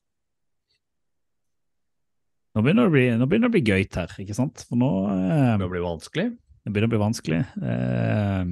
Nå 2.56 2.64
begynner 2.66 2.84
det 2.88 2.92
å 2.92 2.96
bli, 2.96 3.06
nå 3.16 3.28
begynner 3.32 3.48
det 3.48 3.52
å 3.52 3.56
bli 3.58 3.64
gøyt 3.72 3.96
her, 3.96 4.14
ikke 4.20 4.36
sant? 4.36 4.64
For 4.68 4.80
nå 4.80 4.90
eh, 5.12 5.58
Det 5.62 5.70
blir 5.72 5.84
vanskelig. 5.86 6.26
det 6.66 6.72
begynner 6.74 6.90
å 6.90 6.94
bli 6.96 7.02
vanskelig. 7.06 7.42
Eh, 7.64 8.50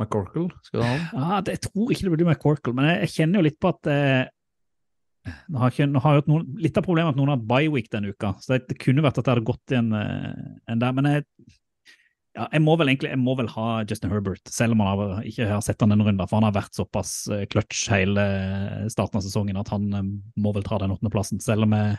McCorkle, 0.00 0.46
skal 0.64 0.80
du 0.80 0.84
ha 0.86 0.94
den? 0.94 1.04
ja, 1.12 1.40
det, 1.44 1.56
jeg 1.58 1.64
tror 1.68 1.92
ikke 1.92 2.06
det 2.08 2.14
blir 2.16 2.26
McCorkle, 2.30 2.72
men 2.74 2.88
jeg, 2.88 3.00
jeg 3.04 3.12
kjenner 3.18 3.40
jo 3.40 3.46
litt 3.48 3.60
på 3.62 3.68
at 3.74 3.90
eh, 3.92 4.22
nå 5.24 5.60
har 5.60 5.72
ikke, 5.72 5.88
nå 5.88 6.00
har 6.04 6.18
jeg 6.18 6.28
noen, 6.28 6.46
Litt 6.60 6.78
av 6.78 6.84
problemet 6.86 7.10
er 7.10 7.14
at 7.14 7.20
noen 7.20 7.32
har 7.32 7.38
hatt 7.38 7.50
bye-week 7.50 7.90
denne 7.92 8.12
uka, 8.12 8.34
så 8.42 8.54
det, 8.54 8.64
det 8.70 8.80
kunne 8.82 9.04
vært 9.04 9.20
at 9.20 9.26
det 9.26 9.34
hadde 9.34 9.46
gått 9.48 9.74
igjen 9.74 9.92
eh, 9.96 10.32
en 10.72 10.82
der. 10.82 10.96
Men 10.96 11.08
jeg, 11.10 11.26
ja, 12.34 12.48
jeg 12.48 12.64
må 12.64 12.74
vel 12.80 12.90
egentlig 12.90 13.12
jeg 13.12 13.22
må 13.22 13.36
vel 13.38 13.50
ha 13.54 13.68
Justin 13.88 14.12
Herbert, 14.12 14.42
selv 14.50 14.76
om 14.76 14.82
han 14.84 14.90
har, 14.90 15.14
ikke 15.30 15.48
har 15.52 15.62
sett 15.64 15.84
han 15.84 15.94
denne 15.94 16.06
runden, 16.06 16.26
for 16.28 16.40
han 16.40 16.48
har 16.48 16.56
vært 16.56 16.76
såpass 16.76 17.14
eh, 17.32 17.46
clutch 17.50 17.86
hele 17.92 18.26
starten 18.92 19.20
av 19.20 19.24
sesongen 19.26 19.60
at 19.60 19.72
han 19.72 19.88
eh, 19.94 20.10
må 20.42 20.54
vel 20.56 20.66
ta 20.66 20.80
den 20.82 20.92
åttendeplassen, 20.96 21.40
selv 21.44 21.68
om 21.68 21.76
jeg, 21.78 21.96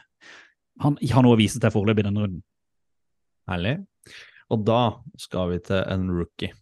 han 0.84 0.99
ikke 0.99 1.17
har 1.17 1.26
noe 1.26 1.38
å 1.38 1.41
vise 1.41 1.61
til 1.61 1.73
foreløpig 1.73 2.05
i 2.05 2.09
denne 2.09 2.28
runden. 2.28 2.45
Herlig. 3.49 3.80
Og 4.53 4.61
da 4.65 4.82
skal 5.17 5.53
vi 5.53 5.59
til 5.65 5.82
en 5.82 6.07
rookie. 6.13 6.53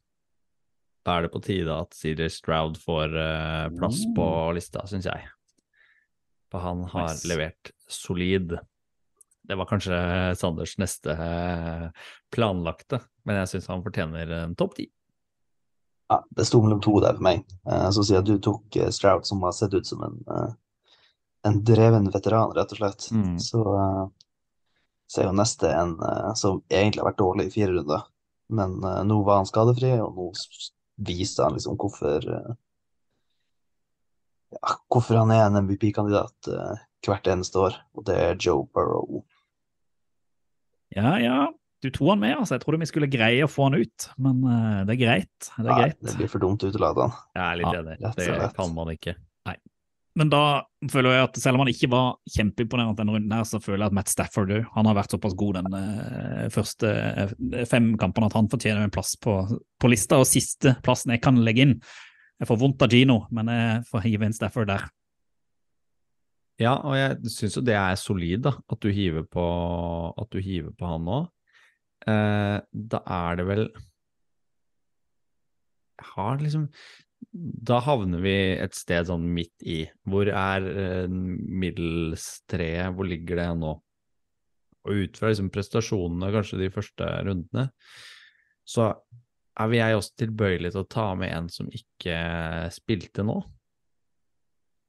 Da 1.03 1.17
er 1.17 1.25
det 1.25 1.33
på 1.33 1.41
tide 1.43 1.75
at 1.75 1.95
Cedar 1.97 2.31
Stroud 2.31 2.77
får 2.79 3.15
eh, 3.19 3.71
plass 3.75 4.05
på 4.15 4.27
lista, 4.55 4.85
syns 4.87 5.09
jeg. 5.09 5.25
For 6.53 6.61
han 6.61 6.83
har 6.93 7.07
Nice. 7.09 7.25
levert 7.27 7.71
solid. 7.89 8.53
Det 9.43 9.55
var 9.57 9.65
kanskje 9.67 9.97
Sanders 10.37 10.77
neste 10.79 11.11
eh, 11.17 11.87
planlagte, 12.31 12.99
men 13.25 13.39
jeg 13.41 13.49
syns 13.55 13.67
han 13.73 13.81
fortjener 13.83 14.29
en 14.37 14.53
topp 14.55 14.75
ti. 14.77 14.85
Ja, 16.13 16.19
det 16.37 16.45
sto 16.45 16.61
mellom 16.61 16.79
to 16.83 16.93
der 17.01 17.17
for 17.17 17.25
meg. 17.25 17.41
Eh, 17.67 17.89
så 17.91 18.05
siden 18.05 18.27
du 18.29 18.37
tok 18.45 18.77
eh, 18.77 18.91
Stroud, 18.93 19.25
som 19.27 19.41
har 19.43 19.51
sett 19.57 19.73
ut 19.73 19.87
som 19.89 20.03
en, 20.05 20.21
en 21.49 21.59
dreven 21.65 22.07
veteran, 22.13 22.53
rett 22.55 22.71
og 22.71 22.79
slett, 22.83 23.09
Mm. 23.11 23.35
så, 23.41 23.63
så 25.09 25.21
er 25.23 25.27
jo 25.31 25.35
neste 25.41 25.73
en 25.73 25.97
som 26.39 26.61
egentlig 26.69 27.01
har 27.03 27.09
vært 27.11 27.19
dårlig 27.25 27.49
i 27.49 27.55
fire 27.57 27.73
runder. 27.75 28.05
Men 28.53 28.77
nå 29.09 29.17
var 29.25 29.41
han 29.41 29.49
skadefri, 29.49 29.95
og 30.05 30.13
nå 30.21 30.29
viste 31.03 31.43
han 31.43 31.57
liksom 31.57 31.75
hvorfor 31.81 32.29
ja, 34.53 34.75
hvorfor 34.91 35.19
han 35.21 35.33
er 35.33 35.47
en 35.47 35.59
MVP-kandidat 35.65 36.51
eh, 36.51 36.85
hvert 37.03 37.27
eneste 37.31 37.59
år, 37.59 37.75
og 37.97 38.07
det 38.07 38.15
er 38.19 38.39
Joe 38.39 38.67
Burrow. 38.73 39.23
Ja, 40.93 41.17
ja. 41.21 41.37
Du 41.83 41.89
tok 41.91 42.13
han 42.13 42.21
med, 42.21 42.37
altså. 42.37 42.55
Jeg 42.55 42.63
trodde 42.63 42.79
vi 42.79 42.87
skulle 42.87 43.11
greie 43.11 43.43
å 43.43 43.51
få 43.51 43.67
han 43.67 43.75
ut, 43.81 44.07
men 44.23 44.39
eh, 44.47 44.79
det 44.87 44.95
er 44.95 45.01
greit. 45.01 45.51
Det 45.57 45.65
er 45.65 45.69
ja, 45.71 45.77
greit. 45.81 45.99
det 46.05 46.15
blir 46.21 46.31
for 46.31 46.45
dumt 46.45 46.63
å 46.63 46.71
utelate 46.71 47.07
han. 47.07 47.19
Er 47.35 47.59
litt 47.59 47.67
Ja, 47.69 47.83
enig. 47.83 47.99
Det, 47.99 48.27
Det 48.29 48.51
kan 48.55 48.75
man 48.77 48.93
ikke. 48.93 49.17
Men 50.13 50.29
da 50.29 50.61
føler 50.93 51.15
jeg 51.15 51.25
at 51.25 51.37
selv 51.41 51.57
om 51.57 51.63
han 51.63 51.71
ikke 51.71 51.89
var 51.89 52.09
kjempeimponerende 52.29 52.99
denne 52.99 53.15
runden, 53.15 53.33
her, 53.33 53.47
så 53.49 53.57
føler 53.61 53.81
jeg 53.81 53.89
at 53.89 53.95
Matt 53.97 54.11
Stafford 54.11 54.51
òg 54.53 54.67
Han 54.75 54.85
har 54.85 54.97
vært 54.99 55.15
såpass 55.15 55.33
god 55.39 55.57
den 55.57 55.77
eh, 55.79 56.43
første 56.53 56.91
fem 57.71 57.87
kampene 57.97 58.29
at 58.29 58.37
han 58.37 58.49
fortjener 58.51 58.85
en 58.85 58.93
plass 58.93 59.15
på, 59.17 59.39
på 59.81 59.89
lista. 59.89 60.21
Og 60.21 60.29
siste 60.29 60.75
plassen 60.85 61.15
jeg 61.15 61.23
kan 61.25 61.41
legge 61.41 61.65
inn 61.65 61.77
Jeg 62.43 62.49
får 62.49 62.59
vondt 62.59 62.83
av 62.83 62.91
Gino, 62.91 63.21
men 63.31 63.47
jeg 63.47 63.83
får 63.87 64.01
hive 64.03 64.27
inn 64.27 64.33
Stafford 64.35 64.67
der. 64.67 64.81
Ja, 66.59 66.73
og 66.75 66.97
jeg 66.97 67.31
syns 67.31 67.55
jo 67.55 67.63
det 67.63 67.77
er 67.79 67.95
solid, 67.95 68.41
da, 68.43 68.51
at 68.67 68.83
du 68.83 68.89
hiver 68.91 69.23
på, 69.31 69.45
du 70.27 70.41
hiver 70.43 70.73
på 70.75 70.89
han 70.89 71.07
nå. 71.07 71.21
Eh, 72.03 72.57
da 72.91 72.99
er 73.15 73.37
det 73.39 73.45
vel 73.47 73.61
Jeg 76.01 76.07
har 76.17 76.41
liksom 76.41 76.65
Da 77.63 77.77
havner 77.85 78.19
vi 78.19 78.33
et 78.59 78.75
sted 78.75 79.07
sånn 79.07 79.23
midt 79.31 79.63
i. 79.63 79.85
Hvor 80.03 80.27
er 80.27 80.67
eh, 80.67 81.07
middelstreet? 81.07 82.91
Hvor 82.91 83.07
ligger 83.07 83.39
det 83.39 83.47
nå? 83.61 83.71
Og 84.83 85.05
ut 85.05 85.15
fra 85.15 85.31
liksom 85.31 85.47
prestasjonene 85.53 86.33
kanskje 86.35 86.59
de 86.59 86.73
første 86.75 87.07
rundene, 87.23 87.69
så 88.67 88.91
er 89.59 89.69
vel 89.69 89.79
jeg 89.79 89.97
også 89.97 90.15
tilbøyelig 90.23 90.73
til 90.73 90.81
å 90.81 90.89
ta 90.89 91.07
med 91.19 91.33
en 91.33 91.49
som 91.51 91.67
ikke 91.69 92.15
spilte 92.73 93.25
nå 93.25 93.41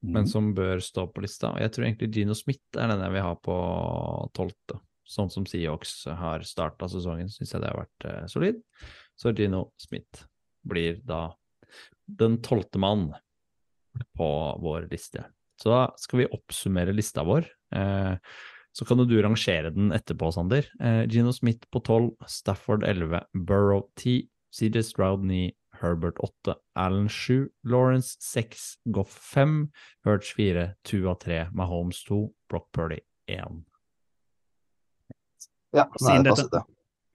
men 0.04 0.26
som 0.28 0.52
bør 0.54 0.82
stå 0.84 1.06
på 1.12 1.22
lista. 1.24 1.52
Og 1.54 1.62
jeg 1.62 1.72
tror 1.72 1.86
egentlig 1.86 2.10
Gino 2.12 2.36
Smith 2.36 2.80
er 2.80 2.90
den 2.92 3.02
jeg 3.06 3.14
vil 3.14 3.24
ha 3.24 3.34
på 3.40 3.56
tolvte. 4.36 4.80
Sånn 5.04 5.30
som 5.32 5.44
Seahawks 5.48 6.06
har 6.20 6.44
starta 6.48 6.88
sesongen, 6.90 7.30
syns 7.32 7.52
jeg 7.52 7.62
det 7.62 7.70
har 7.70 7.82
vært 7.82 8.08
eh, 8.08 8.24
solid. 8.30 8.60
Så 9.20 9.34
Gino 9.36 9.66
Smith 9.80 10.24
blir 10.64 11.00
da 11.04 11.26
den 12.04 12.38
tolvte 12.44 12.80
mann 12.80 13.10
på 14.16 14.28
vår 14.64 14.88
liste. 14.92 15.26
Så 15.60 15.70
da 15.70 15.84
skal 16.00 16.24
vi 16.24 16.32
oppsummere 16.34 16.96
lista 16.96 17.24
vår. 17.26 17.48
Eh, 17.76 18.16
så 18.74 18.86
kan 18.88 18.98
du 18.98 19.14
rangere 19.22 19.70
den 19.70 19.92
etterpå, 19.94 20.32
Sander. 20.34 20.66
Eh, 20.82 21.04
Gino 21.08 21.32
Smith 21.36 21.68
på 21.72 21.84
12, 21.84 22.10
Stafford 22.28 22.84
11, 22.88 23.22
Burrow 23.46 23.84
10, 24.00 24.24
CJ 24.54 24.84
Stroud 24.86 25.24
9, 25.26 25.50
Herbert 25.80 26.20
8, 26.22 26.54
Allen 26.78 27.08
7, 27.08 27.48
Lawrence 27.64 28.16
6, 28.20 28.78
Goff 28.94 29.10
5, 29.34 29.72
Hurts 30.06 30.30
4, 30.36 30.68
Tua 30.84 31.14
3, 31.18 31.48
Mahomes 31.52 32.04
2, 32.06 32.20
Brock 32.48 32.68
Purdy 32.72 33.00
1. 33.26 33.64
Ja, 35.74 35.88
nei, 35.88 35.98
Siden 35.98 36.24
det 36.24 36.36
dette- 36.36 36.50
det. 36.52 36.62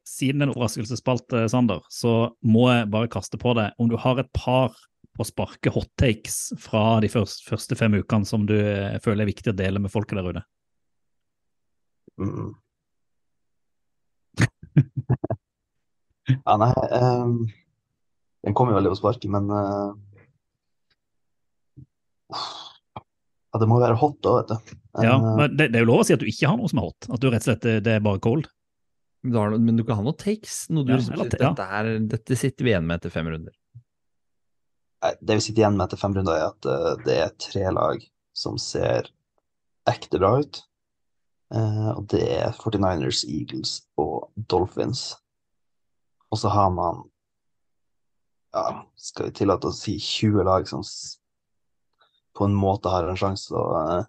Siden 0.09 0.39
det 0.39 0.47
er 0.47 0.49
en 0.49 0.55
overraskelsesspalte, 0.57 1.45
Sander, 1.49 1.81
så 1.89 2.33
må 2.43 2.67
jeg 2.73 2.89
bare 2.91 3.07
kaste 3.07 3.37
på 3.39 3.53
deg 3.55 3.71
om 3.79 3.87
du 3.89 3.95
har 3.95 4.19
et 4.19 4.31
par 4.33 4.75
på 5.15 5.23
sparke 5.27 5.71
hot 5.71 5.89
takes 5.97 6.51
fra 6.59 6.99
de 6.99 7.07
første, 7.07 7.45
første 7.47 7.75
fem 7.77 7.93
ukene 8.01 8.25
som 8.27 8.45
du 8.49 8.55
eh, 8.57 8.99
føler 8.99 9.23
er 9.23 9.31
viktig 9.31 9.53
å 9.53 9.55
dele 9.55 9.79
med 9.79 9.91
folket 9.91 10.17
der 10.19 10.29
ute. 10.33 10.43
Mm. 12.19 12.51
ja, 16.29 16.55
nei 16.61 16.71
um, 16.95 17.35
Den 18.45 18.55
kommer 18.55 18.73
jo 18.73 18.79
veldig 18.79 18.93
på 18.93 18.99
sparket, 19.01 19.29
men 19.33 19.49
uh, 19.51 19.91
Ja, 23.49 23.59
det 23.61 23.67
må 23.69 23.79
være 23.81 23.97
hot 23.97 24.19
da, 24.25 24.35
vet 24.39 24.51
du. 24.53 24.77
Ja, 25.03 25.17
Eh, 25.17 25.35
men 25.37 25.57
det, 25.57 25.69
det 25.73 25.79
er 25.79 25.85
jo 25.85 25.91
lov 25.91 26.03
å 26.03 26.07
si 26.07 26.15
at 26.15 26.21
du 26.21 26.29
ikke 26.29 26.49
har 26.49 26.57
noe 26.59 26.69
som 26.71 26.81
er 26.81 26.89
hot. 26.89 27.09
At 27.09 27.21
du 27.21 27.29
rett 27.29 27.43
og 27.43 27.51
slett 27.51 27.67
det 27.85 27.95
er 27.95 28.03
bare 28.05 28.21
cold. 28.23 28.49
Men 29.23 29.33
du, 29.33 29.37
har, 29.39 29.55
men 29.57 29.79
du 29.79 29.83
kan 29.83 29.99
ha 29.99 30.05
noen 30.05 30.19
takes? 30.19 30.61
Noe 30.71 30.87
du 30.87 30.93
Ja, 30.93 30.99
eller 31.01 31.27
ja. 31.33 31.51
dette, 31.51 31.67
er, 31.79 31.91
dette 32.13 32.37
sitter 32.39 32.67
vi 32.67 32.73
igjen 32.73 32.87
med 32.87 33.01
etter 33.01 33.13
fem 33.13 33.27
runder. 33.27 33.55
Det 35.19 35.37
vi 35.37 35.43
sitter 35.43 35.63
igjen 35.63 35.77
med 35.79 35.87
etter 35.87 35.99
fem 35.99 36.15
runder, 36.15 36.39
er 36.39 36.49
at 36.53 36.69
eh, 36.69 36.89
det 37.05 37.17
er 37.25 37.37
tre 37.39 37.65
lag 37.75 38.03
som 38.35 38.59
ser 38.61 39.09
ekte 39.89 40.21
bra 40.21 40.37
ut. 40.43 40.61
Eh, 41.55 41.89
og 41.95 42.05
det 42.13 42.23
er 42.37 42.55
49ers, 42.55 43.25
Eagles 43.27 43.79
og 43.99 44.29
Dolphins. 44.51 45.11
Og 46.29 46.41
så 46.41 46.51
har 46.53 46.69
man 46.73 47.03
ja, 48.53 48.63
skal 48.97 49.29
vi 49.29 49.37
tillate 49.41 49.69
oss 49.69 49.81
å 49.81 49.85
si 49.85 49.95
20 50.01 50.45
lag 50.47 50.67
som 50.69 50.83
på 52.37 52.47
en 52.47 52.55
måte 52.57 52.89
har 52.89 53.05
en 53.05 53.19
sjanse 53.19 53.53
å, 53.53 53.65
eh, 53.79 54.05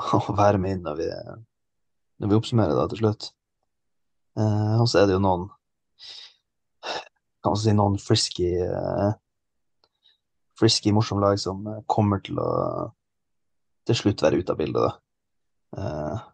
å 0.16 0.36
være 0.36 0.60
med 0.60 0.78
inn 0.78 0.84
når 0.86 1.00
vi, 1.00 1.08
når 2.20 2.32
vi 2.32 2.38
oppsummerer 2.38 2.76
det 2.76 2.86
til 2.92 3.02
slutt. 3.04 3.30
Eh, 4.40 4.76
og 4.80 4.86
så 4.88 5.02
er 5.02 5.08
det 5.08 5.16
jo 5.18 5.24
noen 5.24 5.48
kan 7.40 7.54
man 7.54 7.60
si 7.60 7.72
noen 7.76 7.96
frisky 8.00 8.52
eh, 8.64 9.10
frisky, 10.60 10.92
morsom 10.92 11.20
lag 11.20 11.40
som 11.40 11.64
eh, 11.66 11.84
kommer 11.88 12.20
til 12.24 12.40
å 12.40 12.50
til 13.88 13.96
slutt 13.96 14.22
være 14.22 14.42
ute 14.42 14.52
av 14.52 14.58
bildet. 14.60 14.84
Da. 14.84 15.80
Eh, 15.80 16.26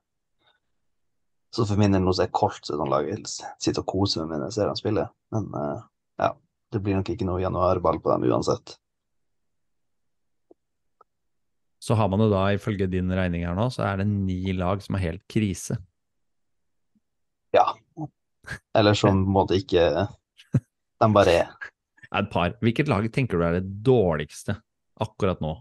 så 1.57 1.65
for 1.65 1.81
min 1.81 1.95
del 1.95 2.03
nå 2.05 2.13
så 2.13 2.27
er 2.27 2.33
Colt 2.37 2.69
sånn 2.69 2.91
lag 2.93 3.07
jeg 3.07 3.17
helst 3.17 3.45
sitter 3.63 3.81
og 3.81 3.89
koser 3.89 4.23
med 4.23 4.35
meg 4.35 4.43
når 4.43 4.51
jeg 4.51 4.57
ser 4.59 4.69
dem 4.69 4.81
spille. 4.81 5.05
Men 5.33 5.47
eh, 5.57 5.79
ja, 6.21 6.33
det 6.75 6.83
blir 6.85 6.99
nok 6.99 7.13
ikke 7.15 7.29
noe 7.29 7.41
januarball 7.41 8.01
på 8.05 8.13
dem 8.13 8.27
uansett. 8.29 8.75
Så 11.87 11.97
har 11.97 12.11
man 12.13 12.21
jo 12.21 12.27
da, 12.29 12.43
ifølge 12.53 12.89
din 12.91 13.13
regning 13.15 13.47
her 13.47 13.57
nå, 13.57 13.69
så 13.73 13.87
er 13.87 14.03
det 14.03 14.09
ni 14.11 14.53
lag 14.57 14.83
som 14.85 14.99
er 14.99 15.05
helt 15.05 15.23
krise. 15.33 15.79
Ja. 17.55 17.71
Eller 18.77 18.99
som 18.99 19.23
på 19.23 19.31
en 19.31 19.37
måte 19.39 19.57
ikke 19.57 19.87
De 21.01 21.09
bare 21.15 21.39
er. 21.45 21.55
Et 22.21 22.29
par. 22.33 22.53
Hvilket 22.61 22.91
lag 22.93 23.09
tenker 23.15 23.41
du 23.41 23.47
er 23.47 23.57
det 23.59 23.71
dårligste 23.87 24.59
akkurat 25.01 25.41
nå? 25.41 25.55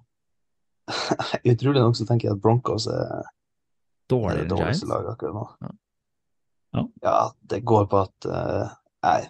Utrolig 1.53 1.81
nok 1.81 1.95
så 1.97 2.05
tenker 2.09 2.29
jeg 2.29 2.35
at 2.35 2.43
Broncos 2.43 2.89
er 2.91 3.23
er 3.25 3.31
det 4.05 4.11
Dårligere 4.11 4.43
Giants? 4.43 4.51
dårligste 4.51 4.87
laget 4.91 5.15
akkurat 5.15 5.33
nå. 5.39 5.45
Ja. 5.65 5.71
Ja. 6.75 6.85
Ja, 7.05 7.17
det 7.51 7.63
går 7.67 7.87
på 7.91 8.03
at 8.03 8.27
eh, 8.29 8.75
jeg 9.05 9.29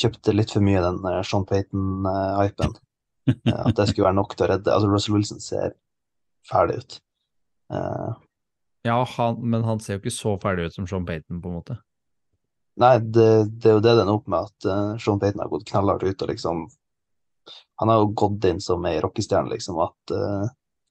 kjøpte 0.00 0.34
litt 0.34 0.52
for 0.54 0.64
mye 0.64 0.82
den 0.82 1.00
eh, 1.10 1.22
Sean 1.26 1.46
Payton-hypen. 1.48 2.76
at 3.66 3.74
det 3.74 3.88
skulle 3.90 4.06
være 4.06 4.18
nok 4.20 4.36
til 4.36 4.46
å 4.46 4.50
redde. 4.52 4.70
Altså, 4.70 4.88
Russell 4.90 5.16
Wilson 5.16 5.42
ser 5.42 5.74
ferdig 6.46 6.78
ut. 6.82 7.00
Eh, 7.74 8.14
Ja, 8.86 9.00
han, 9.16 9.40
men 9.42 9.64
han 9.66 9.80
ser 9.82 9.96
jo 9.96 10.04
ikke 10.04 10.14
så 10.14 10.36
ferdig 10.38 10.68
ut 10.68 10.76
som 10.76 10.86
Sean 10.86 11.06
Payton, 11.08 11.40
på 11.42 11.50
en 11.50 11.56
måte. 11.58 11.74
nei, 12.78 12.98
det, 13.00 13.30
det 13.58 13.70
er 13.70 13.78
jo 13.78 13.82
det 13.82 13.94
det 13.96 14.04
ender 14.04 14.18
opp 14.20 14.28
med, 14.30 14.46
at 14.46 14.68
uh, 14.68 14.92
Sean 15.02 15.18
Payton 15.18 15.42
har 15.42 15.50
gått 15.50 15.66
knallhardt 15.66 16.04
ut 16.06 16.22
og 16.22 16.28
liksom 16.30 16.66
Han 17.80 17.90
har 17.90 17.98
jo 17.98 18.12
gått 18.22 18.44
inn 18.46 18.60
som 18.62 18.84
ei 18.86 19.00
rockestjerne, 19.02 19.50
liksom, 19.52 19.80
at, 19.82 20.14
uh, 20.14 20.46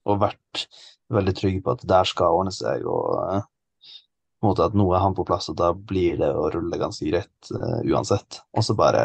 og 0.06 0.20
vært 0.22 0.66
veldig 1.12 1.34
trygg 1.38 1.62
på 1.64 1.72
at 1.72 1.82
det 1.82 1.88
der 1.90 2.08
skal 2.08 2.36
ordne 2.36 2.52
seg, 2.54 2.84
og 2.86 3.16
eh, 3.22 3.40
en 3.40 3.46
måte 4.46 4.64
at 4.66 4.74
nå 4.78 4.86
er 4.94 5.02
han 5.04 5.14
på 5.16 5.24
plass, 5.28 5.48
og 5.52 5.56
da 5.60 5.72
blir 5.74 6.16
det 6.20 6.30
å 6.32 6.48
rulle 6.54 6.78
ganske 6.80 7.06
greit 7.10 7.50
uh, 7.52 7.80
uansett. 7.90 8.40
Og 8.56 8.64
så 8.66 8.76
bare 8.78 9.04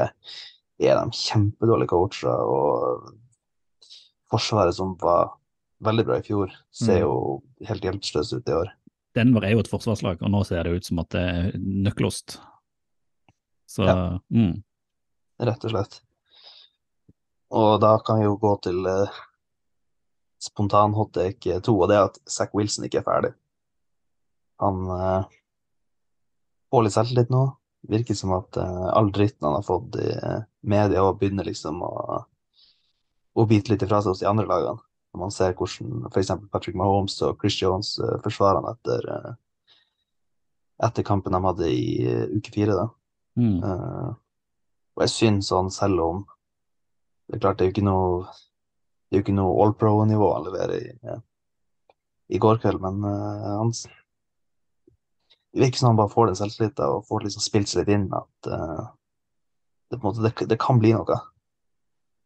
er 0.81 0.95
de 0.97 1.17
kjempedårlige 1.17 1.91
coacher, 1.93 2.29
og 2.31 3.17
Forsvaret 4.31 4.71
som 4.77 4.93
var 5.01 5.33
veldig 5.83 6.03
bra 6.07 6.17
i 6.21 6.23
fjor, 6.23 6.53
ser 6.71 7.01
Mm. 7.01 7.03
jo 7.03 7.65
helt 7.67 7.83
hjelpeløst 7.83 8.33
ut 8.37 8.47
i 8.47 8.53
år. 8.55 8.69
Denver 9.13 9.43
er 9.43 9.51
jo 9.51 9.59
et 9.59 9.67
forsvarslag, 9.67 10.21
og 10.23 10.31
nå 10.31 10.45
ser 10.47 10.63
det 10.63 10.71
ut 10.77 10.85
som 10.87 10.99
at 10.99 11.09
det 11.09 11.21
er 11.21 11.51
nøkkelost. 11.59 12.37
Så 13.67 13.83
Ja. 13.83 14.19
mm. 14.31 14.63
rett 15.41 15.65
og 15.65 15.71
slett. 15.73 15.99
Og 17.51 17.81
da 17.81 17.97
kan 17.99 18.19
vi 18.19 18.23
jo 18.23 18.37
gå 18.37 18.53
til 18.63 18.85
eh, 18.87 19.11
spontan 20.39 20.93
hot 20.93 21.11
take 21.13 21.59
to, 21.59 21.75
og 21.81 21.89
det 21.89 21.97
er 21.97 22.05
at 22.07 22.19
Zack 22.29 22.53
Wilson 22.55 22.85
ikke 22.85 22.99
er 22.99 23.03
ferdig. 23.09 23.33
Han 24.61 24.85
eh, 24.95 25.25
får 26.71 26.85
litt 26.85 26.95
selvtillit 26.95 27.33
nå. 27.33 27.45
Virker 27.91 28.17
som 28.17 28.35
at 28.37 28.57
eh, 28.61 28.87
all 28.93 29.09
dritten 29.13 29.47
han 29.47 29.57
har 29.57 29.65
fått 29.65 29.97
i 30.01 30.09
eh, 30.13 30.43
media, 30.61 31.03
og 31.03 31.17
begynner 31.19 31.47
liksom 31.47 31.81
å, 31.85 31.91
å 33.33 33.45
bite 33.49 33.73
litt 33.73 33.85
ifra 33.85 34.01
seg 34.01 34.13
hos 34.13 34.21
de 34.21 34.29
andre 34.29 34.47
lagene. 34.49 34.81
Når 35.11 35.19
man 35.19 35.33
ser 35.35 35.55
hvordan 35.57 36.05
f.eks. 36.07 36.31
Patrick 36.53 36.77
Mahomes 36.79 37.17
og 37.27 37.41
Chris 37.41 37.57
Jones 37.59 37.95
eh, 37.99 38.17
forsvarer 38.23 38.61
han 38.61 38.69
etter, 38.71 39.07
eh, 39.15 39.79
etter 40.87 41.07
kampen 41.07 41.35
de 41.35 41.41
hadde 41.43 41.71
i 41.73 41.85
eh, 42.05 42.27
uke 42.31 42.53
fire. 42.53 42.77
da. 42.77 42.87
Mm. 43.41 43.57
Eh, 43.63 44.11
og 44.95 45.03
jeg 45.05 45.15
syns 45.15 45.51
sånn, 45.51 45.71
selv 45.71 46.03
om 46.03 46.23
Det 47.31 47.37
er 47.37 47.41
klart, 47.45 47.57
det 47.59 47.63
er 47.63 47.69
jo 47.69 47.73
ikke 47.77 47.85
noe 47.87 48.25
Det 49.07 49.15
er 49.15 49.21
jo 49.21 49.23
ikke 49.23 49.35
noe 49.37 49.53
all 49.63 49.71
pro-nivå 49.79 50.27
han 50.33 50.47
leverer 50.49 50.81
i, 50.83 51.15
i 52.35 52.39
går 52.39 52.59
kveld, 52.63 52.79
men 52.83 52.99
uh, 53.03 53.57
han 53.59 53.71
Det 55.51 55.65
virker 55.65 55.81
som 55.81 55.91
han 55.91 55.99
bare 55.99 56.11
får 56.13 56.29
den 56.29 56.37
selvtilliten 56.39 56.93
og 56.95 57.05
får 57.09 57.25
liksom 57.25 57.43
spilt 57.43 57.67
seg 57.71 57.81
litt 57.83 57.91
inn 57.97 58.07
at 58.15 58.47
uh, 58.47 58.85
det, 59.91 59.99
måte, 59.99 60.23
det, 60.23 60.31
det 60.47 60.57
kan 60.61 60.79
bli 60.79 60.93
noe. 60.95 61.17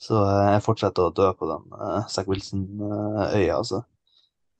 Så 0.01 0.19
uh, 0.19 0.51
jeg 0.53 0.63
fortsetter 0.65 1.07
å 1.07 1.13
dø 1.15 1.31
på 1.39 1.47
den 1.49 1.73
uh, 1.73 2.03
Zack 2.11 2.29
Wilson-øya, 2.29 3.55
altså. 3.57 3.81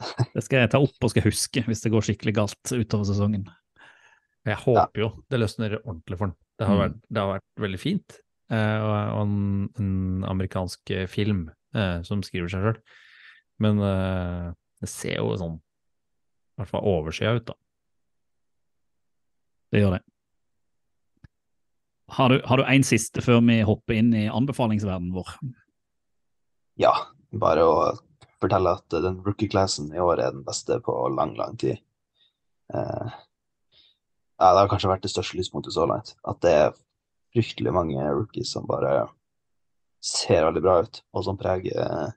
Det 0.36 0.44
skal 0.44 0.64
jeg 0.64 0.72
ta 0.74 0.82
opp 0.82 1.06
og 1.06 1.14
skal 1.14 1.28
huske 1.28 1.62
hvis 1.68 1.86
det 1.86 1.92
går 1.94 2.08
skikkelig 2.08 2.34
galt 2.40 2.74
utover 2.74 3.06
sesongen. 3.08 3.46
Jeg 4.46 4.58
håper 4.62 5.02
jo 5.02 5.12
det 5.32 5.40
løsner 5.40 5.78
ordentlig 5.84 6.18
for 6.20 6.30
den. 6.30 6.38
Det 6.60 6.68
har, 6.68 6.76
Mm. 6.76 6.82
vært, 6.82 6.98
det 7.10 7.22
har 7.22 7.30
vært 7.34 7.62
veldig 7.64 7.80
fint. 7.82 8.18
Og 8.54 9.22
en, 9.22 9.38
en 9.82 10.26
amerikansk 10.30 10.92
film 11.10 11.48
som 12.06 12.22
skriver 12.24 12.52
seg 12.52 12.62
sjøl. 12.68 12.78
Men 13.64 13.82
det 13.82 14.92
ser 14.92 15.18
jo 15.18 15.34
sånn 15.40 15.58
i 15.58 16.62
hvert 16.62 16.70
fall 16.70 16.86
oversida 16.92 17.34
ut, 17.40 17.48
da. 17.50 17.58
Det 19.76 19.82
gjør 19.82 19.98
det. 19.98 20.04
Har 22.16 22.30
du, 22.32 22.42
har 22.46 22.58
du 22.58 22.64
en 22.64 22.84
siste 22.88 23.20
før 23.26 23.42
vi 23.44 23.58
hopper 23.68 23.98
inn 24.00 24.14
i 24.16 24.30
anbefalingsverdenen 24.32 25.12
vår? 25.12 25.34
Ja, 26.80 26.94
bare 27.36 27.66
å 27.68 27.74
fortelle 28.40 28.72
at 28.78 28.96
den 29.04 29.18
rookie-classen 29.26 29.90
i 29.92 30.00
år 30.00 30.22
er 30.22 30.36
den 30.38 30.46
beste 30.48 30.78
på 30.86 30.96
lang, 31.12 31.34
lang 31.36 31.58
tid. 31.60 31.82
Eh, 32.72 33.10
ja, 34.40 34.48
det 34.48 34.62
har 34.62 34.70
kanskje 34.72 34.94
vært 34.94 35.04
det 35.04 35.12
største 35.12 35.42
lyspunktet 35.42 35.76
så 35.76 35.90
langt. 35.92 36.14
At 36.24 36.40
det 36.46 36.54
er 36.62 36.78
fryktelig 37.36 37.74
mange 37.76 38.06
rookies 38.06 38.54
som 38.56 38.70
bare 38.70 39.10
ser 40.00 40.46
veldig 40.46 40.64
bra 40.64 40.78
ut, 40.86 41.02
og 41.12 41.28
som 41.28 41.42
preger 41.42 41.82
eh, 41.84 42.16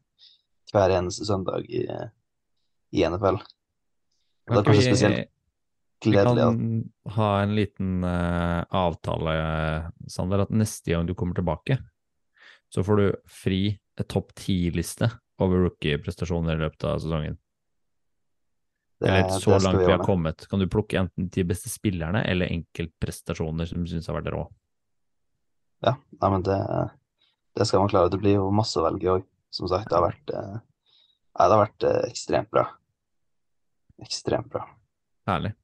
hver 0.71 0.95
eneste 1.01 1.27
søndag 1.27 1.67
i, 1.67 1.83
i 2.95 3.03
NFL. 3.03 3.41
Og 3.43 4.55
det 4.55 4.63
er 4.63 4.71
kanskje 4.71 4.87
spesielt 4.93 5.35
gledelig 6.05 6.45
Vi 6.45 6.49
kan 6.49 7.15
ha 7.17 7.29
en 7.43 7.55
liten 7.57 8.05
uh, 8.05 8.65
avtale, 8.69 9.35
Sander, 10.09 10.45
at 10.45 10.55
neste 10.55 10.93
gang 10.93 11.07
du 11.07 11.15
kommer 11.19 11.39
tilbake, 11.39 11.79
så 12.69 12.85
får 12.85 12.97
du 12.97 13.07
fri 13.27 13.63
topp 14.09 14.35
ti-liste 14.39 15.11
over 15.43 15.65
rookie-prestasjoner 15.67 16.59
i 16.59 16.65
løpet 16.65 16.85
av 16.85 16.99
sesongen. 17.03 17.39
det, 19.01 19.09
Eller 19.09 19.29
så 19.29 19.59
langt 19.59 19.81
vi 19.81 19.87
vi 19.87 19.93
har 19.93 20.05
kommet. 20.05 20.47
Kan 20.49 20.59
du 20.59 20.69
plukke 20.69 20.99
enten 20.99 21.29
de 21.29 21.45
beste 21.45 21.71
spillerne 21.71 22.23
eller 22.25 22.51
enkeltprestasjoner 22.53 23.67
som 23.67 23.85
du 23.85 23.91
syns 23.91 24.11
har 24.11 24.19
vært 24.19 24.33
rå? 24.35 24.47
Ja, 25.87 25.95
nei, 25.95 26.31
men 26.31 26.43
det, 26.43 26.59
det 27.55 27.67
skal 27.67 27.85
man 27.85 27.93
klare. 27.93 28.11
Det 28.11 28.19
blir 28.19 28.39
jo 28.41 28.49
masse 28.55 28.81
å 28.81 28.87
velge 28.87 29.19
òg. 29.19 29.29
Som 29.55 29.71
sagt, 29.71 29.89
det 29.89 29.97
har 29.97 30.05
vært, 30.05 30.31
eh, 30.35 30.59
nei, 30.59 31.47
det 31.47 31.55
har 31.55 31.63
vært 31.63 31.87
eh, 31.89 32.03
ekstremt 32.11 32.51
bra. 32.53 32.67
Ekstremt 34.05 34.51
bra. 34.53 34.67
Herlig. 35.31 35.55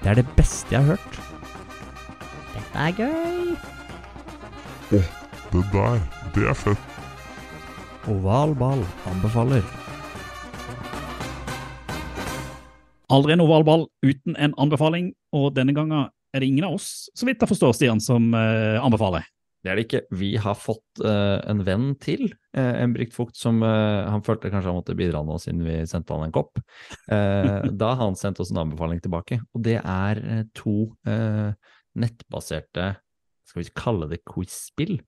Det 0.00 0.08
er 0.08 0.20
det 0.20 0.26
beste 0.36 0.72
jeg 0.72 0.80
har 0.80 0.96
hørt. 0.96 1.18
Dette 2.54 2.86
er 2.86 2.92
gøy. 2.96 3.56
Det 4.90 5.64
der, 5.72 6.00
det 6.34 6.46
er 6.48 6.56
fett. 6.56 6.86
Oval 8.08 8.54
ball 8.56 8.80
anbefaler. 9.10 9.66
Aldri 13.10 13.34
en 13.34 13.42
oval 13.44 13.66
ball 13.66 13.84
uten 14.06 14.38
en 14.38 14.54
anbefaling, 14.62 15.10
og 15.34 15.50
denne 15.56 15.74
gangen 15.74 16.08
er 16.32 16.40
det 16.40 16.48
ingen 16.48 16.68
av 16.68 16.78
oss, 16.78 17.10
så 17.14 17.26
vidt 17.26 17.42
jeg 17.42 17.50
forstår, 17.50 17.74
Stian, 17.74 18.00
som 18.00 18.30
eh, 18.38 18.78
anbefaler. 18.80 19.26
Det 19.60 19.70
er 19.70 19.76
det 19.76 19.84
ikke. 19.86 20.00
Vi 20.16 20.30
har 20.40 20.56
fått 20.56 21.02
uh, 21.04 21.36
en 21.50 21.60
venn 21.66 21.90
til, 22.00 22.30
uh, 22.56 22.84
brikt 22.94 23.12
Fugt, 23.16 23.36
som 23.36 23.60
uh, 23.60 24.08
han 24.08 24.24
følte 24.24 24.48
kanskje 24.52 24.72
han 24.72 24.78
måtte 24.78 24.96
bidra 24.96 25.20
nå 25.26 25.36
siden 25.42 25.60
vi 25.66 25.76
sendte 25.90 26.16
han 26.16 26.28
en 26.28 26.34
kopp. 26.34 26.62
Da 27.10 27.92
har 27.92 28.00
han 28.00 28.18
sendt 28.18 28.40
oss 28.40 28.52
en 28.54 28.62
anbefaling 28.64 29.02
tilbake, 29.04 29.40
og 29.52 29.64
det 29.66 29.78
er 29.80 30.20
to 30.56 30.90
nettbaserte, 32.00 32.92
skal 33.48 33.62
vi 33.62 33.72
kalle 33.76 34.08
det 34.10 34.22
quiz-spill. 34.28 35.00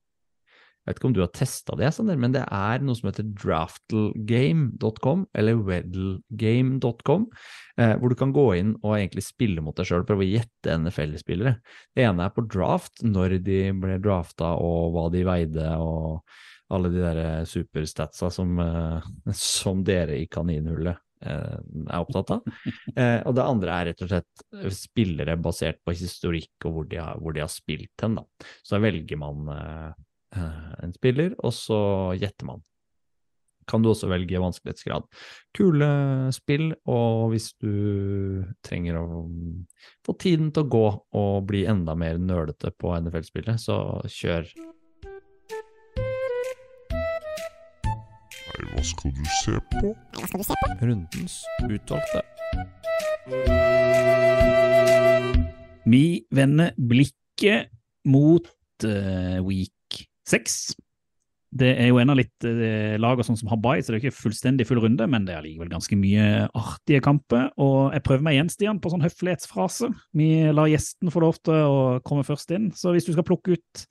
Jeg 0.82 0.90
vet 0.90 0.98
ikke 0.98 1.08
om 1.12 1.14
du 1.14 1.20
har 1.22 1.30
testa 1.30 1.76
det, 1.78 1.92
Sander, 1.94 2.16
men 2.18 2.32
det 2.34 2.42
er 2.42 2.82
noe 2.82 2.98
som 2.98 3.06
heter 3.06 3.28
draftelgame.com, 3.38 5.20
eller 5.38 5.60
weddlegame.com, 5.68 7.26
eh, 7.78 7.92
hvor 8.00 8.10
du 8.10 8.16
kan 8.18 8.32
gå 8.34 8.46
inn 8.58 8.72
og 8.80 8.96
egentlig 8.96 9.22
spille 9.22 9.62
mot 9.62 9.78
deg 9.78 9.86
sjøl, 9.86 10.02
prøve 10.08 10.26
å 10.26 10.32
gjette 10.32 10.74
NFL-spillere. 10.74 11.54
Det 11.94 12.02
ene 12.08 12.26
er 12.26 12.34
på 12.34 12.48
draft, 12.50 12.98
når 13.06 13.38
de 13.46 13.60
ble 13.78 14.00
drafta 14.02 14.56
og 14.58 14.96
hva 14.96 15.06
de 15.14 15.22
veide 15.28 15.70
og 15.78 16.24
alle 16.72 16.90
de 16.90 17.00
der 17.04 17.22
eh, 17.22 17.46
superstatsa 17.46 18.30
som, 18.34 18.58
eh, 18.58 19.10
som 19.38 19.82
dere 19.86 20.18
i 20.18 20.28
kaninhullet 20.32 20.98
eh, 21.22 21.58
er 21.62 21.98
opptatt 21.98 22.38
av. 22.40 22.54
Eh, 22.96 23.20
og 23.22 23.36
det 23.38 23.46
andre 23.46 23.76
er 23.76 23.92
rett 23.92 24.02
og 24.02 24.10
slett 24.16 24.74
spillere 24.74 25.38
basert 25.38 25.82
på 25.84 25.94
historikk 25.94 26.66
og 26.66 26.74
hvor 26.78 26.88
de 26.90 26.98
har, 27.02 27.20
hvor 27.22 27.36
de 27.36 27.44
har 27.44 27.52
spilt 27.52 28.02
hen. 28.02 28.18
Da. 28.18 28.50
Så 28.66 28.82
velger 28.82 29.20
man 29.20 29.46
en 30.36 30.94
spiller, 30.96 31.34
og 31.42 31.52
så 31.56 31.80
gjetter 32.18 32.48
man. 32.48 32.62
Kan 33.68 33.82
du 33.82 33.92
også 33.92 34.08
velge 34.10 34.40
vanskelighetsgrad. 34.42 35.06
Kule 35.54 35.88
spill, 36.34 36.72
og 36.90 37.30
hvis 37.32 37.52
du 37.62 38.42
trenger 38.66 38.98
å 38.98 39.06
få 40.06 40.16
tiden 40.18 40.50
til 40.54 40.64
å 40.64 40.72
gå 40.72 40.86
og 41.22 41.46
bli 41.48 41.64
enda 41.70 41.94
mer 41.98 42.18
nølete 42.18 42.72
på 42.74 42.94
NFL-spillet, 42.98 43.62
så 43.62 43.76
kjør. 44.10 44.48
Nei, 48.52 48.62
hva 48.72 48.82
skal 48.86 49.14
du 49.14 49.24
se 49.42 49.54
på? 49.76 49.94
Hva 50.18 50.26
skal 50.26 50.42
du 50.42 50.48
se 50.48 50.58
på? 50.58 50.72
Rundens 50.82 51.38
utvalgte. 51.68 52.20
Vi 55.92 56.04
vender 56.34 56.74
blikket 56.78 57.70
mot 58.10 58.46
uh, 58.84 59.38
week 59.46 59.72
6. 60.32 60.56
Det 61.62 61.68
er 61.76 61.90
jo 61.90 61.98
en 62.00 62.14
av 62.14 62.16
litt 62.16 62.46
uh, 62.48 62.96
lag 62.96 63.20
og 63.20 63.26
sånn 63.28 63.36
som 63.36 63.50
har 63.52 63.60
bye, 63.60 63.82
så 63.84 63.92
det 63.92 63.98
er 63.98 64.06
ikke 64.06 64.22
fullstendig 64.22 64.64
full 64.64 64.80
runde, 64.80 65.04
men 65.12 65.26
det 65.28 65.34
er 65.36 65.44
likevel 65.44 65.68
ganske 65.68 65.98
mye 66.00 66.46
artige 66.48 67.02
kamper. 67.04 67.50
Og 67.60 67.92
jeg 67.92 68.04
prøver 68.06 68.24
meg 68.24 68.38
igjen, 68.38 68.52
Stian, 68.54 68.80
på 68.80 68.92
sånn 68.94 69.04
høflighetsfrase. 69.04 69.92
Vi 70.16 70.30
lar 70.56 70.70
gjesten 70.72 71.12
få 71.12 71.26
lov 71.26 71.42
til 71.44 71.58
å 71.60 71.82
komme 72.08 72.24
først 72.24 72.56
inn. 72.56 72.70
Så 72.72 72.96
hvis 72.96 73.08
du 73.08 73.12
skal 73.12 73.28
plukke 73.28 73.58
ut 73.58 73.84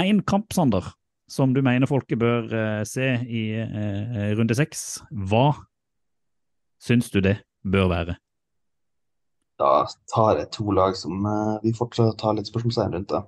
én 0.00 0.24
kamp, 0.24 0.56
Sander, 0.56 0.88
som 1.28 1.54
du 1.54 1.62
mener 1.64 1.90
folket 1.90 2.20
bør 2.20 2.52
eh, 2.54 2.82
se 2.86 3.08
i 3.26 3.48
eh, 3.58 4.30
runde 4.38 4.54
seks, 4.56 5.02
hva 5.10 5.50
syns 6.82 7.10
du 7.10 7.20
det 7.24 7.40
bør 7.66 7.90
være? 7.90 8.16
Da 9.58 9.86
tar 10.12 10.42
jeg 10.42 10.52
to 10.54 10.70
lag 10.76 10.96
som 10.98 11.26
eh, 11.26 11.54
vi 11.64 11.74
fortsatt 11.76 12.18
tar 12.20 12.36
litt 12.38 12.50
spørsmålstegn 12.50 12.98
rundt. 12.98 13.14
da. 13.14 13.24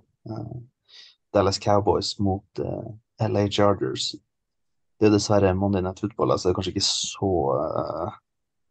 Eh, 1.28 1.38
Dallas 1.38 1.60
Cowboys 1.60 2.14
mot 2.18 2.62
uh, 2.64 3.28
LA 3.28 3.48
Chargers. 3.48 4.14
Det 4.98 5.06
er 5.06 5.14
dessverre 5.14 5.54
Monday 5.54 5.82
Night 5.82 6.00
Football, 6.00 6.32
altså 6.32 6.48
det 6.48 6.52
er 6.52 6.58
kanskje 6.58 6.74
ikke 6.74 6.86
så 6.88 7.32
uh, 7.54 8.16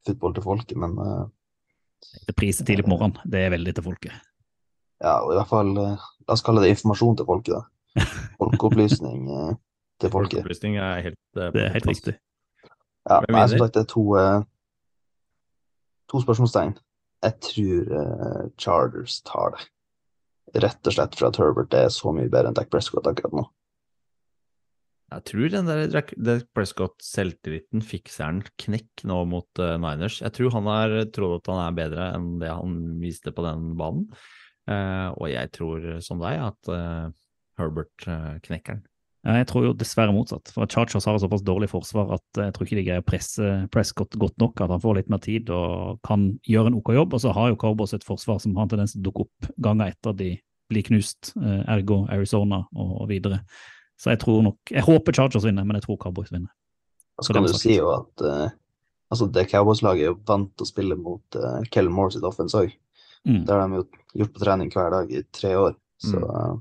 football 0.08 0.34
til 0.34 0.44
folket, 0.44 0.78
men 0.78 0.98
uh, 1.00 1.28
Det 2.28 2.36
priser 2.36 2.66
tidlig 2.66 2.86
på 2.86 2.90
morgenen. 2.90 3.18
Det 3.24 3.46
er 3.46 3.50
veldig 3.50 3.76
til 3.76 3.84
folket. 3.84 4.12
ja, 5.02 5.20
og 5.20 5.34
i 5.34 5.38
hvert 5.38 5.50
fall 5.50 5.78
uh, 5.78 6.08
La 6.28 6.36
oss 6.36 6.44
kalle 6.44 6.62
det 6.64 6.74
informasjon 6.74 7.18
til 7.18 7.28
folket, 7.28 7.56
da. 7.56 8.04
Folkeopplysning 8.42 9.30
eh, 9.32 9.54
til 10.02 10.12
folket. 10.12 10.42
Folkeopplysning 10.42 10.76
er 10.78 11.06
helt 11.06 11.40
eh, 11.40 11.54
Det 11.54 11.64
er 11.64 11.72
helt 11.74 11.88
riktig. 11.88 12.14
Ja, 13.08 13.22
men 13.24 13.40
jeg, 13.40 13.50
som 13.50 13.64
sagt, 13.64 13.78
det 13.78 13.82
er 13.86 13.90
to, 13.94 14.04
eh, 14.20 14.42
to 16.12 16.22
spørsmålstegn. 16.22 16.76
Jeg 17.24 17.34
tror 17.48 17.94
eh, 18.02 18.44
Chargers 18.60 19.22
tar 19.22 19.56
det. 19.56 19.70
Rett 20.56 20.88
og 20.88 20.96
slett 20.96 21.16
for 21.18 21.28
at 21.28 21.38
Herbert 21.42 21.76
er 21.76 21.90
så 21.92 22.14
mye 22.16 22.30
bedre 22.32 22.52
enn 22.52 22.58
Dak 22.58 22.70
Prescott 22.72 23.08
akkurat 23.10 23.36
nå. 23.36 23.44
Jeg 25.08 25.24
tror 25.30 25.52
den 25.52 25.70
der 25.70 25.86
Dak 25.92 26.12
Prescott-selvtilliten 26.56 27.84
fikk 27.84 28.12
seg 28.12 28.28
en 28.28 28.42
knekk 28.60 29.06
nå 29.08 29.22
mot 29.32 29.62
uh, 29.64 29.76
Niners. 29.80 30.20
Jeg 30.24 30.36
tror 30.36 30.52
han 30.58 30.68
har 30.68 30.98
trodd 31.16 31.38
at 31.40 31.52
han 31.52 31.62
er 31.64 31.78
bedre 31.78 32.10
enn 32.18 32.34
det 32.42 32.52
han 32.52 32.76
viste 33.00 33.32
på 33.36 33.46
den 33.46 33.72
banen. 33.80 34.10
Uh, 34.68 35.16
og 35.16 35.30
jeg 35.32 35.54
tror, 35.56 35.88
som 36.04 36.20
deg, 36.20 36.42
at 36.50 36.72
uh, 36.72 37.08
Herbert 37.60 38.08
knekker 38.44 38.76
den. 38.76 38.84
Jeg 39.28 39.48
tror 39.50 39.66
jo 39.66 39.76
dessverre 39.76 40.14
motsatt. 40.16 40.52
For 40.56 40.70
Chargers 40.72 41.06
har 41.08 41.18
et 41.18 41.24
såpass 41.24 41.44
dårlig 41.44 41.68
forsvar 41.72 42.14
at 42.16 42.40
jeg 42.40 42.54
tror 42.56 42.68
ikke 42.68 42.78
de 42.80 42.84
greier 42.88 43.04
å 43.04 43.08
presse 43.08 43.48
Prescott 43.74 44.16
godt 44.20 44.38
nok. 44.40 44.62
At 44.64 44.72
han 44.72 44.84
får 44.84 45.02
litt 45.02 45.10
mer 45.12 45.20
tid 45.24 45.50
og 45.52 45.98
kan 46.08 46.30
gjøre 46.48 46.72
en 46.72 46.78
OK 46.80 46.94
jobb. 46.96 47.16
Og 47.18 47.24
så 47.24 47.34
har 47.36 47.52
jo 47.52 47.60
Cowboys 47.60 47.96
et 47.98 48.08
forsvar 48.08 48.40
som 48.44 48.56
har 48.56 48.68
en 48.68 48.72
tendens 48.76 48.96
til 48.96 49.02
å 49.04 49.08
dukke 49.10 49.26
opp 49.26 49.50
ganger 49.68 49.92
etter 49.92 50.16
de 50.16 50.30
blir 50.72 50.88
knust. 50.88 51.34
eh, 51.42 51.64
Ergo 51.76 52.06
Arizona 52.12 52.62
og, 52.76 53.04
videre. 53.12 53.42
Så 53.98 54.14
jeg 54.14 54.22
tror 54.22 54.44
nok 54.46 54.72
Jeg 54.72 54.86
håper 54.86 55.16
Chargers 55.16 55.46
vinner, 55.48 55.66
men 55.66 55.80
jeg 55.80 55.88
tror 55.88 56.00
Cowboys 56.06 56.32
vinner. 56.32 56.54
Så 57.22 57.34
kan 57.34 57.44
du 57.44 57.54
si 57.58 57.76
jo 57.80 57.90
at 57.96 58.22
uh, 58.22 58.50
altså 59.10 59.26
det 59.34 59.48
Cowboys-laget 59.50 60.04
er 60.06 60.12
jo 60.12 60.20
vant 60.28 60.52
til 60.54 60.68
å 60.68 60.70
spille 60.70 60.98
mot 61.00 61.40
uh, 61.40 61.64
Kellen 61.74 61.96
Moore 61.96 62.14
sitt 62.14 62.28
offense 62.28 62.56
òg. 62.60 62.76
Mm. 63.26 63.42
Det 63.48 63.56
har 63.56 63.64
de 63.64 63.80
jo 63.80 63.88
gjort 64.22 64.36
på 64.36 64.44
trening 64.44 64.70
hver 64.72 64.94
dag 64.94 65.12
i 65.12 65.24
tre 65.34 65.56
år. 65.58 65.74
Så 65.98 66.20
eh, 66.22 66.52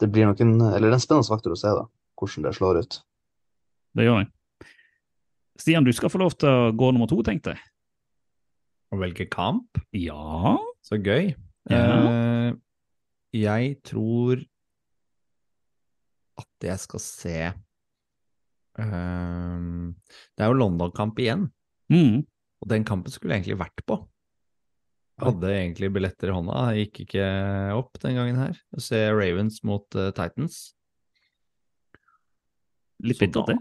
det 0.00 0.08
blir 0.12 0.26
nok 0.28 0.40
en 0.44 0.54
Eller 0.60 0.88
er 0.90 0.96
en 0.98 1.00
spennende 1.02 1.28
faktor 1.28 1.54
å 1.54 1.58
se, 1.60 1.68
da, 1.72 1.84
hvordan 2.20 2.44
det 2.46 2.54
slår 2.58 2.80
ut. 2.82 2.98
Det 3.96 4.04
gjør 4.06 4.18
jeg. 4.22 4.28
Stian, 5.56 5.84
du 5.88 5.92
skal 5.96 6.10
få 6.12 6.18
lov 6.20 6.34
til 6.36 6.48
å 6.52 6.72
gå 6.76 6.90
nummer 6.92 7.08
to, 7.08 7.22
tenkte 7.24 7.54
jeg. 7.54 7.62
Å 8.92 8.98
velge 9.00 9.24
kamp? 9.32 9.80
Ja. 9.96 10.56
Så 10.84 10.98
gøy. 11.00 11.32
Ja. 11.72 11.80
Eh, 11.80 12.50
jeg 13.36 13.78
tror 13.88 14.44
at 16.38 16.66
jeg 16.68 16.78
skal 16.84 17.00
se 17.02 17.36
eh, 17.46 17.54
Det 20.36 20.44
er 20.44 20.52
jo 20.52 20.58
London-kamp 20.60 21.18
igjen, 21.24 21.48
Mm. 21.90 22.24
og 22.62 22.68
den 22.68 22.84
kampen 22.84 23.12
skulle 23.12 23.34
jeg 23.36 23.44
egentlig 23.44 23.60
vært 23.64 23.82
på. 23.86 24.00
Hadde 25.16 25.48
egentlig 25.48 25.88
billetter 25.94 26.28
i 26.28 26.34
hånda, 26.36 26.62
gikk 26.76 27.06
ikke 27.06 27.26
opp 27.76 27.96
den 28.02 28.18
gangen 28.18 28.40
her. 28.40 28.58
Å 28.76 28.82
se 28.84 28.98
Ravens 29.16 29.62
mot 29.64 29.96
uh, 29.96 30.10
Titans. 30.16 30.58
Litt 33.04 33.20
bittert, 33.20 33.48
det. 33.48 33.56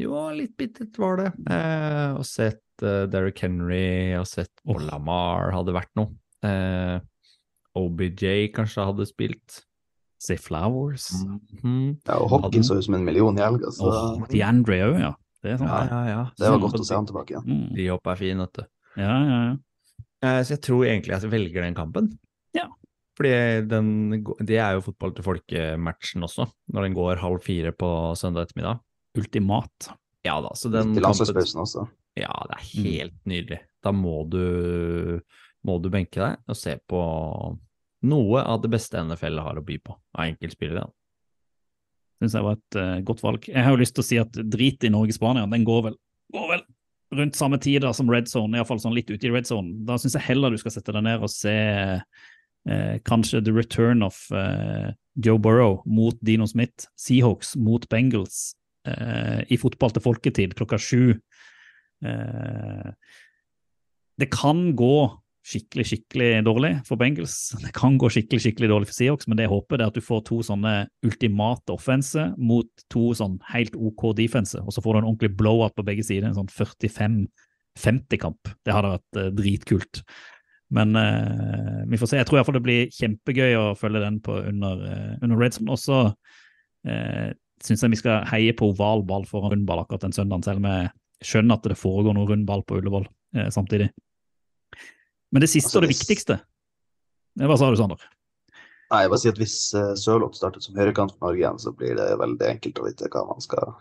Jo, 0.00 0.16
litt 0.36 0.52
bittert 0.60 0.98
var 1.00 1.16
det. 1.20 1.30
Eh, 1.52 2.10
og 2.16 2.26
sett 2.28 2.84
uh, 2.84 3.06
Derrick 3.10 3.40
Henry 3.44 4.12
og 4.18 4.28
sett 4.28 4.52
Åh. 4.68 4.80
Lamar 4.90 5.52
hadde 5.56 5.74
vært 5.76 5.92
noe. 6.00 6.12
Eh, 6.44 7.00
OBJ 7.76 8.50
kanskje 8.56 8.86
hadde 8.88 9.08
spilt. 9.08 9.62
Say 10.20 10.36
Flowers. 10.36 11.08
Mhm. 11.24 11.96
Ja, 12.04 12.18
og 12.20 12.28
hockey 12.28 12.60
så 12.64 12.76
ut 12.76 12.84
som 12.84 12.98
en 12.98 13.06
million 13.06 13.38
i 13.38 13.44
helga, 13.44 13.72
så 13.72 13.88
Oh, 13.88 14.28
DeAndre 14.28 14.82
òg, 14.90 15.00
ja. 15.00 15.14
Det 15.40 15.54
er 15.54 15.60
sånn. 15.62 15.70
Ja, 15.72 15.84
ja, 15.88 16.00
ja. 16.12 16.22
det 16.36 16.50
var 16.52 16.60
godt 16.60 16.82
å 16.82 16.84
se 16.84 16.96
han 16.96 17.08
tilbake 17.08 17.32
igjen. 17.32 17.46
Mm. 17.48 17.68
De 17.78 17.86
hopp 17.88 18.10
er 18.12 18.18
fin, 18.20 18.42
vet 18.44 18.58
du. 18.58 18.64
Ja, 19.00 19.14
ja, 19.16 19.38
ja. 19.46 19.54
Eh, 20.24 20.42
Så 20.44 20.56
jeg 20.56 20.62
tror 20.66 20.84
egentlig 20.86 21.16
jeg 21.16 21.32
velger 21.32 21.64
den 21.64 21.76
kampen. 21.78 22.10
Ja. 22.56 22.66
Fordi 23.18 23.32
den, 23.68 23.88
det 24.40 24.58
er 24.60 24.76
jo 24.76 24.84
fotball 24.84 25.14
til 25.16 25.26
folke-matchen 25.26 26.24
også, 26.24 26.48
når 26.72 26.88
den 26.88 26.96
går 26.96 27.22
halv 27.22 27.42
fire 27.44 27.72
på 27.76 27.90
søndag 28.18 28.48
ettermiddag. 28.48 28.80
Ultimat. 29.18 29.90
Ja 30.24 30.38
da, 30.44 30.52
så 30.56 30.70
den 30.72 30.94
Til 30.94 31.04
landslagspausen 31.04 31.62
også. 31.64 31.86
Ja, 32.18 32.32
det 32.48 32.56
er 32.56 32.68
helt 32.84 33.18
nydelig. 33.28 33.60
Da 33.84 33.92
må 33.96 34.22
du, 34.28 35.20
må 35.64 35.78
du 35.80 35.90
benke 35.92 36.20
deg 36.20 36.40
og 36.50 36.58
se 36.58 36.76
på 36.90 37.00
noe 38.10 38.40
av 38.42 38.62
det 38.64 38.70
beste 38.72 39.00
NFL 39.04 39.40
har 39.44 39.60
å 39.60 39.64
by 39.64 39.76
på 39.84 39.94
av 40.16 40.26
enkeltspillere. 40.26 40.84
da. 40.84 40.92
Syns 42.20 42.36
jeg 42.36 42.44
var 42.44 42.58
et 42.58 42.76
uh, 42.76 42.98
godt 43.08 43.22
valg. 43.24 43.48
Jeg 43.48 43.64
har 43.64 43.72
jo 43.72 43.80
lyst 43.80 43.96
til 43.96 44.04
å 44.04 44.08
si 44.08 44.18
at 44.20 44.40
drit 44.52 44.84
i 44.84 44.92
Norge-Spania, 44.92 45.46
den 45.48 45.64
går 45.68 45.86
vel, 45.88 45.96
går 46.36 46.48
vel 46.54 46.64
rundt 47.16 47.36
samme 47.36 47.58
tid 47.58 47.82
da 47.82 47.92
som 47.96 48.10
red 48.10 48.28
zone, 48.30 48.56
iallfall 48.56 48.80
sånn 48.82 48.94
litt 48.94 49.10
ute 49.10 49.28
i 49.28 49.32
red 49.32 49.48
zone. 49.48 49.74
Da 49.86 49.98
syns 49.98 50.16
jeg 50.18 50.28
heller 50.28 50.52
du 50.52 50.60
skal 50.60 50.74
sette 50.74 50.94
deg 50.94 51.04
ned 51.06 51.24
og 51.24 51.32
se 51.32 51.54
eh, 51.98 52.96
kanskje 53.08 53.42
the 53.44 53.54
return 53.54 54.04
of 54.06 54.22
eh, 54.34 54.92
Joe 55.20 55.40
Burrow 55.42 55.80
mot 55.86 56.18
Dino 56.24 56.46
Smith, 56.50 56.86
Seahawks 57.00 57.56
mot 57.58 57.86
Bengals 57.90 58.54
eh, 58.88 59.42
i 59.50 59.58
fotball 59.60 59.94
til 59.94 60.06
folketid 60.06 60.54
klokka 60.58 60.78
sju. 60.80 61.16
Eh, 62.04 62.92
det 64.20 64.30
kan 64.32 64.70
gå 64.76 64.94
skikkelig, 65.46 65.86
skikkelig 65.88 66.30
dårlig 66.44 66.72
for 66.88 67.00
Bengals. 67.00 67.36
Det 67.62 67.72
kan 67.76 67.96
gå 68.00 68.10
skikkelig, 68.12 68.42
skikkelig 68.44 68.70
dårlig 68.72 68.90
for 68.90 68.98
Seahawks, 68.98 69.28
men 69.28 69.38
det 69.38 69.46
jeg 69.46 69.54
håper 69.54 69.78
det 69.78 69.86
er 69.86 69.92
at 69.92 69.98
du 69.98 70.04
får 70.04 70.24
to 70.28 70.40
sånne 70.46 70.74
ultimate 71.06 71.72
offense 71.72 72.26
mot 72.36 72.84
to 72.92 73.10
sånn 73.16 73.38
helt 73.50 73.78
OK 73.78 74.10
defense, 74.18 74.58
og 74.60 74.74
så 74.74 74.84
får 74.84 74.96
du 74.96 75.00
en 75.00 75.08
ordentlig 75.08 75.32
blowout 75.38 75.76
på 75.76 75.86
begge 75.86 76.04
sider, 76.06 76.28
en 76.28 76.36
sånn 76.36 76.52
45-50-kamp. 76.52 78.52
Det 78.66 78.76
hadde 78.76 78.94
vært 78.96 79.22
eh, 79.22 79.32
dritkult. 79.40 80.02
Men 80.76 80.94
eh, 80.94 81.82
vi 81.90 81.98
får 81.98 82.12
se. 82.12 82.20
Jeg 82.20 82.28
tror 82.28 82.40
iallfall 82.40 82.60
det 82.60 82.66
blir 82.68 82.94
kjempegøy 82.94 83.56
å 83.58 83.66
følge 83.78 84.04
den 84.04 84.20
på 84.22 84.36
under, 84.52 84.84
uh, 84.86 85.14
under 85.18 85.40
Redson. 85.40 85.70
Og 85.72 85.80
så 85.82 86.04
uh, 86.06 87.28
syns 87.64 87.82
jeg 87.82 87.92
vi 87.92 87.98
skal 87.98 88.28
heie 88.30 88.54
på 88.56 88.70
oval 88.70 89.02
ball 89.08 89.26
foran 89.28 89.54
rundball 89.54 89.82
akkurat 89.82 90.06
den 90.06 90.14
søndagen, 90.16 90.44
selv 90.46 90.62
om 90.62 90.68
jeg 90.70 90.92
skjønner 91.26 91.58
at 91.58 91.66
det 91.68 91.78
foregår 91.78 92.16
noe 92.16 92.28
rundball 92.28 92.62
på 92.64 92.78
Ullevål 92.80 93.04
eh, 93.36 93.50
samtidig. 93.52 93.90
Men 95.32 95.40
det 95.44 95.50
siste 95.52 95.68
Altså, 95.68 95.78
og 95.78 95.82
det 95.84 95.90
hvis- 95.92 96.00
viktigste 96.04 96.40
Hva 97.40 97.56
sa 97.58 97.70
du, 97.70 97.76
Sander? 97.78 98.00
Nei, 98.90 99.02
jeg 99.04 99.10
bare 99.12 99.20
sier 99.22 99.30
at 99.36 99.38
hvis 99.38 99.56
uh, 99.78 99.92
Sørloth 99.94 100.34
startet 100.34 100.64
som 100.66 100.74
høyrekant 100.74 101.12
for 101.14 101.28
Norge 101.28 101.38
igjen, 101.44 101.60
så 101.62 101.70
blir 101.78 101.94
det 101.94 102.08
veldig 102.18 102.46
enkelt 102.48 102.80
å 102.82 102.86
vite 102.88 103.06
hva 103.12 103.22
man 103.28 103.40
skal 103.44 103.74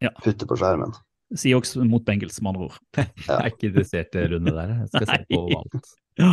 Ja. 0.00 0.08
putte 0.24 0.46
på 0.48 0.56
skjermen. 0.56 0.94
Seahawks 1.36 1.74
mot 1.76 2.00
Bengels, 2.06 2.38
med 2.40 2.54
andre 2.54 2.70
ord. 2.70 2.78
Jeg 2.96 3.34
er 3.36 3.50
ikke 3.50 3.68
interessert 3.68 4.16
i 4.16 4.22
runde 4.32 4.54
der. 4.56 4.72
Jeg 4.78 4.88
skal 4.94 5.06
se 5.10 5.18
på 5.28 5.42
alt. 5.58 5.92
Ja. 6.18 6.30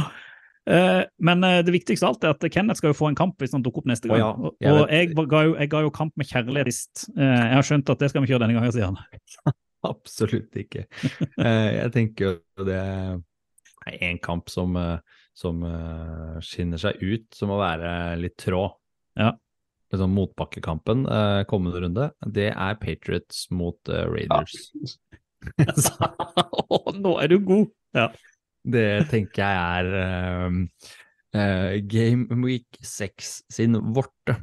Eh, 0.65 1.03
men 1.19 1.43
eh, 1.43 1.59
det 1.61 1.73
viktigste 1.75 2.07
av 2.07 2.15
alt 2.15 2.23
er 2.23 2.31
at 2.33 2.45
Kenneth 2.49 2.79
skal 2.79 2.89
jo 2.89 2.95
få 2.97 3.09
en 3.11 3.17
kamp 3.19 3.35
hvis 3.37 3.51
han 3.53 3.61
dukker 3.61 3.83
opp 3.83 3.85
neste 3.91 4.07
gang. 4.09 4.17
gang. 4.23 4.47
ja, 4.63 4.71
Og- 4.71 4.89
jeg 4.89 5.11
og 5.11 5.19
jeg, 5.19 5.27
ga 5.29 5.41
jo, 5.45 5.51
jeg 5.59 5.69
ga 5.75 5.81
jo 5.83 5.91
kamp 5.93 6.15
med 6.17 6.25
kjærlighet 6.31 6.71
sist. 6.71 7.09
Eh, 7.11 7.21
jeg 7.51 7.53
har 7.59 7.67
skjønt 7.67 7.91
at 7.91 7.99
det 7.99 8.09
skal 8.09 8.23
vi 8.23 8.31
kjøre 8.31 8.45
denne 8.47 8.55
gangen, 8.55 8.71
sier 8.73 8.87
han. 8.87 8.97
Absolutt 9.91 10.55
ikke. 10.63 10.87
Eh, 11.37 11.69
jeg 11.83 11.91
tenker 11.93 12.25
jo 12.31 12.65
det 12.71 12.79
er 13.85 14.03
en 14.09 14.19
kamp 14.23 14.49
som, 14.51 14.75
eh, 14.79 14.99
som 15.37 15.63
eh, 15.67 16.37
skinner 16.45 16.81
seg 16.81 17.01
ut, 17.01 17.27
som 17.35 17.53
å 17.53 17.61
være 17.61 17.89
litt 18.21 18.37
trå. 18.41 18.67
Ja. 19.19 19.33
Liksom 19.93 20.15
motbakkekampen 20.17 21.05
eh, 21.07 21.41
kommende 21.49 21.83
runde, 21.83 22.09
det 22.25 22.49
er 22.51 22.79
Patriots 22.81 23.45
mot 23.53 23.79
Raiders. 23.89 24.71
Å, 26.75 26.79
nå 26.97 27.17
er 27.21 27.29
du 27.31 27.39
god! 27.45 27.69
Ja. 27.95 28.09
Det 28.65 29.05
tenker 29.11 29.43
jeg 29.45 29.57
er 29.61 30.47
um, 30.47 30.63
uh, 31.37 31.75
Game 31.85 32.39
Week 32.41 32.79
6 32.81 33.35
sin 33.53 33.77
vorte. 33.93 34.39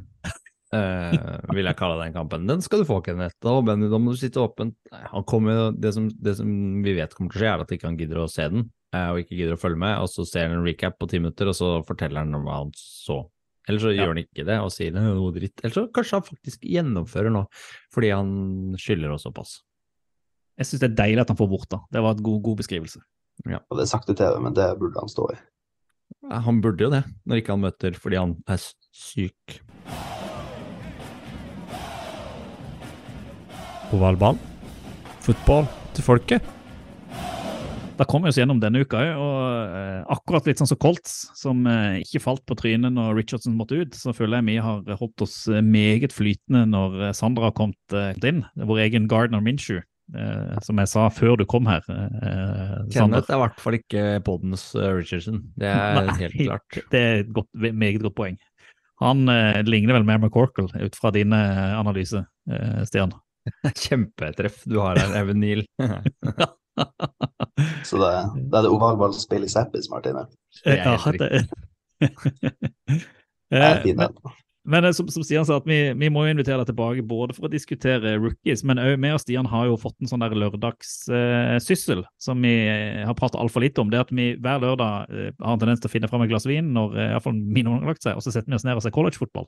Uh, 0.73 1.43
vil 1.53 1.67
jeg 1.67 1.77
kalle 1.77 1.99
den 1.99 2.15
kampen. 2.15 2.47
Den 2.47 2.63
skal 2.63 2.81
du 2.81 2.87
få, 2.87 3.01
Kenneth. 3.03 3.35
Da, 3.43 3.57
men, 3.67 3.83
da 3.91 3.99
må 3.99 4.15
du 4.15 4.21
sitte 4.21 4.41
åpent. 4.41 4.77
Nei, 4.93 5.01
Han 5.11 5.27
kommer, 5.27 5.75
det, 5.75 5.91
som, 5.97 6.07
det 6.07 6.37
som 6.39 6.47
vi 6.85 6.95
vet 6.95 7.13
kommer 7.17 7.35
til 7.35 7.41
å 7.41 7.43
skje, 7.43 7.51
er 7.51 7.65
at 7.65 7.75
ikke 7.75 7.89
han 7.91 7.99
gidder 7.99 8.23
å 8.23 8.31
se 8.31 8.47
den, 8.55 8.63
og 8.93 9.19
ikke 9.23 9.37
gidder 9.39 9.55
å 9.57 9.61
følge 9.61 9.79
med, 9.81 9.97
og 10.03 10.09
så 10.11 10.25
ser 10.29 10.47
han 10.49 10.57
en 10.59 10.65
recap 10.67 10.97
på 11.01 11.07
ti 11.09 11.19
minutter, 11.21 11.49
og 11.49 11.55
så 11.57 11.69
forteller 11.87 12.21
han 12.23 12.35
om 12.37 12.45
hva 12.45 12.59
han 12.61 12.71
så. 12.77 13.23
Eller 13.67 13.79
så 13.79 13.93
Ja. 13.93 14.03
gjør 14.03 14.11
han 14.13 14.23
ikke 14.23 14.45
det 14.45 14.57
og 14.59 14.71
sier 14.75 14.91
det 14.91 14.99
er 15.01 15.13
noe 15.15 15.31
dritt. 15.31 15.61
Eller 15.63 15.73
så 15.73 15.85
kanskje 15.91 16.17
han 16.19 16.27
faktisk 16.27 16.65
gjennomfører 16.67 17.31
nå, 17.31 17.45
fordi 17.93 18.09
han 18.11 18.75
skylder 18.77 19.13
oss 19.15 19.23
såpass. 19.23 19.61
Jeg 20.59 20.67
syns 20.67 20.79
det 20.83 20.91
er 20.91 20.97
deilig 20.99 21.21
at 21.21 21.29
han 21.29 21.37
får 21.39 21.49
bort 21.49 21.69
det. 21.69 21.79
Det 21.91 22.01
var 22.03 22.11
en 22.13 22.23
god, 22.23 22.41
god 22.43 22.57
beskrivelse. 22.59 22.99
Og 23.47 23.77
det 23.77 23.81
er 23.87 23.89
sagt 23.89 24.09
i 24.09 24.13
TV, 24.13 24.39
men 24.43 24.53
det 24.53 24.67
burde 24.77 24.99
han 24.99 25.09
stå 25.09 25.31
i. 25.33 25.37
Han 26.29 26.61
burde 26.61 26.83
jo 26.85 26.89
det, 26.91 27.03
når 27.25 27.39
ikke 27.41 27.53
han 27.55 27.63
møter 27.63 27.95
fordi 27.97 28.19
han 28.19 28.35
er 28.47 28.59
syk. 28.93 29.59
Ovalball. 33.93 34.37
Fotball 35.23 35.67
til 35.95 36.03
folket. 36.05 36.41
Da 37.97 38.05
kom 38.09 38.23
vi 38.25 38.29
oss 38.31 38.37
gjennom 38.39 38.57
denne 38.57 38.81
uka 38.81 38.99
og 39.21 39.75
eh, 39.77 39.99
akkurat 40.15 40.47
litt 40.49 40.57
sånn 40.57 40.69
som 40.71 40.79
Colts, 40.81 41.11
som 41.37 41.61
eh, 41.69 41.99
ikke 42.01 42.23
falt 42.23 42.41
på 42.49 42.55
trynet 42.57 42.95
når 42.95 43.13
Richardson 43.19 43.53
måtte 43.57 43.77
ut, 43.83 43.93
så 43.93 44.15
føler 44.17 44.39
jeg 44.39 44.47
vi 44.47 44.55
har 44.65 44.97
holdt 44.97 45.23
oss 45.25 45.35
eh, 45.47 45.61
meget 45.61 46.15
flytende 46.15 46.65
når 46.71 47.11
Sandra 47.17 47.51
har 47.51 47.57
kommet 47.57 48.25
inn. 48.25 48.41
Vår 48.57 48.81
egen 48.87 49.05
Gardner 49.11 49.43
Minshew, 49.45 49.83
eh, 50.17 50.55
som 50.65 50.81
jeg 50.81 50.89
sa 50.89 51.05
før 51.13 51.37
du 51.37 51.45
kom 51.49 51.69
her. 51.69 51.85
eh. 51.91 52.79
Kenneth 52.95 53.29
er 53.29 53.37
i 53.37 53.43
hvert 53.43 53.61
fall 53.61 53.77
ikke 53.77 54.07
poddens 54.25 54.65
uh, 54.73 54.89
Richardson. 54.97 55.43
Det 55.61 55.69
er 55.69 55.99
Nei, 55.99 56.17
helt 56.23 56.39
klart. 56.41 56.79
Det 56.95 57.03
er 57.03 57.21
et 57.21 57.31
godt, 57.37 57.51
meget 57.61 58.01
godt 58.01 58.17
poeng. 58.17 58.41
Han 59.03 59.29
eh, 59.29 59.61
ligner 59.69 59.99
vel 59.99 60.09
mer 60.09 60.17
McCorkle 60.23 60.65
ut 60.81 60.97
fra 60.97 61.13
dine 61.13 61.37
analyser, 61.77 62.25
eh, 62.49 62.81
Stian. 62.89 63.13
Kjempetreff 63.85 64.63
du 64.65 64.79
har 64.81 64.97
her, 64.97 65.13
Even 65.21 65.41
Neal. 65.43 65.65
Så 67.87 67.99
det, 68.01 68.11
det 68.49 68.57
er 68.57 68.65
det 68.65 68.71
ovalballs 68.73 69.25
i 69.29 69.47
Zappis, 69.51 69.89
Martine. 69.91 70.25
Det 70.63 70.79
er 70.79 70.95
Ja, 70.95 71.11
det- 71.19 71.45
Det 73.53 73.59
er 73.61 73.83
fint, 73.83 73.99
men, 73.99 74.15
men 74.65 74.85
eh, 74.87 74.93
som, 74.97 75.07
som 75.13 75.21
Stian 75.23 75.45
sa, 75.45 75.59
at 75.59 75.67
vi, 75.69 75.77
vi 75.99 76.07
må 76.09 76.23
jo 76.25 76.31
invitere 76.33 76.57
deg 76.63 76.71
tilbake 76.71 77.03
både 77.05 77.35
for 77.37 77.45
å 77.45 77.51
diskutere 77.51 78.15
rookies, 78.17 78.63
men 78.65 78.81
òg 78.81 78.95
vi 78.97 79.11
og 79.13 79.21
Stian 79.21 79.45
har 79.51 79.67
jo 79.69 79.77
fått 79.77 79.99
en 80.01 80.09
sånn 80.09 80.23
der 80.23 80.33
lørdagssyssel 80.41 82.01
som 82.17 82.41
vi 82.41 82.55
eh, 82.71 83.03
har 83.05 83.13
pratet 83.19 83.37
altfor 83.43 83.61
lite 83.61 83.83
om. 83.83 83.91
Det 83.93 84.01
at 84.01 84.11
vi 84.15 84.31
hver 84.41 84.63
lørdag 84.63 85.13
uh, 85.13 85.29
har 85.37 85.53
en 85.53 85.61
tendens 85.61 85.83
til 85.83 85.91
å 85.91 85.93
finne 85.93 86.09
fram 86.09 86.25
et 86.25 86.33
glass 86.33 86.49
vin 86.49 86.73
når 86.73 86.97
uh, 86.97 87.05
iallfall 87.11 87.37
min 87.37 87.69
unge 87.69 87.83
har 87.85 87.93
lagt 87.93 88.07
seg, 88.07 88.17
og 88.17 88.25
så 88.25 88.33
setter 88.33 88.49
vi 88.49 88.57
oss 88.57 88.65
ned 88.67 88.79
og 88.79 88.85
ser 88.87 88.95
collegefotball. 88.97 89.47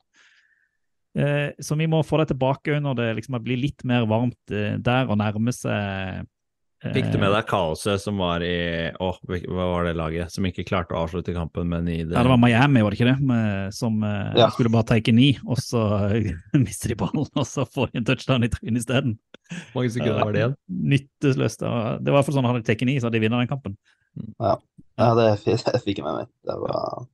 Uh, 1.15 1.49
så 1.63 1.77
vi 1.79 1.87
må 1.87 2.03
få 2.05 2.19
deg 2.21 2.33
tilbake 2.33 2.77
når 2.83 2.97
det 2.99 3.09
liksom 3.21 3.39
blir 3.41 3.61
litt 3.65 3.85
mer 3.87 4.03
varmt 4.11 4.51
eh, 4.53 4.75
der 4.83 5.07
og 5.07 5.15
nærme 5.21 5.53
seg 5.55 5.71
eh, 5.71 6.23
Fikk 6.93 7.07
du 7.13 7.17
med 7.17 7.31
deg 7.33 7.47
kaoset 7.49 8.01
som 8.03 8.19
var 8.21 8.43
i 8.45 8.91
Åh, 9.01 9.17
hva 9.25 9.67
var 9.71 9.87
det 9.87 9.95
laget? 9.97 10.33
Som 10.33 10.45
ikke 10.45 10.65
klarte 10.67 10.93
å 10.93 11.01
avslutte 11.05 11.33
kampen, 11.33 11.69
men 11.71 11.87
i 11.89 12.01
det 12.03 12.13
Ja, 12.13 12.21
det 12.25 12.31
var 12.31 12.37
Miami, 12.41 12.83
var 12.85 12.93
det 12.93 12.99
ikke 12.99 13.07
det? 13.09 13.15
Med, 13.25 13.73
som 13.73 14.03
eh, 14.05 14.35
Ja. 14.37 14.49
skulle 14.53 14.69
bare 14.73 14.87
take 14.91 15.13
ni, 15.15 15.31
og 15.47 15.57
så 15.61 15.81
mister 16.65 16.93
de 16.93 16.99
ballen, 16.99 17.25
og 17.31 17.47
så 17.49 17.65
får 17.65 17.91
de 17.93 18.01
en 18.01 18.07
touchdown 18.11 18.45
i 18.45 18.51
trynet 18.53 18.83
isteden. 18.83 19.17
Mange 19.75 19.89
sekunder 19.93 20.21
var 20.23 20.35
det 20.35 20.41
igjen? 20.43 20.55
Nytteløst. 20.93 21.61
Det 21.63 21.69
var 21.69 21.99
i 22.01 22.15
hvert 22.17 22.27
fall 22.29 22.37
sånn 22.37 22.49
hadde 22.49 22.61
de 22.63 22.69
tatt 22.69 22.85
ni, 22.89 22.97
så 22.99 23.09
hadde 23.09 23.19
de 23.19 23.25
vunnet 23.25 23.45
den 23.45 23.51
kampen. 23.51 23.77
Ja, 24.41 24.57
det 25.17 25.29
det 25.45 25.81
fikk 25.85 25.99
jeg 26.01 26.05
med 26.05 26.21
meg. 26.21 26.29
Det 26.45 26.59
var 26.61 27.05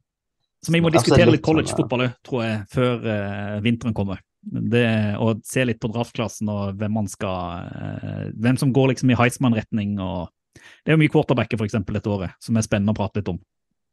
Så 0.62 0.74
vi 0.76 0.82
må 0.84 0.92
Ja, 0.92 0.96
er 0.96 1.00
diskutere 1.00 1.30
litt 1.30 1.40
litt 1.40 1.46
sånn, 1.46 1.62
collegefotball 1.62 2.06
òg, 2.08 2.18
tror 2.28 2.44
jeg, 2.46 2.60
før 2.74 3.08
uh, 3.08 3.56
vinteren 3.66 3.96
kommer. 3.98 4.22
Det, 4.42 4.86
og 5.22 5.44
se 5.46 5.64
litt 5.68 5.78
på 5.82 5.92
draftklassen 5.94 6.50
og 6.50 6.78
hvem 6.82 6.96
man 6.98 7.08
skal 7.10 7.68
eh, 7.70 8.24
Hvem 8.42 8.58
som 8.58 8.72
går 8.74 8.94
liksom 8.94 9.12
i 9.14 9.18
Heisman-retning. 9.20 10.00
og 10.02 10.32
Det 10.58 10.90
er 10.90 10.98
jo 10.98 11.02
mye 11.04 11.14
quarterbacker 11.14 11.60
for 11.62 11.70
eksempel 11.70 12.00
dette 12.00 12.10
året, 12.10 12.34
som 12.42 12.58
er 12.58 12.66
spennende 12.66 12.96
å 12.96 12.98
prate 12.98 13.22
litt 13.22 13.30
om. 13.30 13.38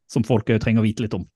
Som 0.09 0.25
folk 0.25 0.49
òg 0.49 0.63
trenger 0.65 0.81
å 0.81 0.87
vite 0.89 1.05
litt 1.05 1.17
om. 1.19 1.27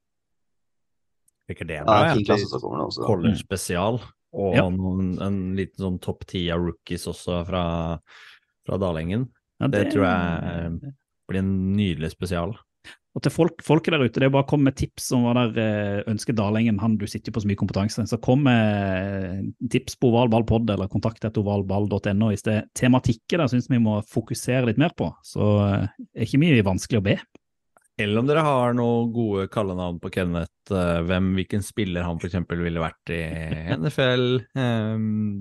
Ikke 1.52 1.66
det 1.68 1.82
ja, 1.82 1.84
bra, 1.84 1.98
en 2.06 2.16
fin 2.16 2.24
ja. 2.24 2.30
klasse 2.32 2.48
som 2.48 2.62
kommer 2.62 2.84
nå. 2.84 2.89
Så. 2.94 3.05
College 3.05 3.36
spesial, 3.43 4.01
og 4.32 4.56
Ja. 4.56 4.64
en, 4.64 5.12
en 5.20 5.39
liten 5.59 5.84
sånn 5.84 6.01
topp 6.01 6.24
ti 6.30 6.47
av 6.55 6.64
rookies 6.64 7.05
også 7.10 7.43
fra, 7.48 7.64
fra 8.64 8.78
Dalengen. 8.80 9.28
Ja, 9.60 9.68
Det 9.68 9.90
tror 9.93 10.06
jeg 10.09 10.94
blir 11.28 11.43
en 11.43 11.52
nydelig 11.76 12.14
spesial. 12.14 12.56
Og 13.12 13.20
til 13.20 13.32
folk, 13.34 13.60
folket 13.64 13.93
der 13.93 14.06
ute, 14.06 14.20
det 14.22 14.28
er 14.28 14.32
bare 14.32 14.47
å 14.47 14.48
komme 14.48 14.70
med 14.70 14.78
tips 14.78 15.10
om 15.12 15.26
hva 15.26 15.34
der 15.36 15.59
eh, 15.60 15.98
ønsker 16.09 16.36
Dalengen. 16.36 16.80
Han, 16.80 16.97
du 16.97 17.05
sitter 17.10 17.34
på 17.34 17.43
så 17.43 17.51
mye 17.51 17.60
kompetanse. 17.60 18.06
Så 18.09 18.18
kom 18.24 18.47
med 18.47 19.52
tips 19.72 19.98
på 20.01 20.09
ovalballpod 20.09 20.72
eller 20.72 20.89
kontakt 20.93 21.26
etter 21.28 21.44
ovalball.no 21.44 22.30
hvis 22.30 22.47
det 22.47 22.56
er 22.56 22.66
tematikket 22.78 23.36
der 23.43 23.52
syns 23.52 23.68
vi 23.68 23.82
må 23.82 23.98
fokusere 24.09 24.70
litt 24.70 24.80
mer 24.80 24.97
på. 24.97 25.10
Så 25.28 25.52
eh, 25.66 25.86
er 26.16 26.26
ikke 26.26 26.40
mye 26.40 26.64
vanskelig 26.64 27.02
å 27.02 27.06
be. 27.10 27.18
Eller 28.01 28.22
om 28.22 28.28
dere 28.30 28.47
har 28.47 28.72
noen 28.72 29.10
gode 29.12 29.44
kallenavn 29.52 29.98
på 30.01 30.09
Kenneth, 30.14 30.72
eh, 30.72 31.05
hvem, 31.05 31.34
hvilken 31.36 31.66
spiller 31.66 32.09
han 32.09 32.16
f.eks. 32.16 32.40
ville 32.48 32.80
vært 32.80 33.12
i 33.12 33.22
NFL, 33.76 34.28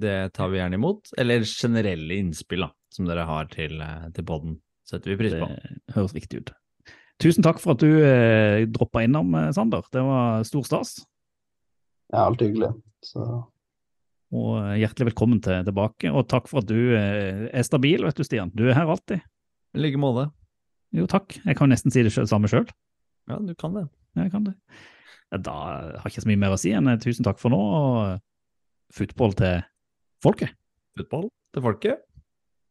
det 0.03 0.17
tar 0.35 0.51
vi 0.51 0.59
gjerne 0.59 0.75
imot. 0.75 1.15
Eller 1.15 1.47
generelle 1.47 2.19
innspill 2.19 2.67
da, 2.67 2.73
som 2.91 3.07
dere 3.07 3.23
har 3.31 3.47
til, 3.55 3.79
til 4.11 4.27
podden, 4.27 4.59
setter 4.91 5.13
vi 5.13 5.21
pris 5.23 5.39
på. 5.39 5.47
Det 5.47 5.95
høres 5.95 6.19
riktig 6.19 6.43
ut. 6.43 6.51
Tusen 7.21 7.43
takk 7.45 7.59
for 7.61 7.75
at 7.75 7.83
du 7.83 7.89
eh, 8.01 8.63
droppa 8.71 9.03
innom, 9.05 9.29
eh, 9.37 9.51
Sander. 9.55 9.85
Det 9.93 10.01
var 10.05 10.43
stor 10.47 10.65
stas. 10.65 10.93
Ja, 12.11 12.25
alt 12.27 12.41
hyggelig. 12.41 12.71
Så 13.05 13.21
Og 14.31 14.51
eh, 14.61 14.77
hjertelig 14.81 15.11
velkommen 15.11 15.41
til, 15.43 15.61
tilbake. 15.67 16.09
Og 16.11 16.25
takk 16.31 16.49
for 16.49 16.63
at 16.63 16.69
du 16.71 16.95
eh, 16.97 17.45
er 17.51 17.67
stabil, 17.67 18.01
vet 18.07 18.17
du, 18.17 18.23
Stian. 18.25 18.51
Du 18.57 18.65
er 18.69 18.77
her 18.77 18.89
alltid. 18.89 19.21
I 19.77 19.83
like 19.85 19.99
måte. 20.01 20.29
Jo, 20.95 21.05
takk. 21.07 21.37
Jeg 21.45 21.55
kan 21.59 21.69
nesten 21.71 21.93
si 21.93 22.01
det 22.03 22.11
selv- 22.15 22.27
samme 22.31 22.49
sjøl. 22.51 22.65
Ja, 23.29 23.37
du 23.39 23.53
kan 23.55 23.75
det. 23.77 23.85
Ja, 24.17 24.25
Jeg 24.25 24.31
kan 24.33 24.43
det. 24.49 24.55
Ja, 25.31 25.37
Da 25.39 25.51
har 25.55 26.01
jeg 26.03 26.11
ikke 26.11 26.23
så 26.25 26.31
mye 26.33 26.41
mer 26.41 26.55
å 26.55 26.59
si 26.59 26.73
enn 26.75 26.89
eh, 26.91 26.97
tusen 26.99 27.23
takk 27.27 27.39
for 27.39 27.53
nå, 27.53 27.59
og 27.61 28.95
football 28.97 29.37
til 29.39 29.61
folket. 30.25 30.51
Football 30.97 31.29
til 31.55 31.63
folket. 31.69 32.01